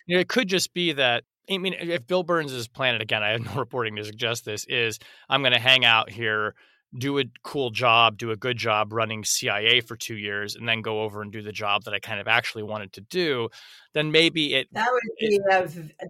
You 0.07 0.15
know, 0.15 0.21
it 0.21 0.29
could 0.29 0.47
just 0.47 0.73
be 0.73 0.93
that. 0.93 1.23
I 1.49 1.57
mean, 1.57 1.73
if 1.73 2.07
Bill 2.07 2.23
Burns 2.23 2.51
is 2.51 2.67
planning 2.67 3.01
again, 3.01 3.23
I 3.23 3.31
have 3.31 3.45
no 3.45 3.53
reporting 3.57 3.95
to 3.97 4.05
suggest 4.05 4.45
this. 4.45 4.65
Is 4.65 4.99
I'm 5.29 5.41
going 5.41 5.53
to 5.53 5.59
hang 5.59 5.85
out 5.85 6.09
here, 6.09 6.55
do 6.97 7.19
a 7.19 7.25
cool 7.43 7.69
job, 7.69 8.17
do 8.17 8.31
a 8.31 8.35
good 8.35 8.57
job 8.57 8.93
running 8.93 9.23
CIA 9.23 9.81
for 9.81 9.95
two 9.95 10.15
years, 10.15 10.55
and 10.55 10.67
then 10.67 10.81
go 10.81 11.01
over 11.01 11.21
and 11.21 11.31
do 11.31 11.41
the 11.41 11.51
job 11.51 11.83
that 11.83 11.93
I 11.93 11.99
kind 11.99 12.19
of 12.19 12.27
actually 12.27 12.63
wanted 12.63 12.93
to 12.93 13.01
do. 13.01 13.49
Then 13.93 14.11
maybe 14.11 14.55
it. 14.55 14.67
That 14.71 14.89
would 14.91 15.01
be 15.19 15.39
a, 15.51 15.67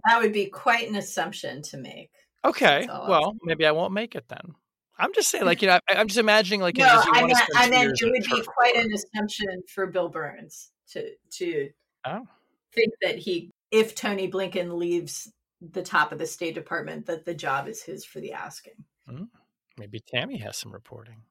that 0.08 0.20
would 0.20 0.32
be 0.32 0.46
quite 0.46 0.88
an 0.88 0.96
assumption 0.96 1.62
to 1.62 1.76
make. 1.76 2.10
Okay, 2.44 2.86
That's 2.86 2.88
all 2.88 3.02
I'm 3.02 3.10
well, 3.10 3.36
maybe 3.42 3.66
I 3.66 3.72
won't 3.72 3.92
make 3.92 4.14
it 4.14 4.28
then. 4.28 4.54
I'm 4.98 5.12
just 5.14 5.30
saying, 5.30 5.44
mm. 5.44 5.46
like 5.46 5.62
you 5.62 5.68
know, 5.68 5.78
I, 5.88 5.94
I'm 5.94 6.08
just 6.08 6.18
imagining, 6.18 6.60
like, 6.60 6.76
no, 6.76 6.86
I 6.86 6.96
want 6.96 7.06
to 7.06 7.26
meant, 7.26 7.38
spend 7.38 7.48
I 7.56 7.64
two 7.64 7.70
meant 7.70 7.82
years 7.82 8.00
it 8.02 8.10
would 8.10 8.24
be 8.24 8.42
quite 8.46 8.74
War. 8.74 8.84
an 8.84 8.92
assumption 8.92 9.62
for 9.72 9.86
Bill 9.86 10.08
Burns 10.08 10.70
to 10.92 11.10
to 11.38 11.70
Oh. 12.04 12.26
think 12.74 12.92
that 13.02 13.18
he, 13.18 13.50
if 13.70 13.94
Tony 13.94 14.30
Blinken 14.30 14.78
leaves 14.78 15.30
the 15.60 15.82
top 15.82 16.12
of 16.12 16.18
the 16.18 16.26
State 16.26 16.54
Department, 16.54 17.06
that 17.06 17.24
the 17.24 17.34
job 17.34 17.68
is 17.68 17.82
his 17.82 18.04
for 18.04 18.20
the 18.20 18.32
asking. 18.32 18.84
Mm. 19.08 19.28
Maybe 19.76 20.00
Tammy 20.00 20.38
has 20.38 20.56
some 20.56 20.72
reporting. 20.72 21.22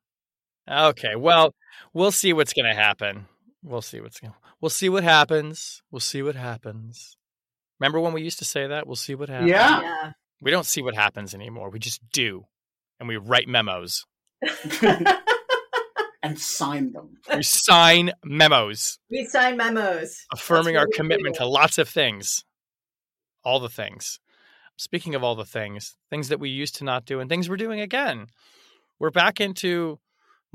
Okay, 0.70 1.16
well, 1.16 1.54
we'll 1.94 2.12
see 2.12 2.34
what's 2.34 2.54
going 2.54 2.70
to 2.70 2.76
happen. 2.76 3.26
We'll 3.64 3.82
see 3.82 4.02
what's 4.02 4.20
going. 4.20 4.34
We'll 4.60 4.70
see 4.70 4.90
what 4.90 5.04
happens. 5.04 5.82
We'll 5.92 6.00
see 6.02 6.22
what 6.22 6.36
happens. 6.36 7.16
Remember 7.80 8.00
when 8.00 8.14
we 8.14 8.22
used 8.22 8.40
to 8.40 8.46
say 8.46 8.68
that? 8.68 8.86
We'll 8.86 8.96
see 8.96 9.16
what 9.16 9.30
happens. 9.30 9.50
Yeah. 9.50 9.82
Yeah. 9.82 10.12
We 10.42 10.52
don't 10.52 10.66
see 10.66 10.82
what 10.82 10.96
happens 10.96 11.34
anymore. 11.34 11.70
We 11.70 11.80
just 11.80 12.02
do, 12.12 12.46
and 13.00 13.08
we 13.08 13.18
write 13.18 13.48
memos. 13.48 14.06
and 16.24 16.40
sign 16.40 16.92
them. 16.92 17.18
We 17.34 17.44
sign 17.44 18.12
memos 18.24 19.00
we 19.10 19.26
sign 19.26 19.58
memos 19.58 20.26
affirming 20.32 20.78
our 20.78 20.88
commitment 20.94 21.36
do. 21.36 21.40
to 21.40 21.48
lots 21.48 21.78
of 21.78 21.90
things. 21.90 22.44
All 23.44 23.60
the 23.60 23.70
things. 23.70 24.20
Speaking 24.78 25.16
of 25.16 25.24
all 25.24 25.36
the 25.36 25.46
things, 25.46 25.96
things 26.10 26.30
that 26.30 26.40
we 26.40 26.50
used 26.50 26.76
to 26.76 26.84
not 26.84 27.06
do 27.06 27.20
and 27.20 27.30
things 27.30 27.50
we're 27.50 27.58
doing 27.58 27.80
again. 27.80 28.28
We're 29.00 29.10
back 29.10 29.40
into 29.42 30.00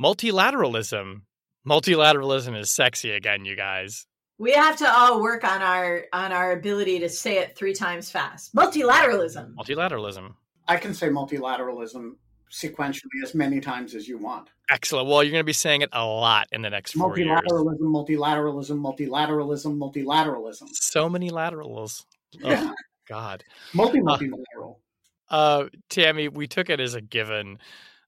multilateralism. 0.00 1.22
Multilateralism 1.68 2.58
is 2.58 2.70
sexy 2.70 3.10
again, 3.10 3.44
you 3.44 3.56
guys. 3.56 4.06
We 4.38 4.52
have 4.52 4.76
to 4.78 4.92
all 4.92 5.20
work 5.22 5.44
on 5.44 5.62
our 5.62 6.04
on 6.12 6.32
our 6.32 6.52
ability 6.52 6.98
to 7.00 7.08
say 7.08 7.38
it 7.38 7.56
three 7.56 7.74
times 7.74 8.10
fast. 8.10 8.54
Multilateralism. 8.54 9.54
Multilateralism. 9.54 10.34
I 10.68 10.76
can 10.76 10.94
say 10.94 11.08
multilateralism 11.08 12.12
sequentially 12.52 13.22
as 13.22 13.34
many 13.34 13.60
times 13.60 13.94
as 13.94 14.06
you 14.06 14.18
want. 14.18 14.48
Excellent. 14.70 15.08
Well, 15.08 15.22
you're 15.22 15.32
going 15.32 15.40
to 15.40 15.44
be 15.44 15.52
saying 15.52 15.82
it 15.82 15.88
a 15.92 16.04
lot 16.04 16.48
in 16.52 16.62
the 16.62 16.70
next 16.70 16.92
four 16.92 17.18
years. 17.18 17.28
Multilateralism, 17.28 17.78
multilateralism, 17.80 18.98
multilateralism, 18.98 19.78
multilateralism. 19.78 20.68
So 20.72 21.08
many 21.08 21.30
laterals. 21.30 22.04
Oh, 22.44 22.50
Yeah. 22.50 22.72
God. 23.08 23.42
Multi 23.74 24.00
multilateral. 24.00 24.80
Uh, 25.28 25.64
Tammy, 25.90 26.28
we 26.28 26.46
took 26.46 26.70
it 26.70 26.78
as 26.80 26.94
a 26.94 27.00
given 27.00 27.58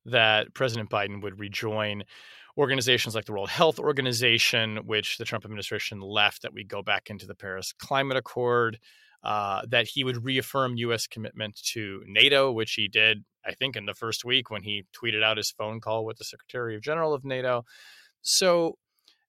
that 0.04 0.52
President 0.54 0.90
Biden 0.90 1.22
would 1.22 1.40
rejoin 1.40 2.04
organizations 2.56 3.14
like 3.14 3.24
the 3.24 3.32
World 3.32 3.48
Health 3.48 3.78
Organization, 3.78 4.76
which 4.86 5.18
the 5.18 5.24
Trump 5.24 5.44
administration 5.44 6.00
left, 6.00 6.42
that 6.42 6.54
we 6.54 6.64
go 6.64 6.82
back 6.82 7.10
into 7.10 7.26
the 7.26 7.34
Paris 7.34 7.72
Climate 7.72 8.16
Accord, 8.16 8.78
uh, 9.24 9.62
that 9.68 9.86
he 9.86 10.04
would 10.04 10.24
reaffirm 10.24 10.76
U.S. 10.76 11.06
commitment 11.06 11.60
to 11.72 12.02
NATO, 12.06 12.52
which 12.52 12.74
he 12.74 12.88
did, 12.88 13.24
I 13.44 13.54
think, 13.54 13.74
in 13.74 13.86
the 13.86 13.94
first 13.94 14.24
week 14.24 14.50
when 14.50 14.62
he 14.62 14.84
tweeted 14.92 15.22
out 15.22 15.38
his 15.38 15.50
phone 15.50 15.80
call 15.80 16.04
with 16.04 16.18
the 16.18 16.24
Secretary 16.24 16.76
of 16.76 16.82
General 16.82 17.14
of 17.14 17.24
NATO. 17.24 17.64
So, 18.20 18.76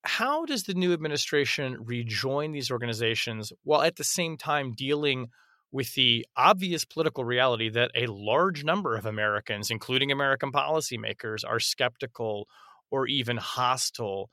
how 0.04 0.46
does 0.46 0.64
the 0.64 0.76
new 0.76 0.94
administration 0.94 1.78
rejoin 1.80 2.52
these 2.52 2.70
organizations 2.70 3.52
while 3.64 3.82
at 3.82 3.96
the 3.96 4.04
same 4.04 4.38
time 4.38 4.74
dealing 4.74 5.30
with 5.72 5.94
the 5.96 6.26
obvious 6.38 6.86
political 6.86 7.26
reality 7.26 7.70
that 7.70 7.92
a 7.96 8.06
large 8.08 8.64
number 8.64 8.96
of 8.96 9.06
Americans, 9.06 9.72
including 9.72 10.12
American 10.12 10.52
policymakers, 10.52 11.44
are 11.46 11.60
skeptical 11.60 12.48
or 12.92 13.08
even 13.08 13.38
hostile 13.38 14.30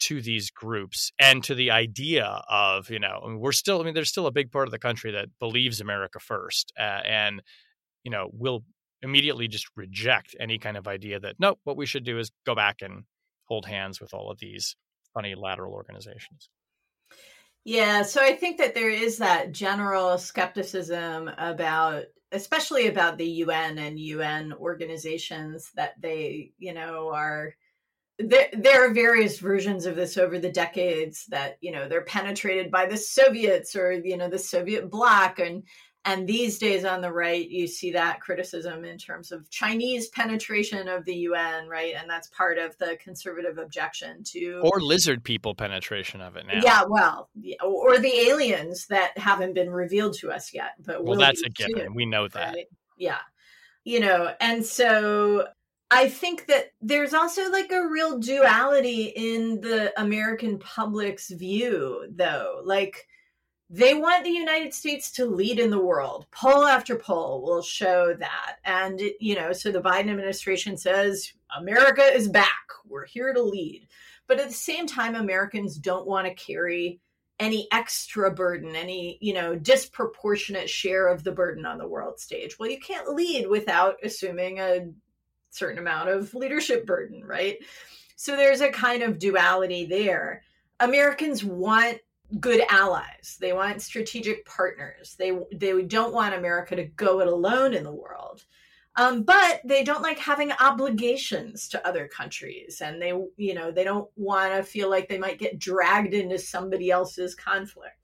to 0.00 0.20
these 0.20 0.50
groups 0.50 1.12
and 1.18 1.42
to 1.44 1.54
the 1.54 1.70
idea 1.70 2.42
of, 2.48 2.90
you 2.90 2.98
know, 2.98 3.20
I 3.24 3.28
mean, 3.28 3.40
we're 3.40 3.52
still, 3.52 3.80
I 3.80 3.84
mean, 3.84 3.94
there's 3.94 4.08
still 4.08 4.26
a 4.26 4.32
big 4.32 4.50
part 4.50 4.68
of 4.68 4.72
the 4.72 4.78
country 4.78 5.12
that 5.12 5.28
believes 5.38 5.80
America 5.80 6.18
first 6.18 6.72
uh, 6.78 7.00
and, 7.06 7.42
you 8.02 8.10
know, 8.10 8.28
will 8.32 8.64
immediately 9.02 9.48
just 9.48 9.66
reject 9.76 10.34
any 10.40 10.58
kind 10.58 10.76
of 10.76 10.88
idea 10.88 11.20
that, 11.20 11.36
nope, 11.38 11.58
what 11.64 11.76
we 11.76 11.86
should 11.86 12.04
do 12.04 12.18
is 12.18 12.32
go 12.44 12.54
back 12.54 12.82
and 12.82 13.04
hold 13.44 13.66
hands 13.66 14.00
with 14.00 14.14
all 14.14 14.30
of 14.30 14.38
these 14.38 14.76
funny 15.12 15.34
lateral 15.34 15.72
organizations. 15.72 16.48
Yeah, 17.64 18.02
so 18.02 18.20
I 18.20 18.36
think 18.36 18.58
that 18.58 18.74
there 18.74 18.90
is 18.90 19.18
that 19.18 19.52
general 19.52 20.18
skepticism 20.18 21.28
about, 21.38 22.04
especially 22.32 22.88
about 22.88 23.16
the 23.16 23.26
UN 23.26 23.78
and 23.78 23.98
UN 23.98 24.52
organizations, 24.52 25.70
that 25.76 25.94
they, 26.00 26.52
you 26.58 26.74
know, 26.74 27.10
are. 27.14 27.54
There, 28.18 28.46
there 28.52 28.88
are 28.88 28.94
various 28.94 29.38
versions 29.40 29.86
of 29.86 29.96
this 29.96 30.16
over 30.16 30.38
the 30.38 30.52
decades 30.52 31.26
that 31.30 31.56
you 31.60 31.72
know 31.72 31.88
they're 31.88 32.04
penetrated 32.04 32.70
by 32.70 32.86
the 32.86 32.96
Soviets 32.96 33.74
or 33.74 33.92
you 33.92 34.16
know 34.16 34.28
the 34.28 34.38
Soviet 34.38 34.88
bloc 34.88 35.40
and 35.40 35.64
and 36.04 36.24
these 36.28 36.58
days 36.58 36.84
on 36.84 37.00
the 37.00 37.10
right 37.10 37.48
you 37.50 37.66
see 37.66 37.90
that 37.90 38.20
criticism 38.20 38.84
in 38.84 38.98
terms 38.98 39.32
of 39.32 39.50
Chinese 39.50 40.10
penetration 40.10 40.86
of 40.86 41.04
the 41.06 41.14
UN 41.28 41.66
right 41.66 41.94
and 41.98 42.08
that's 42.08 42.28
part 42.28 42.56
of 42.56 42.78
the 42.78 42.96
conservative 43.02 43.58
objection 43.58 44.22
to 44.24 44.60
Or 44.62 44.80
lizard 44.80 45.24
people 45.24 45.54
penetration 45.56 46.20
of 46.20 46.36
it 46.36 46.46
now. 46.46 46.60
yeah, 46.62 46.84
well, 46.88 47.30
or 47.64 47.98
the 47.98 48.28
aliens 48.28 48.86
that 48.88 49.18
haven't 49.18 49.54
been 49.54 49.70
revealed 49.70 50.14
to 50.18 50.30
us 50.30 50.54
yet, 50.54 50.74
but 50.86 51.02
Well, 51.04 51.18
that's 51.18 51.42
a 51.42 51.48
given. 51.48 51.78
soon, 51.86 51.94
We 51.94 52.06
know 52.06 52.28
that. 52.28 52.54
right? 52.54 52.66
Yeah, 52.96 53.18
you 53.82 53.98
know, 53.98 54.32
and 54.40 54.64
so 54.64 55.48
I 55.94 56.08
think 56.08 56.46
that 56.46 56.72
there's 56.82 57.14
also 57.14 57.52
like 57.52 57.70
a 57.70 57.86
real 57.86 58.18
duality 58.18 59.12
in 59.14 59.60
the 59.60 59.92
American 60.00 60.58
public's 60.58 61.30
view, 61.30 62.06
though. 62.10 62.62
Like 62.64 63.06
they 63.70 63.94
want 63.94 64.24
the 64.24 64.30
United 64.30 64.74
States 64.74 65.12
to 65.12 65.24
lead 65.24 65.60
in 65.60 65.70
the 65.70 65.78
world. 65.78 66.26
Poll 66.32 66.64
after 66.64 66.96
poll 66.96 67.42
will 67.42 67.62
show 67.62 68.12
that. 68.12 68.56
And, 68.64 69.00
you 69.20 69.36
know, 69.36 69.52
so 69.52 69.70
the 69.70 69.80
Biden 69.80 70.10
administration 70.10 70.76
says 70.76 71.32
America 71.56 72.02
is 72.02 72.26
back. 72.26 72.66
We're 72.88 73.06
here 73.06 73.32
to 73.32 73.40
lead. 73.40 73.86
But 74.26 74.40
at 74.40 74.48
the 74.48 74.54
same 74.54 74.88
time, 74.88 75.14
Americans 75.14 75.78
don't 75.78 76.08
want 76.08 76.26
to 76.26 76.34
carry 76.34 76.98
any 77.38 77.68
extra 77.72 78.32
burden, 78.32 78.74
any, 78.74 79.18
you 79.20 79.34
know, 79.34 79.54
disproportionate 79.54 80.68
share 80.68 81.06
of 81.06 81.22
the 81.22 81.32
burden 81.32 81.64
on 81.64 81.78
the 81.78 81.86
world 81.86 82.18
stage. 82.18 82.58
Well, 82.58 82.70
you 82.70 82.80
can't 82.80 83.14
lead 83.14 83.48
without 83.48 83.96
assuming 84.02 84.58
a 84.58 84.88
certain 85.54 85.78
amount 85.78 86.08
of 86.08 86.34
leadership 86.34 86.86
burden, 86.86 87.24
right? 87.24 87.58
So 88.16 88.36
there's 88.36 88.60
a 88.60 88.70
kind 88.70 89.02
of 89.02 89.18
duality 89.18 89.86
there. 89.86 90.42
Americans 90.80 91.44
want 91.44 91.98
good 92.40 92.64
allies. 92.68 93.36
They 93.40 93.52
want 93.52 93.82
strategic 93.82 94.44
partners. 94.44 95.14
They 95.18 95.38
they 95.52 95.82
don't 95.82 96.14
want 96.14 96.34
America 96.34 96.76
to 96.76 96.84
go 96.84 97.20
it 97.20 97.28
alone 97.28 97.74
in 97.74 97.84
the 97.84 97.92
world. 97.92 98.44
Um, 98.96 99.24
but 99.24 99.60
they 99.64 99.82
don't 99.82 100.02
like 100.02 100.18
having 100.18 100.52
obligations 100.52 101.68
to 101.70 101.86
other 101.86 102.06
countries, 102.06 102.80
and 102.80 103.02
they 103.02 103.12
you 103.36 103.54
know 103.54 103.70
they 103.70 103.84
don't 103.84 104.08
want 104.16 104.54
to 104.54 104.62
feel 104.62 104.88
like 104.88 105.08
they 105.08 105.18
might 105.18 105.38
get 105.38 105.58
dragged 105.58 106.14
into 106.14 106.38
somebody 106.38 106.90
else's 106.90 107.34
conflict. 107.34 108.03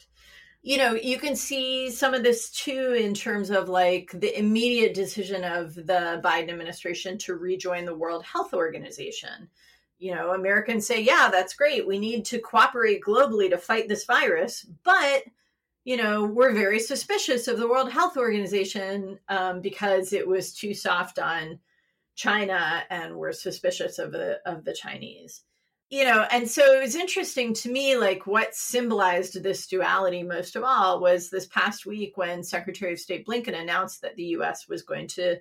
You 0.62 0.76
know, 0.76 0.94
you 0.94 1.18
can 1.18 1.36
see 1.36 1.90
some 1.90 2.12
of 2.12 2.22
this 2.22 2.50
too 2.50 2.92
in 2.92 3.14
terms 3.14 3.50
of 3.50 3.68
like 3.68 4.10
the 4.12 4.38
immediate 4.38 4.92
decision 4.92 5.42
of 5.42 5.74
the 5.74 6.20
Biden 6.22 6.50
administration 6.50 7.16
to 7.18 7.34
rejoin 7.34 7.86
the 7.86 7.96
World 7.96 8.24
Health 8.24 8.52
Organization 8.52 9.48
you 10.00 10.14
know, 10.14 10.32
Americans 10.32 10.86
say, 10.86 11.00
yeah, 11.02 11.28
that's 11.30 11.54
great. 11.54 11.86
We 11.86 11.98
need 11.98 12.24
to 12.26 12.38
cooperate 12.38 13.02
globally 13.02 13.50
to 13.50 13.58
fight 13.58 13.86
this 13.86 14.06
virus. 14.06 14.66
But, 14.82 15.24
you 15.84 15.98
know, 15.98 16.24
we're 16.24 16.54
very 16.54 16.80
suspicious 16.80 17.46
of 17.46 17.58
the 17.58 17.68
World 17.68 17.92
Health 17.92 18.16
Organization 18.16 19.18
um, 19.28 19.60
because 19.60 20.14
it 20.14 20.26
was 20.26 20.54
too 20.54 20.72
soft 20.72 21.18
on 21.18 21.60
China 22.14 22.82
and 22.88 23.14
we're 23.14 23.32
suspicious 23.32 23.98
of 23.98 24.10
the, 24.10 24.38
of 24.46 24.64
the 24.64 24.72
Chinese. 24.72 25.42
You 25.90 26.04
know, 26.04 26.24
and 26.30 26.48
so 26.48 26.72
it 26.72 26.80
was 26.80 26.94
interesting 26.94 27.52
to 27.54 27.70
me, 27.70 27.96
like 27.96 28.24
what 28.24 28.54
symbolized 28.54 29.42
this 29.42 29.66
duality 29.66 30.22
most 30.22 30.54
of 30.54 30.62
all 30.62 31.00
was 31.00 31.30
this 31.30 31.46
past 31.46 31.84
week 31.84 32.16
when 32.16 32.44
Secretary 32.44 32.92
of 32.92 33.00
State 33.00 33.26
Blinken 33.26 33.60
announced 33.60 34.00
that 34.02 34.14
the 34.14 34.26
US 34.36 34.68
was 34.68 34.82
going 34.82 35.08
to 35.08 35.38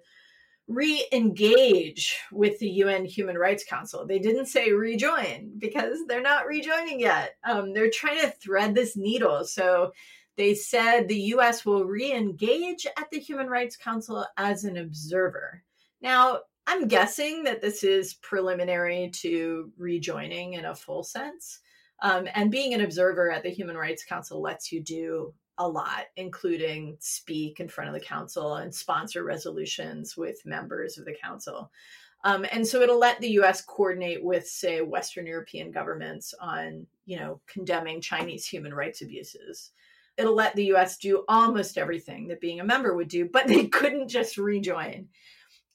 re 0.68 1.06
engage 1.12 2.18
with 2.32 2.58
the 2.58 2.70
UN 2.70 3.06
Human 3.06 3.38
Rights 3.38 3.64
Council. 3.64 4.08
They 4.08 4.18
didn't 4.18 4.48
say 4.48 4.72
rejoin 4.72 5.52
because 5.60 6.00
they're 6.08 6.22
not 6.22 6.48
rejoining 6.48 7.00
yet. 7.00 7.36
Um, 7.44 7.74
they're 7.74 7.92
trying 7.92 8.22
to 8.22 8.32
thread 8.32 8.74
this 8.74 8.98
needle. 8.98 9.46
So 9.46 9.92
they 10.36 10.56
said 10.56 11.08
the 11.08 11.34
US 11.36 11.64
will 11.64 11.86
re 11.86 12.12
engage 12.12 12.88
at 12.98 13.12
the 13.12 13.20
Human 13.20 13.50
Rights 13.50 13.78
Council 13.78 14.26
as 14.36 14.64
an 14.64 14.78
observer. 14.78 15.64
Now, 16.02 16.40
I'm 16.72 16.88
guessing 16.88 17.42
that 17.46 17.62
this 17.62 17.84
is 17.84 18.14
preliminary 18.14 19.10
to 19.22 19.72
rejoining 19.76 20.54
in 20.54 20.66
a 20.66 20.76
full 20.76 21.02
sense. 21.02 21.62
Um, 22.04 22.28
and 22.36 22.52
being 22.52 22.76
an 22.76 22.82
observer 22.82 23.32
at 23.32 23.42
the 23.42 23.50
Human 23.50 23.76
Rights 23.76 24.06
Council 24.06 24.40
lets 24.40 24.72
you 24.72 24.80
do 24.80 25.34
a 25.58 25.68
lot, 25.68 26.06
including 26.16 26.96
speak 27.00 27.60
in 27.60 27.70
front 27.70 27.88
of 27.88 27.96
the 27.96 28.06
council 28.06 28.58
and 28.58 28.74
sponsor 28.74 29.24
resolutions 29.24 30.16
with 30.16 30.46
members 30.46 31.00
of 31.00 31.06
the 31.06 31.16
council. 31.20 31.72
Um, 32.24 32.46
and 32.52 32.68
so 32.68 32.82
it'll 32.82 33.00
let 33.00 33.20
the 33.20 33.32
U.S. 33.32 33.64
coordinate 33.64 34.24
with, 34.24 34.48
say, 34.48 34.82
Western 34.82 35.26
European 35.26 35.72
governments 35.72 36.36
on, 36.40 36.86
you 37.08 37.18
know, 37.18 37.42
condemning 37.48 38.00
Chinese 38.00 38.46
human 38.46 38.76
rights 38.76 39.02
abuses. 39.02 39.72
It'll 40.18 40.36
let 40.36 40.56
the 40.56 40.66
U.S. 40.66 41.00
do 41.00 41.24
almost 41.28 41.80
everything 41.80 42.28
that 42.28 42.42
being 42.42 42.60
a 42.60 42.64
member 42.64 42.94
would 42.94 43.08
do, 43.08 43.28
but 43.28 43.48
they 43.48 43.66
couldn't 43.66 44.10
just 44.10 44.38
rejoin. 44.38 45.08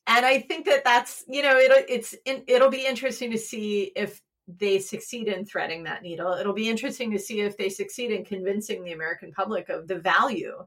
And 0.07 0.27
I 0.27 0.41
think 0.41 0.67
that 0.67 0.85
that's, 0.85 1.25
you 1.29 1.43
know, 1.43 1.57
it, 1.57 1.87
it's 1.89 2.15
it'll 2.25 2.71
be 2.71 2.87
interesting 2.87 3.31
to 3.31 3.39
see 3.39 3.93
if 3.97 4.21
they 4.47 4.79
succeed 4.79 5.29
in 5.29 5.47
threading 5.47 5.85
that 5.85 6.03
needle. 6.03 6.35
It'll 6.35 6.53
be 6.53 6.69
interesting 6.69 7.11
to 7.13 7.19
see 7.19 7.41
if 7.41 7.57
they 7.57 7.71
succeed 7.71 8.11
in 8.11 8.25
convincing 8.25 8.85
the 8.85 8.93
American 8.93 9.33
public 9.33 9.71
of 9.71 9.89
the 9.89 9.99
value 9.99 10.67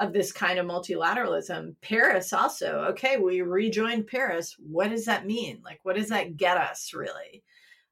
of 0.00 0.12
this 0.12 0.32
kind 0.32 0.58
of 0.58 0.66
multilateralism. 0.66 1.76
Paris 1.80 2.32
also, 2.32 2.86
okay, 2.90 3.18
we 3.18 3.42
rejoined 3.42 4.08
Paris. 4.08 4.56
What 4.58 4.90
does 4.90 5.04
that 5.04 5.26
mean? 5.26 5.60
Like, 5.64 5.80
what 5.84 5.96
does 5.96 6.08
that 6.08 6.36
get 6.36 6.56
us 6.56 6.92
really? 6.92 7.44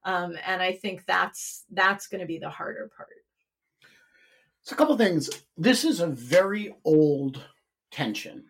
Um, 0.04 0.36
and 0.46 0.62
I 0.62 0.72
think 0.72 1.04
that's 1.06 1.64
that's 1.70 2.06
going 2.06 2.22
to 2.22 2.26
be 2.26 2.38
the 2.38 2.48
harder 2.48 2.90
part. 2.96 3.08
So, 4.62 4.74
a 4.74 4.76
couple 4.76 4.96
things. 4.96 5.30
This 5.56 5.84
is 5.84 6.00
a 6.00 6.06
very 6.06 6.74
old 6.84 7.44
tension, 7.90 8.44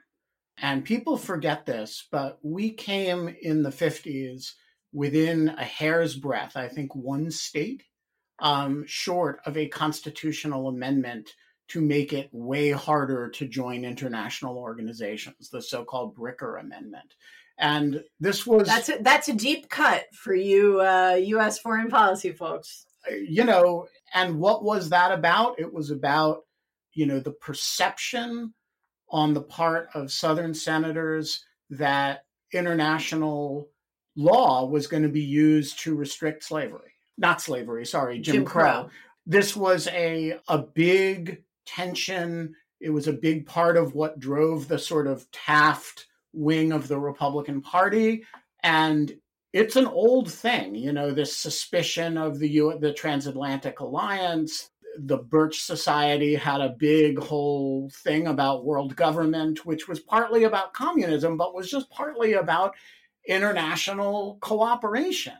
and 0.60 0.84
people 0.84 1.16
forget 1.16 1.66
this. 1.66 2.06
But 2.10 2.38
we 2.42 2.72
came 2.72 3.34
in 3.42 3.62
the 3.62 3.72
fifties 3.72 4.54
within 4.92 5.50
a 5.50 5.64
hair's 5.64 6.16
breadth, 6.16 6.56
I 6.56 6.68
think 6.68 6.94
one 6.94 7.30
state, 7.30 7.84
um, 8.40 8.84
short 8.86 9.40
of 9.46 9.56
a 9.56 9.68
constitutional 9.68 10.68
amendment 10.68 11.30
to 11.68 11.80
make 11.80 12.12
it 12.12 12.28
way 12.32 12.70
harder 12.70 13.28
to 13.28 13.46
join 13.46 13.84
international 13.84 14.58
organizations, 14.58 15.50
the 15.50 15.62
so-called 15.62 16.16
Bricker 16.16 16.58
Amendment. 16.58 17.14
And 17.58 18.02
this 18.18 18.46
was 18.46 18.66
that's 18.66 18.88
a, 18.88 18.98
that's 19.02 19.28
a 19.28 19.34
deep 19.34 19.68
cut 19.68 20.06
for 20.12 20.34
you 20.34 20.80
uh, 20.80 21.16
U.S. 21.20 21.58
foreign 21.58 21.88
policy 21.88 22.32
folks. 22.32 22.86
Uh, 23.08 23.14
you 23.14 23.44
know, 23.44 23.86
and 24.14 24.40
what 24.40 24.64
was 24.64 24.88
that 24.88 25.12
about? 25.12 25.60
It 25.60 25.72
was 25.72 25.90
about 25.90 26.44
you 26.94 27.06
know 27.06 27.20
the 27.20 27.32
perception 27.32 28.54
on 29.10 29.34
the 29.34 29.42
part 29.42 29.88
of 29.94 30.12
Southern 30.12 30.54
senators 30.54 31.44
that 31.70 32.24
international 32.52 33.68
law 34.16 34.66
was 34.66 34.86
going 34.86 35.02
to 35.02 35.08
be 35.08 35.22
used 35.22 35.78
to 35.80 35.94
restrict 35.94 36.44
slavery. 36.44 36.92
Not 37.18 37.40
slavery, 37.40 37.86
sorry, 37.86 38.18
Jim, 38.18 38.34
Jim 38.34 38.44
Crow. 38.44 38.62
Crow. 38.62 38.90
This 39.26 39.54
was 39.54 39.88
a 39.88 40.38
a 40.48 40.58
big 40.58 41.42
tension. 41.66 42.54
It 42.80 42.90
was 42.90 43.08
a 43.08 43.12
big 43.12 43.46
part 43.46 43.76
of 43.76 43.94
what 43.94 44.18
drove 44.18 44.68
the 44.68 44.78
sort 44.78 45.06
of 45.06 45.30
Taft 45.30 46.06
wing 46.32 46.72
of 46.72 46.88
the 46.88 46.98
Republican 46.98 47.60
Party 47.60 48.24
and 48.62 49.12
it's 49.52 49.76
an 49.76 49.86
old 49.86 50.30
thing, 50.30 50.74
you 50.74 50.92
know, 50.92 51.10
this 51.10 51.36
suspicion 51.36 52.16
of 52.16 52.38
the 52.38 52.48
U- 52.48 52.78
the 52.78 52.92
transatlantic 52.92 53.80
alliance, 53.80 54.69
the 54.98 55.18
Birch 55.18 55.62
Society 55.62 56.34
had 56.34 56.60
a 56.60 56.76
big 56.78 57.18
whole 57.18 57.90
thing 58.02 58.26
about 58.26 58.64
world 58.64 58.96
government, 58.96 59.64
which 59.64 59.88
was 59.88 60.00
partly 60.00 60.44
about 60.44 60.74
communism, 60.74 61.36
but 61.36 61.54
was 61.54 61.70
just 61.70 61.90
partly 61.90 62.34
about 62.34 62.74
international 63.28 64.38
cooperation. 64.40 65.36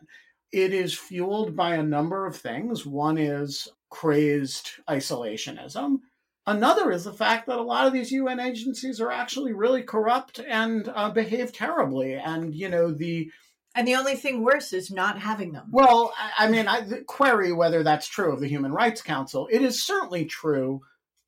It 0.52 0.72
is 0.72 0.94
fueled 0.94 1.56
by 1.56 1.76
a 1.76 1.82
number 1.82 2.26
of 2.26 2.36
things. 2.36 2.84
One 2.84 3.18
is 3.18 3.68
crazed 3.90 4.70
isolationism. 4.88 5.98
Another 6.46 6.90
is 6.90 7.04
the 7.04 7.12
fact 7.12 7.46
that 7.46 7.58
a 7.58 7.62
lot 7.62 7.86
of 7.86 7.92
these 7.92 8.10
UN 8.10 8.40
agencies 8.40 9.00
are 9.00 9.10
actually 9.10 9.52
really 9.52 9.82
corrupt 9.82 10.40
and 10.40 10.90
uh, 10.94 11.10
behave 11.10 11.52
terribly. 11.52 12.14
And, 12.14 12.54
you 12.54 12.68
know, 12.68 12.90
the 12.90 13.30
and 13.74 13.86
the 13.86 13.94
only 13.94 14.16
thing 14.16 14.42
worse 14.42 14.72
is 14.72 14.90
not 14.90 15.18
having 15.18 15.52
them. 15.52 15.68
Well, 15.70 16.12
I, 16.18 16.46
I 16.46 16.50
mean, 16.50 16.66
I 16.66 16.82
query 17.06 17.52
whether 17.52 17.82
that's 17.82 18.08
true 18.08 18.32
of 18.32 18.40
the 18.40 18.48
Human 18.48 18.72
Rights 18.72 19.02
Council. 19.02 19.48
It 19.50 19.62
is 19.62 19.82
certainly 19.82 20.24
true 20.24 20.80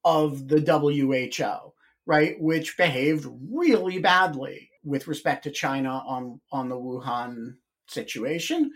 of 0.05 0.49
the 0.49 0.61
WHO, 0.61 1.73
right, 2.07 2.41
which 2.41 2.77
behaved 2.77 3.27
really 3.51 3.99
badly 4.01 4.71
with 4.85 5.07
respect 5.07 5.45
to 5.45 5.51
China 5.51 6.03
on, 6.07 6.41
on 6.51 6.69
the 6.69 6.77
Wuhan 6.77 7.55
situation. 7.87 8.73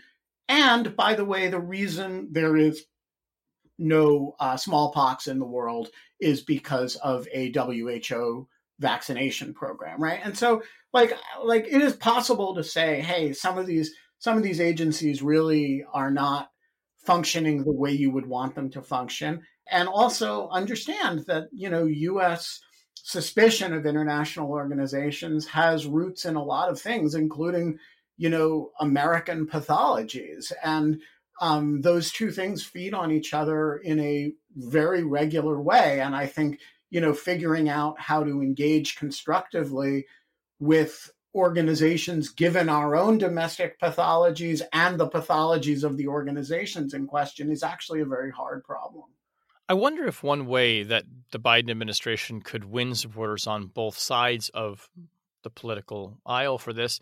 And 0.47 0.95
by 0.95 1.15
the 1.15 1.25
way, 1.25 1.49
the 1.49 1.59
reason 1.59 2.29
there 2.31 2.55
is 2.55 2.85
no 3.77 4.35
uh, 4.39 4.55
smallpox 4.55 5.27
in 5.27 5.39
the 5.39 5.45
world 5.45 5.89
is 6.19 6.41
because 6.41 6.95
of 6.97 7.27
a 7.33 7.51
WHO 7.51 8.47
vaccination 8.79 9.53
program, 9.53 10.01
right? 10.01 10.19
And 10.23 10.37
so, 10.37 10.63
like, 10.93 11.13
like 11.43 11.65
it 11.65 11.81
is 11.81 11.95
possible 11.95 12.55
to 12.55 12.63
say, 12.63 13.01
hey, 13.01 13.33
some 13.33 13.57
of 13.57 13.65
these 13.65 13.93
some 14.19 14.37
of 14.37 14.43
these 14.43 14.59
agencies 14.59 15.21
really 15.21 15.85
are 15.93 16.09
not 16.11 16.49
functioning 17.05 17.63
the 17.63 17.71
way 17.71 17.91
you 17.91 18.11
would 18.11 18.25
want 18.25 18.55
them 18.55 18.69
to 18.71 18.81
function, 18.81 19.41
and 19.71 19.87
also 19.87 20.49
understand 20.49 21.25
that 21.27 21.47
you 21.51 21.69
know 21.69 21.85
U.S 21.85 22.59
suspicion 23.07 23.71
of 23.71 23.85
international 23.85 24.49
organizations 24.49 25.47
has 25.47 25.87
roots 25.87 26.25
in 26.25 26.35
a 26.35 26.43
lot 26.43 26.69
of 26.69 26.77
things, 26.77 27.15
including, 27.15 27.79
you 28.17 28.29
know, 28.29 28.71
American 28.81 29.47
pathologies. 29.47 30.51
And 30.61 30.99
um, 31.39 31.79
those 31.81 32.11
two 32.11 32.31
things 32.31 32.65
feed 32.65 32.93
on 32.93 33.13
each 33.13 33.33
other 33.33 33.77
in 33.77 34.01
a 34.01 34.33
very 34.55 35.03
regular 35.03 35.61
way. 35.61 36.01
And 36.01 36.17
I 36.17 36.25
think, 36.25 36.59
you 36.89 37.01
know, 37.01 37.13
figuring 37.13 37.69
out 37.69 37.99
how 37.99 38.23
to 38.23 38.41
engage 38.41 38.95
constructively 38.95 40.05
with 40.59 41.11
organizations 41.35 42.29
given 42.29 42.67
our 42.67 42.95
own 42.95 43.17
domestic 43.17 43.79
pathologies 43.79 44.61
and 44.73 44.99
the 44.99 45.07
pathologies 45.07 45.83
of 45.83 45.97
the 45.97 46.07
organizations 46.07 46.93
in 46.93 47.05
question 47.05 47.51
is 47.51 47.61
actually 47.63 48.01
a 48.01 48.05
very 48.05 48.31
hard 48.31 48.63
problem. 48.63 49.03
I 49.69 49.73
wonder 49.73 50.05
if 50.05 50.23
one 50.23 50.47
way 50.47 50.83
that 50.83 51.03
the 51.31 51.39
Biden 51.39 51.69
administration 51.69 52.41
could 52.41 52.63
win 52.63 52.95
supporters 52.95 53.45
on 53.47 53.67
both 53.67 53.97
sides 53.97 54.49
of 54.49 54.89
the 55.43 55.49
political 55.49 56.17
aisle 56.25 56.57
for 56.57 56.73
this 56.73 56.99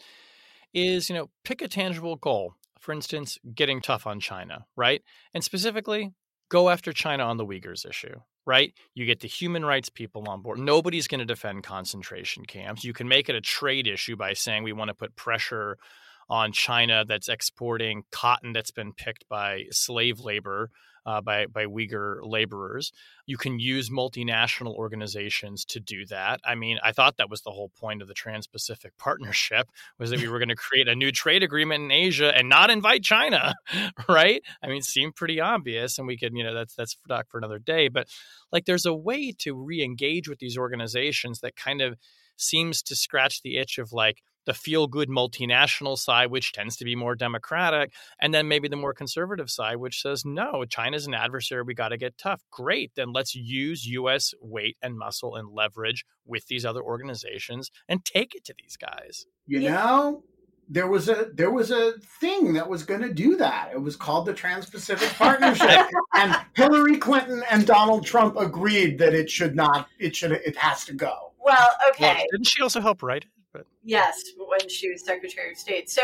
is, 0.74 1.10
you 1.10 1.16
know, 1.16 1.30
pick 1.44 1.62
a 1.62 1.68
tangible 1.68 2.16
goal. 2.16 2.56
For 2.80 2.92
instance, 2.92 3.40
getting 3.54 3.82
tough 3.82 4.06
on 4.06 4.20
China, 4.20 4.66
right? 4.76 5.02
And 5.34 5.44
specifically, 5.44 6.14
go 6.50 6.70
after 6.70 6.92
China 6.92 7.24
on 7.24 7.38
the 7.38 7.46
Uyghurs 7.46 7.88
issue, 7.88 8.20
right? 8.46 8.74
You 8.94 9.06
get 9.06 9.22
the 9.22 9.28
human 9.28 9.66
rights 9.66 9.90
people 9.90 10.28
on 10.28 10.42
board. 10.42 10.60
Nobody's 10.60 11.08
going 11.08 11.20
to 11.20 11.26
defend 11.26 11.64
concentration 11.64 12.46
camps. 12.46 12.84
You 12.84 12.94
can 12.94 13.08
make 13.08 13.30
it 13.30 13.36
a 13.36 13.42
trade 13.42 13.88
issue 13.88 14.16
by 14.16 14.34
saying 14.34 14.64
we 14.64 14.74
want 14.74 14.90
to 14.90 14.94
put 14.94 15.16
pressure 15.16 15.78
on 16.30 16.52
China 16.52 17.06
that's 17.08 17.30
exporting 17.30 18.04
cotton 18.12 18.54
that's 18.54 18.72
been 18.72 18.94
picked 18.94 19.28
by 19.30 19.64
slave 19.72 20.20
labor 20.20 20.72
uh, 21.06 21.22
by 21.22 21.46
by 21.46 21.66
Uyghur 21.66 22.20
laborers. 22.24 22.92
You 23.26 23.38
can 23.38 23.60
use 23.60 23.90
multinational 23.90 24.76
organizations 24.76 25.66
to 25.66 25.80
do 25.80 26.06
that. 26.08 26.40
I 26.46 26.56
mean, 26.56 26.80
I 26.84 26.92
thought 26.92 27.18
that 27.18 27.30
was 27.30 27.42
the 27.42 27.52
whole 27.52 27.70
point 27.70 28.02
of 28.02 28.08
the 28.08 28.14
Trans-Pacific 28.14 28.94
Partnership 28.98 29.70
was 30.00 30.10
that 30.10 30.20
we 30.20 30.28
were 30.28 30.40
going 30.40 30.50
to 30.50 30.56
create 30.56 30.88
a 30.88 30.96
new 30.96 31.12
trade 31.12 31.44
agreement 31.44 31.84
in 31.84 31.92
Asia 31.92 32.36
and 32.36 32.50
not 32.50 32.70
invite 32.70 33.04
China, 33.04 33.56
right? 34.10 34.42
I 34.64 34.68
mean, 34.68 34.78
it 34.78 34.86
seemed 34.86 35.16
pretty 35.16 35.40
obvious, 35.40 35.98
and 35.98 36.08
we 36.08 36.18
could, 36.18 36.34
you 36.36 36.44
know, 36.44 36.54
that's 36.54 36.76
that's 36.76 36.98
talk 37.08 37.28
for 37.30 37.38
another 37.38 37.60
day. 37.60 37.88
But 37.88 38.08
like, 38.52 38.66
there's 38.66 38.86
a 38.86 38.94
way 38.94 39.32
to 39.40 39.54
re-engage 39.54 40.28
with 40.28 40.40
these 40.40 40.58
organizations 40.58 41.40
that 41.42 41.56
kind 41.56 41.82
of 41.82 41.98
seems 42.38 42.82
to 42.84 42.96
scratch 42.96 43.42
the 43.42 43.58
itch 43.58 43.78
of 43.78 43.94
like 43.94 44.22
the 44.46 44.54
feel 44.54 44.88
good 44.88 45.10
multinational 45.10 45.98
side, 45.98 46.32
which 46.32 46.54
tends 46.54 46.76
to 46.78 46.86
be 46.86 46.96
more 46.96 47.16
democratic, 47.16 47.94
and 48.20 48.34
then 48.34 48.48
maybe 48.48 48.68
the 48.68 48.76
more 48.76 48.94
conservative 48.94 49.50
side, 49.50 49.78
which 49.78 50.02
says, 50.02 50.26
no, 50.26 50.66
China's 50.66 51.08
an 51.08 51.14
adversary. 51.14 51.64
We 51.64 51.74
got 51.74 51.90
to 51.90 51.98
get 51.98 52.18
tough. 52.18 52.42
Great. 52.52 52.92
Then 52.96 53.14
let's 53.14 53.36
use 53.36 53.86
U.S. 53.88 54.34
weight 54.42 54.78
and 54.82 54.98
muscle 54.98 55.36
and 55.36 55.50
leverage 55.50 56.06
with 56.26 56.48
these 56.48 56.66
other 56.66 56.82
organizations 56.82 57.72
and 57.88 58.04
take 58.04 58.36
it 58.36 58.44
to 58.46 58.54
these 58.60 58.78
guys. 58.78 59.26
You 59.48 59.62
know, 59.62 60.24
there 60.70 60.88
was 60.88 61.10
a 61.10 61.30
there 61.34 61.52
was 61.52 61.72
a 61.72 61.94
thing 62.20 62.54
that 62.54 62.68
was 62.68 62.84
going 62.84 63.02
to 63.02 63.14
do 63.14 63.38
that. 63.38 63.70
It 63.74 63.82
was 63.82 63.96
called 63.96 64.26
the 64.26 64.34
Trans-Pacific 64.34 65.10
Partnership, 65.10 65.88
and 66.16 66.36
Hillary 66.54 66.98
Clinton 66.98 67.44
and 67.52 67.68
Donald 67.68 68.06
Trump 68.06 68.36
agreed 68.38 68.98
that 69.00 69.14
it 69.14 69.30
should 69.30 69.56
not. 69.56 69.88
It 70.00 70.16
should. 70.16 70.32
It 70.32 70.58
has 70.58 70.86
to 70.86 70.94
go. 70.94 71.34
Well, 71.46 71.70
okay. 71.90 72.14
Well, 72.14 72.26
didn't 72.32 72.48
she 72.48 72.62
also 72.62 72.82
help 72.82 73.04
write 73.04 73.24
it? 73.24 73.30
But 73.54 73.68
yes, 73.84 74.22
when 74.38 74.68
she 74.68 74.90
was 74.90 75.06
Secretary 75.06 75.52
of 75.52 75.58
State. 75.58 75.90
So 75.90 76.02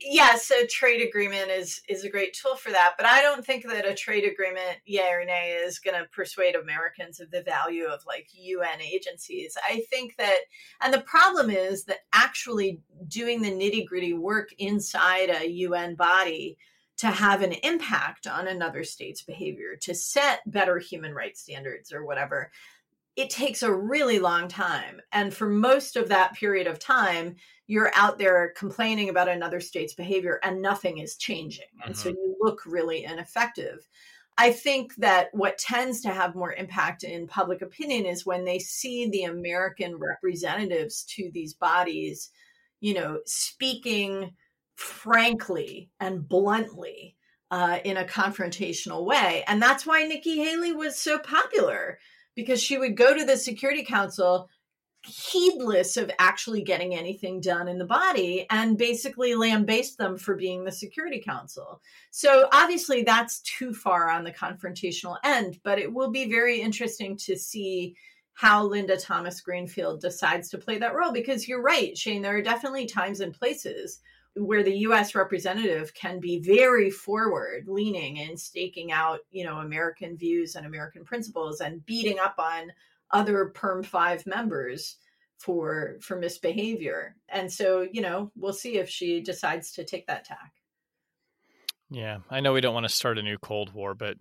yes, 0.00 0.50
a 0.50 0.66
trade 0.66 1.06
agreement 1.06 1.50
is 1.50 1.82
is 1.88 2.04
a 2.04 2.08
great 2.08 2.32
tool 2.32 2.54
for 2.56 2.70
that. 2.70 2.94
But 2.96 3.06
I 3.06 3.20
don't 3.20 3.44
think 3.44 3.66
that 3.66 3.86
a 3.86 3.94
trade 3.94 4.24
agreement, 4.24 4.78
yay 4.86 5.10
or 5.10 5.24
nay, 5.24 5.60
is 5.62 5.78
going 5.80 6.00
to 6.00 6.08
persuade 6.10 6.54
Americans 6.54 7.20
of 7.20 7.30
the 7.30 7.42
value 7.42 7.84
of 7.86 8.00
like 8.06 8.28
UN 8.32 8.80
agencies. 8.80 9.56
I 9.68 9.82
think 9.90 10.16
that, 10.16 10.38
and 10.80 10.94
the 10.94 11.00
problem 11.02 11.50
is 11.50 11.84
that 11.84 11.98
actually 12.12 12.80
doing 13.08 13.42
the 13.42 13.50
nitty 13.50 13.86
gritty 13.86 14.14
work 14.14 14.50
inside 14.58 15.30
a 15.30 15.48
UN 15.48 15.96
body 15.96 16.56
to 16.98 17.08
have 17.08 17.42
an 17.42 17.52
impact 17.52 18.26
on 18.26 18.48
another 18.48 18.82
state's 18.82 19.22
behavior, 19.22 19.76
to 19.80 19.94
set 19.94 20.40
better 20.50 20.78
human 20.78 21.14
rights 21.14 21.40
standards 21.42 21.92
or 21.92 22.04
whatever, 22.04 22.50
it 23.18 23.30
takes 23.30 23.64
a 23.64 23.74
really 23.74 24.20
long 24.20 24.46
time. 24.46 25.00
And 25.10 25.34
for 25.34 25.48
most 25.48 25.96
of 25.96 26.08
that 26.08 26.34
period 26.34 26.68
of 26.68 26.78
time, 26.78 27.34
you're 27.66 27.90
out 27.96 28.16
there 28.16 28.54
complaining 28.56 29.08
about 29.08 29.28
another 29.28 29.58
state's 29.58 29.92
behavior 29.92 30.38
and 30.44 30.62
nothing 30.62 30.98
is 30.98 31.16
changing. 31.16 31.66
And 31.84 31.94
mm-hmm. 31.94 32.00
so 32.00 32.10
you 32.10 32.36
look 32.40 32.60
really 32.64 33.02
ineffective. 33.02 33.88
I 34.38 34.52
think 34.52 34.94
that 34.96 35.30
what 35.32 35.58
tends 35.58 36.00
to 36.02 36.10
have 36.10 36.36
more 36.36 36.52
impact 36.52 37.02
in 37.02 37.26
public 37.26 37.60
opinion 37.60 38.06
is 38.06 38.24
when 38.24 38.44
they 38.44 38.60
see 38.60 39.10
the 39.10 39.24
American 39.24 39.96
representatives 39.98 41.02
to 41.16 41.28
these 41.34 41.54
bodies, 41.54 42.30
you 42.78 42.94
know, 42.94 43.18
speaking 43.26 44.30
frankly 44.76 45.90
and 45.98 46.28
bluntly 46.28 47.16
uh, 47.50 47.80
in 47.84 47.96
a 47.96 48.04
confrontational 48.04 49.04
way. 49.04 49.42
And 49.48 49.60
that's 49.60 49.84
why 49.84 50.04
Nikki 50.04 50.36
Haley 50.36 50.70
was 50.70 50.96
so 50.96 51.18
popular 51.18 51.98
because 52.38 52.62
she 52.62 52.78
would 52.78 52.96
go 52.96 53.12
to 53.12 53.24
the 53.24 53.36
Security 53.36 53.82
Council 53.82 54.48
heedless 55.04 55.96
of 55.96 56.08
actually 56.20 56.62
getting 56.62 56.94
anything 56.94 57.40
done 57.40 57.66
in 57.66 57.78
the 57.78 57.84
body 57.84 58.46
and 58.48 58.78
basically 58.78 59.34
lambaste 59.34 59.98
them 59.98 60.16
for 60.16 60.36
being 60.36 60.62
the 60.62 60.70
Security 60.70 61.20
Council. 61.20 61.82
So 62.12 62.48
obviously 62.52 63.02
that's 63.02 63.40
too 63.40 63.74
far 63.74 64.08
on 64.08 64.22
the 64.22 64.30
confrontational 64.30 65.16
end, 65.24 65.58
but 65.64 65.80
it 65.80 65.92
will 65.92 66.12
be 66.12 66.30
very 66.30 66.60
interesting 66.60 67.16
to 67.24 67.36
see 67.36 67.96
how 68.34 68.62
Linda 68.62 68.96
Thomas 68.96 69.40
Greenfield 69.40 70.00
decides 70.00 70.48
to 70.50 70.58
play 70.58 70.78
that 70.78 70.94
role 70.94 71.10
because 71.10 71.48
you're 71.48 71.60
right, 71.60 71.98
Shane, 71.98 72.22
there 72.22 72.36
are 72.36 72.42
definitely 72.42 72.86
times 72.86 73.18
and 73.18 73.34
places 73.34 73.98
where 74.38 74.62
the 74.62 74.78
US 74.78 75.14
representative 75.14 75.94
can 75.94 76.20
be 76.20 76.38
very 76.40 76.90
forward 76.90 77.64
leaning 77.66 78.18
in 78.18 78.36
staking 78.36 78.92
out, 78.92 79.20
you 79.30 79.44
know, 79.44 79.58
American 79.58 80.16
views 80.16 80.54
and 80.54 80.66
American 80.66 81.04
principles 81.04 81.60
and 81.60 81.84
beating 81.84 82.18
up 82.18 82.36
on 82.38 82.72
other 83.10 83.46
perm 83.46 83.82
5 83.82 84.26
members 84.26 84.96
for 85.38 85.96
for 86.00 86.16
misbehavior. 86.16 87.16
And 87.28 87.50
so, 87.52 87.86
you 87.90 88.02
know, 88.02 88.30
we'll 88.36 88.52
see 88.52 88.78
if 88.78 88.88
she 88.88 89.20
decides 89.20 89.72
to 89.72 89.84
take 89.84 90.06
that 90.08 90.24
tack. 90.24 90.52
Yeah, 91.90 92.18
I 92.28 92.40
know 92.40 92.52
we 92.52 92.60
don't 92.60 92.74
want 92.74 92.86
to 92.86 92.92
start 92.92 93.18
a 93.18 93.22
new 93.22 93.38
Cold 93.38 93.72
War, 93.72 93.94
but 93.94 94.16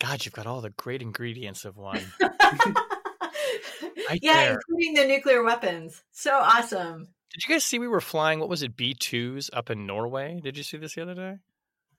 God, 0.00 0.24
you've 0.24 0.34
got 0.34 0.46
all 0.46 0.60
the 0.60 0.70
great 0.70 1.02
ingredients 1.02 1.64
of 1.64 1.76
one. 1.76 2.02
right 2.20 4.18
yeah, 4.20 4.44
there. 4.44 4.58
including 4.68 4.94
the 4.94 5.06
nuclear 5.06 5.44
weapons. 5.44 6.02
So 6.10 6.32
awesome. 6.34 7.08
Did 7.32 7.46
you 7.46 7.54
guys 7.54 7.64
see 7.64 7.78
we 7.78 7.88
were 7.88 8.00
flying? 8.00 8.40
What 8.40 8.48
was 8.48 8.62
it? 8.62 8.76
B 8.76 8.94
twos 8.94 9.50
up 9.52 9.70
in 9.70 9.86
Norway. 9.86 10.40
Did 10.42 10.56
you 10.56 10.62
see 10.62 10.76
this 10.76 10.94
the 10.94 11.02
other 11.02 11.14
day? 11.14 11.38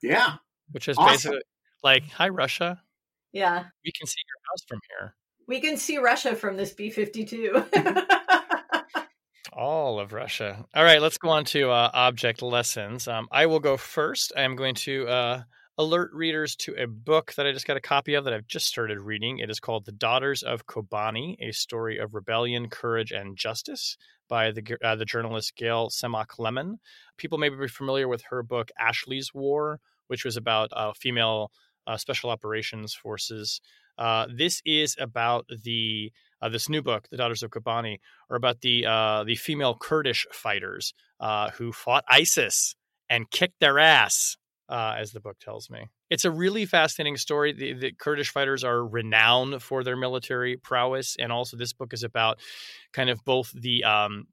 Yeah. 0.01 0.35
Which 0.71 0.87
is 0.87 0.97
awesome. 0.97 1.13
basically 1.13 1.41
like, 1.83 2.09
"Hi, 2.11 2.29
Russia." 2.29 2.81
Yeah. 3.33 3.65
We 3.85 3.91
can 3.91 4.07
see 4.07 4.21
your 4.27 4.51
house 4.51 4.63
from 4.67 4.79
here. 4.89 5.15
We 5.47 5.59
can 5.61 5.77
see 5.77 5.97
Russia 5.97 6.35
from 6.35 6.57
this 6.57 6.73
B 6.73 6.89
fifty 6.89 7.25
two. 7.25 7.63
All 9.53 9.99
of 9.99 10.13
Russia. 10.13 10.65
All 10.75 10.83
right, 10.83 11.01
let's 11.01 11.17
go 11.17 11.29
on 11.29 11.45
to 11.45 11.71
uh, 11.71 11.89
object 11.93 12.41
lessons. 12.41 13.07
Um, 13.07 13.27
I 13.31 13.47
will 13.47 13.59
go 13.59 13.75
first. 13.75 14.31
I 14.37 14.43
am 14.43 14.55
going 14.55 14.75
to 14.75 15.07
uh, 15.07 15.41
alert 15.79 16.11
readers 16.13 16.55
to 16.57 16.75
a 16.75 16.85
book 16.85 17.33
that 17.35 17.47
I 17.47 17.53
just 17.53 17.65
got 17.65 17.75
a 17.75 17.81
copy 17.81 18.13
of 18.13 18.25
that 18.25 18.33
I've 18.33 18.45
just 18.45 18.67
started 18.67 18.99
reading. 18.99 19.39
It 19.39 19.49
is 19.49 19.59
called 19.59 19.85
The 19.85 19.93
Daughters 19.93 20.43
of 20.43 20.67
Kobani, 20.67 21.37
a 21.39 21.51
story 21.53 21.97
of 21.97 22.13
rebellion, 22.13 22.69
courage, 22.69 23.11
and 23.11 23.35
justice 23.35 23.97
by 24.27 24.51
the 24.51 24.77
uh, 24.83 24.95
the 24.95 25.05
journalist 25.05 25.55
Gail 25.55 25.89
Tsemach 25.89 26.37
Lemmon. 26.39 26.75
People 27.17 27.37
may 27.37 27.49
be 27.49 27.67
familiar 27.67 28.07
with 28.07 28.23
her 28.29 28.43
book 28.43 28.71
Ashley's 28.79 29.33
War, 29.33 29.79
which 30.07 30.25
was 30.25 30.37
about 30.37 30.69
uh, 30.73 30.93
female 30.93 31.51
uh, 31.85 31.97
special 31.97 32.29
operations 32.29 32.93
forces. 32.93 33.61
Uh, 33.97 34.27
this 34.33 34.61
is 34.65 34.95
about 34.99 35.47
the 35.63 36.11
uh, 36.41 36.49
this 36.49 36.69
new 36.69 36.81
book, 36.81 37.07
The 37.09 37.17
Daughters 37.17 37.41
of 37.41 37.49
Kobani, 37.49 37.99
are 38.29 38.37
about 38.37 38.61
the 38.61 38.85
uh, 38.85 39.23
the 39.23 39.35
female 39.35 39.75
Kurdish 39.79 40.27
fighters 40.31 40.93
who 41.55 41.71
fought 41.71 42.03
ISIS 42.07 42.75
and 43.09 43.31
kicked 43.31 43.59
their 43.59 43.79
ass, 43.79 44.37
as 44.69 45.11
the 45.11 45.19
book 45.19 45.37
tells 45.39 45.69
me. 45.69 45.87
It's 46.09 46.25
a 46.25 46.31
really 46.31 46.65
fascinating 46.65 47.17
story. 47.17 47.53
The, 47.53 47.73
the, 47.73 47.91
Kurdish 47.91 48.31
fighters 48.31 48.63
are 48.63 48.85
renowned 48.85 49.61
for 49.61 49.83
their 49.83 49.97
military 49.97 50.57
prowess, 50.57 51.15
and 51.19 51.31
also 51.31 51.57
this 51.57 51.73
book 51.73 51.93
is 51.93 52.03
about 52.03 52.39
kind 52.93 53.09
of 53.09 53.23
both 53.25 53.51
the 53.53 53.83
um, 53.83 54.27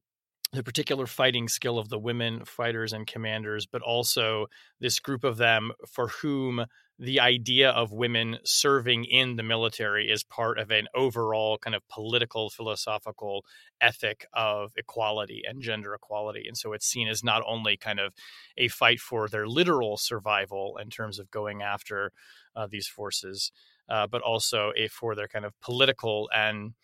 the 0.54 0.62
particular 0.62 1.06
fighting 1.06 1.48
skill 1.48 1.78
of 1.78 1.88
the 1.88 1.98
women 1.98 2.44
fighters 2.44 2.92
and 2.92 3.06
commanders, 3.06 3.66
but 3.66 3.82
also 3.82 4.46
this 4.80 5.00
group 5.00 5.24
of 5.24 5.36
them 5.36 5.72
for 5.90 6.08
whom 6.08 6.64
the 6.98 7.18
idea 7.18 7.70
of 7.70 7.90
women 7.90 8.38
serving 8.44 9.04
in 9.04 9.34
the 9.34 9.42
military 9.42 10.08
is 10.08 10.22
part 10.22 10.60
of 10.60 10.70
an 10.70 10.86
overall 10.94 11.58
kind 11.58 11.74
of 11.74 11.82
political, 11.88 12.50
philosophical 12.50 13.44
ethic 13.80 14.26
of 14.32 14.70
equality 14.76 15.42
and 15.44 15.60
gender 15.60 15.92
equality. 15.92 16.44
And 16.46 16.56
so 16.56 16.72
it's 16.72 16.86
seen 16.86 17.08
as 17.08 17.24
not 17.24 17.42
only 17.46 17.76
kind 17.76 17.98
of 17.98 18.14
a 18.56 18.68
fight 18.68 19.00
for 19.00 19.28
their 19.28 19.48
literal 19.48 19.96
survival 19.96 20.78
in 20.80 20.88
terms 20.88 21.18
of 21.18 21.30
going 21.32 21.62
after 21.62 22.12
uh, 22.54 22.68
these 22.70 22.86
forces, 22.86 23.50
uh, 23.88 24.06
but 24.06 24.22
also 24.22 24.72
a 24.76 24.86
for 24.86 25.16
their 25.16 25.28
kind 25.28 25.44
of 25.44 25.52
political 25.60 26.30
and 26.32 26.74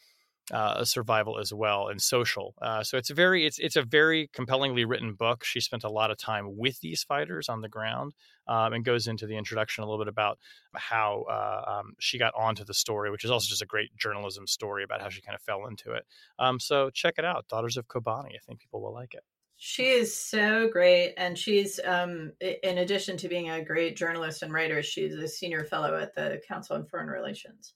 uh, 0.51 0.85
survival 0.85 1.39
as 1.39 1.53
well 1.53 1.89
and 1.89 2.01
social. 2.01 2.55
Uh, 2.61 2.83
so 2.83 2.97
it's 2.97 3.11
a 3.11 3.15
very 3.15 3.47
it's 3.47 3.59
it's 3.59 3.77
a 3.77 3.83
very 3.83 4.29
compellingly 4.33 4.85
written 4.85 5.15
book. 5.15 5.45
She 5.45 5.61
spent 5.61 5.85
a 5.85 5.91
lot 5.91 6.11
of 6.11 6.19
time 6.19 6.57
with 6.57 6.81
these 6.81 7.03
fighters 7.03 7.49
on 7.49 7.61
the 7.61 7.69
ground 7.69 8.15
um, 8.47 8.73
and 8.73 8.85
goes 8.85 9.07
into 9.07 9.27
the 9.27 9.37
introduction 9.37 9.85
a 9.85 9.87
little 9.87 10.05
bit 10.05 10.09
about 10.09 10.39
how 10.75 11.25
uh, 11.31 11.79
um, 11.79 11.95
she 11.99 12.19
got 12.19 12.35
onto 12.35 12.65
the 12.65 12.75
story, 12.75 13.11
which 13.11 13.25
is 13.25 13.31
also 13.31 13.49
just 13.49 13.63
a 13.63 13.67
great 13.67 13.95
journalism 13.97 14.47
story 14.47 14.83
about 14.85 15.01
how 15.01 15.09
she 15.09 15.21
kind 15.21 15.35
of 15.35 15.43
fell 15.43 15.67
into 15.67 15.93
it. 15.93 16.05
Um, 16.39 16.59
so 16.59 16.91
check 16.91 17.15
it 17.19 17.25
out, 17.25 17.47
Daughters 17.49 17.77
of 17.77 17.87
Kobani. 17.87 18.35
I 18.35 18.41
think 18.47 18.61
people 18.61 18.83
will 18.83 18.93
like 18.93 19.15
it. 19.15 19.23
She 19.63 19.91
is 19.91 20.17
so 20.17 20.69
great, 20.69 21.13
and 21.19 21.37
she's 21.37 21.79
um, 21.85 22.33
in 22.41 22.79
addition 22.79 23.19
to 23.19 23.29
being 23.29 23.51
a 23.51 23.63
great 23.63 23.95
journalist 23.95 24.43
and 24.43 24.51
writer, 24.51 24.83
she's 24.83 25.13
a 25.13 25.29
senior 25.29 25.65
fellow 25.65 25.99
at 26.01 26.15
the 26.15 26.41
Council 26.49 26.77
on 26.77 26.87
Foreign 26.87 27.09
Relations. 27.09 27.75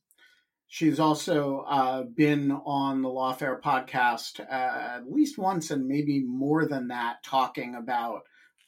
She's 0.69 0.99
also 0.99 1.65
uh, 1.69 2.03
been 2.03 2.51
on 2.51 3.03
the 3.03 3.09
Lawfare 3.09 3.61
podcast 3.61 4.41
uh, 4.41 4.97
at 4.97 5.11
least 5.11 5.39
once 5.39 5.71
and 5.71 5.87
maybe 5.87 6.21
more 6.21 6.67
than 6.67 6.89
that, 6.89 7.23
talking 7.23 7.77
about 7.77 8.23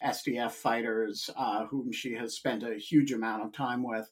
SDF 0.05 0.53
fighters 0.53 1.31
uh, 1.37 1.67
whom 1.67 1.93
she 1.93 2.13
has 2.15 2.35
spent 2.35 2.63
a 2.63 2.77
huge 2.79 3.13
amount 3.13 3.45
of 3.45 3.53
time 3.53 3.83
with. 3.83 4.09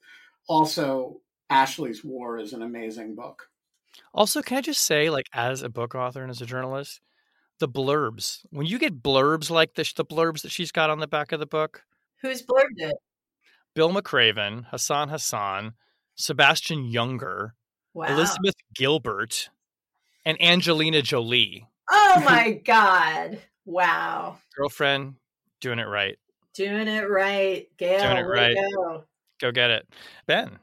Also, 0.49 1.21
Ashley's 1.51 2.05
War 2.05 2.39
is 2.39 2.53
an 2.53 2.63
amazing 2.63 3.15
book. 3.15 3.49
Also, 4.13 4.43
can 4.43 4.59
I 4.59 4.61
just 4.61 4.85
say, 4.85 5.11
like, 5.11 5.27
as 5.33 5.63
a 5.63 5.69
book 5.69 5.95
author 5.95 6.23
and 6.23 6.31
as 6.31 6.43
a 6.43 6.47
journalist, 6.47 7.01
the 7.61 7.69
blurbs, 7.69 8.41
when 8.51 8.67
you 8.67 8.79
get 8.79 9.03
blurbs 9.03 9.51
like 9.51 9.75
this, 9.75 9.93
the 9.93 10.05
blurbs 10.05 10.43
that 10.43 10.51
she's 10.51 10.73
got 10.73 10.91
on 10.91 10.99
the 10.99 11.07
back 11.07 11.33
of 11.33 11.41
the 11.41 11.47
book. 11.47 11.85
Who's 12.23 12.43
blurbed 12.43 12.79
it? 12.79 12.97
Bill 13.75 13.93
McRaven, 13.93 14.67
Hassan 14.71 15.09
Hassan, 15.09 15.75
Sebastian 16.15 16.91
Junger, 16.93 17.51
wow. 17.95 18.07
Elizabeth 18.07 18.55
Gilbert, 18.75 19.49
and 20.25 20.41
Angelina 20.43 21.03
Jolie. 21.03 21.67
Oh 21.91 22.21
my 22.25 22.61
God. 22.65 23.41
Wow. 23.65 24.39
Girlfriend, 24.57 25.15
doing 25.61 25.79
it 25.79 25.89
right. 25.89 26.19
Doing 26.55 26.89
it 26.89 27.09
right. 27.09 27.67
Gail, 27.79 28.03
doing 28.03 28.17
it 28.19 28.29
right. 28.29 28.57
Go. 28.77 29.05
go 29.41 29.53
get 29.53 29.71
it. 29.71 29.89
Ben. 30.27 30.59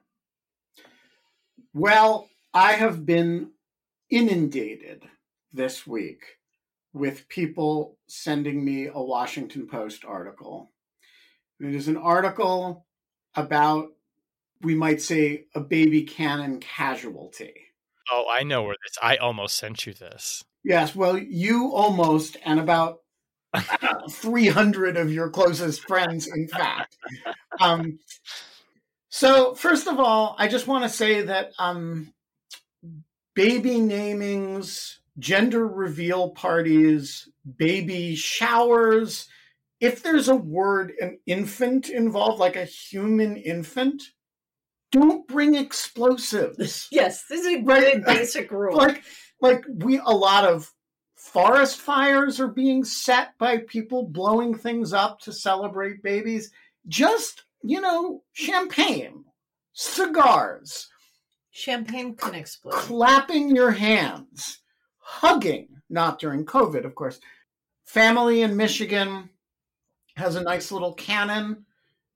Well, 1.74 2.30
I 2.54 2.74
have 2.74 3.06
been 3.06 3.52
inundated 4.10 5.04
this 5.54 5.88
week 5.88 6.24
with 6.94 7.28
people 7.30 7.98
sending 8.08 8.64
me 8.64 8.88
a 8.88 9.02
Washington 9.02 9.68
Post 9.68 10.04
article. 10.06 10.72
It 11.60 11.74
is 11.74 11.88
an 11.88 11.98
article 11.98 12.86
about 13.36 13.90
we 14.64 14.76
might 14.76 15.02
say, 15.02 15.46
a 15.56 15.60
baby 15.60 16.04
cannon 16.04 16.60
casualty. 16.60 17.54
Oh, 18.12 18.26
I 18.30 18.44
know 18.44 18.64
where 18.64 18.76
this. 18.84 18.98
I 19.02 19.18
almost 19.18 19.58
sent 19.58 19.86
you 19.86 19.94
this. 19.94 20.44
Yes, 20.64 20.96
well, 20.96 21.18
you 21.18 21.72
almost, 21.74 22.38
and 22.46 22.60
about 22.60 23.00
300 24.12 24.98
of 24.98 25.12
your 25.12 25.30
closest 25.30 25.82
friends, 25.88 26.28
in 26.28 26.48
fact. 26.48 26.98
Um, 27.60 28.00
so, 29.10 29.56
first 29.56 29.88
of 29.88 30.00
all, 30.00 30.36
I 30.38 30.48
just 30.48 30.68
want 30.68 30.84
to 30.84 30.90
say 30.90 31.24
that 31.24 31.52
um, 31.60 32.14
baby 33.34 33.76
namings 33.76 34.98
gender 35.20 35.68
reveal 35.68 36.30
parties, 36.30 37.28
baby 37.58 38.16
showers. 38.16 39.28
If 39.80 40.04
there's 40.04 40.30
a 40.30 40.36
word, 40.36 40.94
an 41.02 41.20
infant 41.26 41.90
involved, 41.90 42.40
like 42.40 42.56
a 42.56 42.66
human 42.66 43.36
infant, 43.36 44.04
don't 44.92 45.28
bring 45.28 45.56
explosives. 45.56 46.88
Yes, 46.92 47.26
this 47.30 47.42
is 47.42 47.48
a 47.48 47.64
Right. 47.64 48.04
basic 48.06 48.52
rule. 48.52 48.76
like 48.78 49.04
like 49.42 49.64
we 49.76 49.98
a 49.98 50.10
lot 50.12 50.46
of 50.46 50.72
forest 51.16 51.80
fires 51.80 52.40
are 52.40 52.48
being 52.48 52.84
set 52.84 53.38
by 53.38 53.58
people 53.60 54.08
blowing 54.08 54.54
things 54.56 54.92
up 54.94 55.20
to 55.22 55.32
celebrate 55.32 56.02
babies 56.04 56.52
just 56.88 57.44
you 57.64 57.80
know 57.80 58.24
champagne 58.34 59.24
cigars 59.74 60.88
Champagne 61.52 62.16
can 62.16 62.34
explode. 62.34 62.74
clapping 62.74 63.56
your 63.56 63.70
hands 63.72 64.62
hugging 64.98 65.68
not 65.90 66.18
during 66.18 66.44
covid 66.46 66.86
of 66.86 66.96
course 66.96 67.20
family 67.84 68.42
in 68.42 68.58
michigan 68.58 69.30
has 70.16 70.36
a 70.36 70.44
nice 70.44 70.72
little 70.72 70.94
cannon 70.94 71.66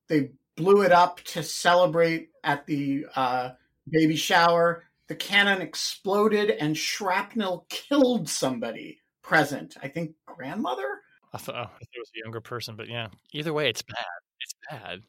they 0.10 0.32
blew 0.58 0.82
it 0.82 0.92
up 0.92 1.20
to 1.26 1.44
celebrate 1.44 2.30
at 2.46 2.66
the 2.66 3.06
uh, 3.16 3.50
baby 3.90 4.16
shower 4.16 4.84
the 5.08 5.16
cannon 5.16 5.62
exploded 5.62 6.52
and 6.52 6.78
shrapnel 6.78 7.66
killed 7.70 8.30
somebody 8.30 9.00
present 9.22 9.76
i 9.84 9.88
think 9.88 10.14
grandmother 10.26 11.02
I 11.34 11.38
thought, 11.38 11.56
oh, 11.56 11.60
I 11.60 11.64
thought 11.66 11.82
it 11.82 12.00
was 12.00 12.12
a 12.16 12.24
younger 12.24 12.40
person, 12.40 12.78
but 12.78 12.88
yeah. 12.88 13.10
Either 13.34 13.52
way, 13.52 13.68
it's 13.68 13.82
bad. 13.82 14.06
It's 14.40 14.56
bad. 14.72 15.02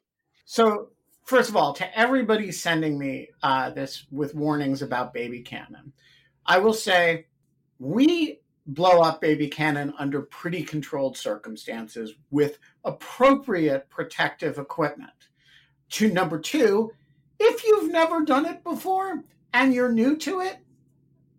so 0.45 0.89
first 1.27 1.51
of 1.51 1.57
all 1.57 1.73
to 1.75 1.99
everybody 1.99 2.51
sending 2.51 2.99
me 2.99 3.29
uh, 3.43 3.69
this 3.71 4.07
with 4.11 4.35
warnings 4.35 4.81
about 4.81 5.13
baby 5.13 5.43
cannon 5.43 5.93
i 6.47 6.57
will 6.57 6.73
say 6.73 7.27
we 7.79 8.41
blow 8.69 9.03
up 9.03 9.21
baby 9.21 9.49
cannon 9.49 9.93
under 9.99 10.23
pretty 10.23 10.63
controlled 10.63 11.17
circumstances 11.17 12.15
with 12.31 12.59
appropriate 12.85 13.89
protective 13.91 14.59
equipment 14.59 15.11
to 15.91 16.11
number 16.11 16.39
two 16.39 16.91
if 17.39 17.65
you've 17.65 17.91
never 17.91 18.23
done 18.23 18.47
it 18.47 18.63
before 18.65 19.25
and 19.53 19.73
you're 19.73 19.93
new 19.93 20.17
to 20.17 20.41
it 20.41 20.59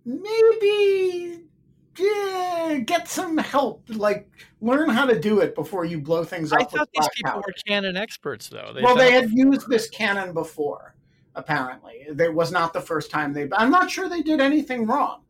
maybe 0.05 1.47
yeah, 1.99 2.79
get 2.85 3.07
some 3.07 3.37
help 3.37 3.83
like 3.89 4.29
learn 4.61 4.89
how 4.89 5.05
to 5.05 5.19
do 5.19 5.39
it 5.39 5.55
before 5.55 5.85
you 5.85 5.99
blow 5.99 6.23
things 6.23 6.51
up 6.51 6.61
I 6.61 6.63
thought 6.63 6.89
these 6.93 7.09
people 7.15 7.31
powder. 7.31 7.43
were 7.47 7.53
cannon 7.65 7.97
experts, 7.97 8.49
though. 8.49 8.73
well, 8.81 8.95
they 8.95 9.11
had 9.11 9.31
used 9.31 9.67
this 9.69 9.89
cannon 9.89 10.33
before, 10.33 10.95
apparently. 11.35 12.05
It 12.07 12.33
was 12.33 12.51
not 12.51 12.73
the 12.73 12.81
first 12.81 13.09
time 13.09 13.33
they. 13.33 13.49
I'm 13.53 13.71
not 13.71 13.89
sure 13.89 14.09
they 14.09 14.21
did 14.21 14.39
anything 14.39 14.85
wrong. 14.85 15.21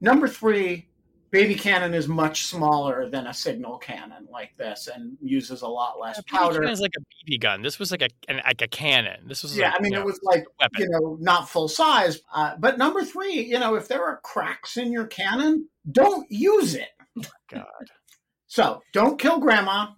Number 0.00 0.28
three, 0.28 0.88
baby 1.30 1.54
cannon 1.54 1.94
is 1.94 2.08
much 2.08 2.44
smaller 2.46 3.08
than 3.08 3.26
a 3.28 3.34
signal 3.34 3.78
cannon 3.78 4.26
like 4.30 4.56
this 4.56 4.88
and 4.92 5.16
uses 5.22 5.62
a 5.62 5.66
lot 5.68 6.00
less 6.00 6.20
Yeah, 6.32 6.38
powder. 6.38 6.62
is 6.64 6.80
like 6.80 6.92
a 6.96 7.30
BB 7.30 7.40
gun. 7.40 7.62
This 7.62 7.78
was 7.78 7.90
like 7.90 8.02
a 8.02 8.08
an, 8.28 8.40
like 8.44 8.62
a 8.62 8.68
cannon. 8.68 9.28
This 9.28 9.42
was 9.42 9.56
Yeah, 9.56 9.70
like, 9.70 9.78
I 9.78 9.82
mean, 9.82 9.94
it 9.94 9.98
know, 10.00 10.04
was 10.04 10.20
like, 10.22 10.44
you 10.78 10.88
know, 10.88 11.16
not 11.20 11.48
full 11.48 11.68
size. 11.68 12.20
Uh, 12.34 12.54
but 12.58 12.78
number 12.78 13.04
three, 13.04 13.40
you 13.42 13.58
know, 13.58 13.74
if 13.76 13.86
there 13.88 14.04
are 14.04 14.20
cracks 14.22 14.76
in 14.76 14.92
your 14.92 15.06
cannon, 15.06 15.68
don't 15.90 16.26
use 16.30 16.74
it. 16.74 16.88
God. 17.50 17.64
So 18.52 18.82
don't 18.92 19.16
kill 19.16 19.38
grandma. 19.38 19.90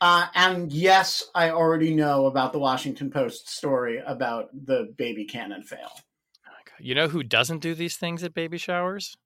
Uh, 0.00 0.26
and 0.34 0.72
yes, 0.72 1.22
I 1.32 1.50
already 1.50 1.94
know 1.94 2.26
about 2.26 2.52
the 2.52 2.58
Washington 2.58 3.08
Post 3.08 3.48
story 3.48 4.02
about 4.04 4.48
the 4.52 4.92
baby 4.98 5.24
cannon 5.26 5.62
fail. 5.62 5.92
Oh. 6.44 6.52
You 6.80 6.96
know 6.96 7.06
who 7.06 7.22
doesn't 7.22 7.60
do 7.60 7.76
these 7.76 7.96
things 7.96 8.24
at 8.24 8.34
baby 8.34 8.58
showers? 8.58 9.16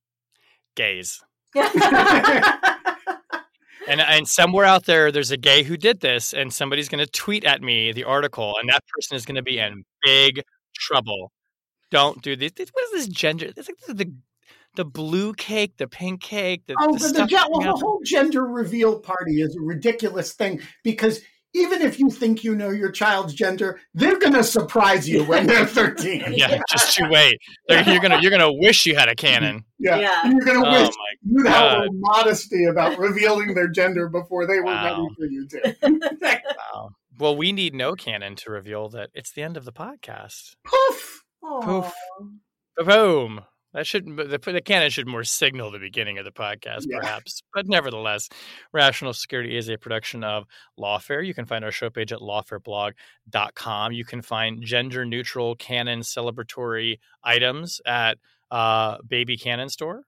Gays. 0.77 1.21
And 3.89 4.01
and 4.01 4.27
somewhere 4.27 4.65
out 4.65 4.85
there, 4.87 5.13
there's 5.13 5.31
a 5.31 5.37
gay 5.37 5.63
who 5.63 5.77
did 5.77 6.01
this, 6.01 6.35
and 6.35 6.53
somebody's 6.53 6.89
going 6.89 7.05
to 7.05 7.11
tweet 7.11 7.45
at 7.45 7.63
me 7.63 7.93
the 7.93 8.05
article, 8.05 8.57
and 8.61 8.69
that 8.69 8.83
person 8.89 9.17
is 9.17 9.25
going 9.25 9.37
to 9.37 9.43
be 9.43 9.59
in 9.59 9.85
big 10.03 10.43
trouble. 10.75 11.33
Don't 11.91 12.21
do 12.21 12.35
these. 12.35 12.51
What 12.57 12.85
is 12.87 12.91
this 12.93 13.07
gender? 13.07 13.53
It's 13.57 13.69
like 13.69 13.97
the 13.97 14.13
the 14.75 14.85
blue 14.85 15.33
cake, 15.35 15.77
the 15.79 15.87
pink 15.87 16.21
cake, 16.21 16.65
the, 16.67 16.75
Oh, 16.79 16.99
the 16.99 17.09
the, 17.09 17.49
well, 17.51 17.61
the 17.61 17.81
whole 17.81 18.01
gender 18.05 18.45
reveal 18.45 18.99
party 18.99 19.41
is 19.41 19.57
a 19.57 19.61
ridiculous 19.61 20.33
thing 20.33 20.61
because 20.83 21.21
even 21.57 21.83
if 21.83 21.99
you 21.99 22.11
think 22.11 22.45
you 22.45 22.55
know 22.55 22.71
your 22.71 22.91
child's 22.91 23.35
gender, 23.35 23.81
they're 23.95 24.19
going 24.19 24.33
to 24.35 24.45
surprise 24.45 25.09
you 25.09 25.25
when 25.25 25.47
they're 25.47 25.67
13. 25.81 26.35
Yeah, 26.37 26.61
just 26.71 26.99
you 26.99 27.09
wait. 27.09 27.39
They're- 27.69 27.83
You're 27.85 28.01
gonna 28.01 28.21
you're 28.21 28.31
gonna 28.31 28.53
wish 28.53 28.87
you 28.87 28.95
had 28.95 29.09
a 29.09 29.15
cannon. 29.15 29.65
Yeah. 29.79 29.97
Yeah. 29.99 30.31
You're 30.31 30.45
going 30.45 30.63
to 30.63 30.69
Oh 30.69 30.83
wish 30.87 30.95
you'd 31.23 31.47
have 31.47 31.83
a 31.83 31.87
modesty 31.93 32.65
about 32.65 32.99
revealing 32.99 33.55
their 33.55 33.69
gender 33.69 34.09
before 34.09 34.47
they 34.47 34.59
were 34.59 34.65
Wow. 34.67 34.85
ready 34.85 35.15
for 35.19 35.27
you 35.27 35.49
to. 35.49 35.77
Wow. 36.75 36.91
Well, 37.19 37.37
we 37.37 37.53
need 37.53 37.75
no 37.75 37.95
cannon 37.95 38.37
to 38.37 38.51
reveal 38.51 38.89
that 38.91 39.09
it's 39.15 39.33
the 39.33 39.43
end 39.43 39.57
of 39.57 39.65
the 39.65 39.73
podcast. 39.73 40.55
Poof. 40.67 41.23
Poof. 41.63 41.93
Boom. 42.85 43.41
That 43.77 43.87
should 43.87 44.07
the, 44.17 44.39
the 44.43 44.61
cannon 44.63 44.89
should 44.91 45.07
more 45.07 45.23
signal 45.23 45.71
the 45.71 45.79
beginning 45.79 46.17
of 46.19 46.25
the 46.25 46.31
podcast, 46.33 46.87
Yeah. 46.89 46.99
perhaps. 47.01 47.43
But 47.55 47.69
nevertheless, 47.69 48.29
Rational 48.73 49.13
Security 49.13 49.57
is 49.57 49.69
a 49.69 49.77
production 49.77 50.25
of 50.25 50.47
Lawfare. 50.81 51.25
You 51.25 51.35
can 51.35 51.45
find 51.45 51.63
our 51.63 51.71
show 51.71 51.91
page 51.91 52.11
at 52.11 52.21
lawfareblog.com. 52.21 53.93
You 53.93 54.05
can 54.05 54.23
find 54.23 54.63
gender 54.63 55.05
neutral 55.05 55.55
cannon 55.57 56.01
celebratory 56.01 56.99
items 57.23 57.81
at 57.87 58.19
uh, 58.51 58.97
Baby 59.07 59.37
Cannon 59.37 59.69
Store, 59.69 60.03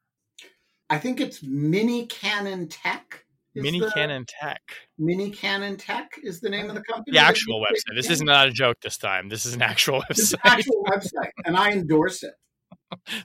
I 0.91 0.99
think 0.99 1.21
it's 1.21 1.43
Mini 1.43 2.07
Cannon 2.07 2.69
Tech. 2.69 3.25
Mini 3.55 3.81
the- 3.81 3.91
Cannon 3.91 4.25
Tech. 4.27 4.62
Mini 4.99 5.31
Cannon 5.31 5.77
Tech 5.77 6.12
is 6.23 6.41
the 6.41 6.49
name 6.49 6.69
of 6.71 6.75
the 6.75 6.83
company. 6.83 7.14
The 7.14 7.23
actual 7.23 7.61
website. 7.61 7.97
This 7.97 8.09
is 8.09 8.23
not 8.23 8.49
a 8.49 8.51
joke 8.51 8.79
this 8.81 8.97
time. 8.97 9.29
This 9.29 9.45
is 9.45 9.55
an 9.55 9.62
actual 9.73 10.03
It's 10.09 10.33
an 10.33 10.39
website. 10.39 10.51
actual 10.59 10.85
website, 10.85 11.31
and 11.45 11.57
I 11.57 11.73
endorse 11.73 12.23
it. 12.23 12.33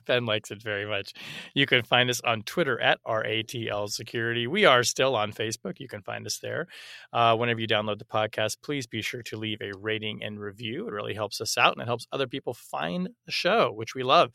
Ben 0.06 0.26
likes 0.26 0.50
it 0.50 0.62
very 0.62 0.86
much. 0.86 1.12
You 1.54 1.66
can 1.66 1.82
find 1.82 2.10
us 2.10 2.20
on 2.20 2.42
Twitter 2.42 2.80
at 2.80 2.98
RATL 3.06 3.90
Security. 3.90 4.46
We 4.46 4.64
are 4.64 4.82
still 4.82 5.16
on 5.16 5.32
Facebook. 5.32 5.80
You 5.80 5.88
can 5.88 6.02
find 6.02 6.26
us 6.26 6.38
there. 6.38 6.66
Uh, 7.12 7.36
whenever 7.36 7.60
you 7.60 7.68
download 7.68 7.98
the 7.98 8.04
podcast, 8.04 8.58
please 8.62 8.86
be 8.86 9.02
sure 9.02 9.22
to 9.22 9.36
leave 9.36 9.60
a 9.60 9.72
rating 9.78 10.22
and 10.22 10.38
review. 10.40 10.88
It 10.88 10.92
really 10.92 11.14
helps 11.14 11.40
us 11.40 11.56
out 11.56 11.72
and 11.74 11.82
it 11.82 11.86
helps 11.86 12.06
other 12.12 12.26
people 12.26 12.54
find 12.54 13.10
the 13.26 13.32
show, 13.32 13.72
which 13.72 13.94
we 13.94 14.02
love. 14.02 14.32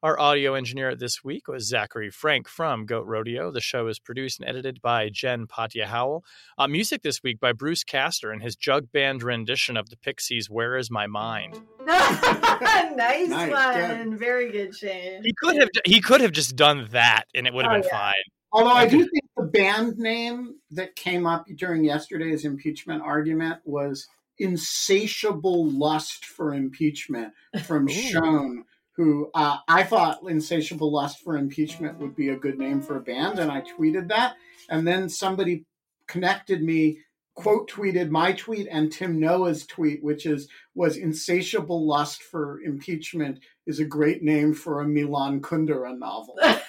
Our 0.00 0.16
audio 0.20 0.54
engineer 0.54 0.94
this 0.94 1.24
week 1.24 1.48
was 1.48 1.66
Zachary 1.66 2.08
Frank 2.08 2.46
from 2.46 2.86
Goat 2.86 3.04
Rodeo. 3.06 3.50
The 3.50 3.60
show 3.60 3.88
is 3.88 3.98
produced 3.98 4.38
and 4.38 4.48
edited 4.48 4.80
by 4.80 5.08
Jen 5.08 5.48
Patja 5.48 5.86
Howell. 5.86 6.24
Uh, 6.56 6.68
music 6.68 7.02
this 7.02 7.20
week 7.20 7.40
by 7.40 7.52
Bruce 7.52 7.82
Castor 7.82 8.30
and 8.30 8.40
his 8.40 8.54
jug 8.54 8.92
band 8.92 9.24
rendition 9.24 9.76
of 9.76 9.90
the 9.90 9.96
Pixies' 9.96 10.48
Where 10.48 10.76
Is 10.76 10.88
My 10.88 11.08
Mind? 11.08 11.60
nice, 11.84 13.28
Nice, 13.28 13.50
one. 13.50 14.16
Very 14.16 14.52
good, 14.52 14.72
Shane. 14.76 15.24
He 15.24 15.32
could 15.36 15.56
have 15.56 15.68
he 15.84 16.00
could 16.00 16.20
have 16.20 16.30
just 16.30 16.54
done 16.54 16.86
that 16.92 17.24
and 17.34 17.48
it 17.48 17.52
would 17.52 17.64
have 17.64 17.72
Oh, 17.72 17.80
been 17.80 17.88
yeah. 17.90 17.98
fine. 17.98 18.14
Although 18.52 18.70
I 18.70 18.86
do 18.86 18.98
think 19.00 19.24
the 19.36 19.42
band 19.46 19.98
name 19.98 20.54
that 20.70 20.94
came 20.94 21.26
up 21.26 21.46
during 21.56 21.82
yesterday's 21.82 22.44
impeachment 22.44 23.02
argument 23.02 23.62
was 23.64 24.06
Insatiable 24.38 25.68
Lust 25.68 26.24
for 26.24 26.54
Impeachment 26.54 27.32
from 27.64 27.88
Ooh. 27.88 27.92
Schoen, 27.92 28.64
who 28.98 29.30
uh, 29.32 29.58
I 29.68 29.84
thought 29.84 30.28
Insatiable 30.28 30.90
Lust 30.90 31.22
for 31.22 31.36
Impeachment 31.36 32.00
would 32.00 32.16
be 32.16 32.30
a 32.30 32.36
good 32.36 32.58
name 32.58 32.82
for 32.82 32.96
a 32.96 33.00
band, 33.00 33.38
and 33.38 33.48
I 33.50 33.62
tweeted 33.62 34.08
that. 34.08 34.34
And 34.68 34.84
then 34.84 35.08
somebody 35.08 35.64
connected 36.08 36.64
me, 36.64 36.98
quote 37.36 37.70
tweeted 37.70 38.10
my 38.10 38.32
tweet 38.32 38.66
and 38.68 38.90
Tim 38.90 39.20
Noah's 39.20 39.64
tweet, 39.66 40.02
which 40.02 40.26
is 40.26 40.48
was 40.74 40.96
Insatiable 40.96 41.86
Lust 41.86 42.24
for 42.24 42.60
Impeachment 42.62 43.38
is 43.68 43.78
a 43.78 43.84
great 43.84 44.24
name 44.24 44.52
for 44.52 44.80
a 44.80 44.88
Milan 44.88 45.40
Kundera 45.40 45.96
novel. 45.96 46.36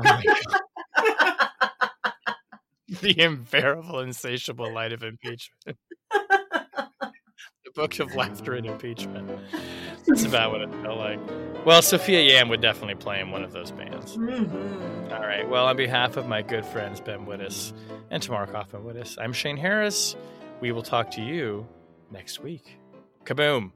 Oh 0.00 0.04
my 0.04 0.22
God. 0.96 1.50
the 3.00 3.16
unbearable, 3.18 4.00
insatiable 4.00 4.72
light 4.72 4.92
of 4.92 5.02
impeachment. 5.02 5.76
The 7.78 7.82
book 7.82 8.00
of 8.00 8.14
laughter 8.16 8.54
and 8.54 8.66
impeachment. 8.66 9.30
That's 10.06 10.24
about 10.24 10.50
what 10.52 10.62
it 10.62 10.70
felt 10.82 10.98
like. 10.98 11.20
Well, 11.64 11.80
Sophia 11.80 12.20
Yam 12.22 12.48
would 12.48 12.60
definitely 12.60 12.96
play 12.96 13.20
in 13.20 13.30
one 13.30 13.44
of 13.44 13.52
those 13.52 13.70
bands. 13.70 14.16
Mhm. 14.16 15.12
All 15.12 15.20
right. 15.20 15.48
Well, 15.48 15.66
on 15.66 15.76
behalf 15.76 16.16
of 16.16 16.26
my 16.26 16.42
good 16.42 16.64
friends 16.66 17.00
Ben 17.00 17.24
Wittes 17.26 17.72
and 18.10 18.22
Tamara 18.22 18.46
Kaufman 18.48 18.82
Wittes, 18.82 19.16
I'm 19.20 19.32
Shane 19.32 19.56
Harris. 19.56 20.16
We 20.60 20.72
will 20.72 20.82
talk 20.82 21.10
to 21.12 21.22
you 21.22 21.68
next 22.10 22.40
week. 22.40 22.78
Kaboom. 23.24 23.70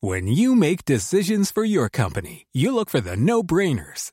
When 0.00 0.26
you 0.26 0.54
make 0.54 0.84
decisions 0.84 1.50
for 1.50 1.64
your 1.64 1.88
company, 1.88 2.46
you 2.52 2.74
look 2.74 2.90
for 2.90 3.00
the 3.00 3.16
no 3.16 3.42
brainers. 3.42 4.12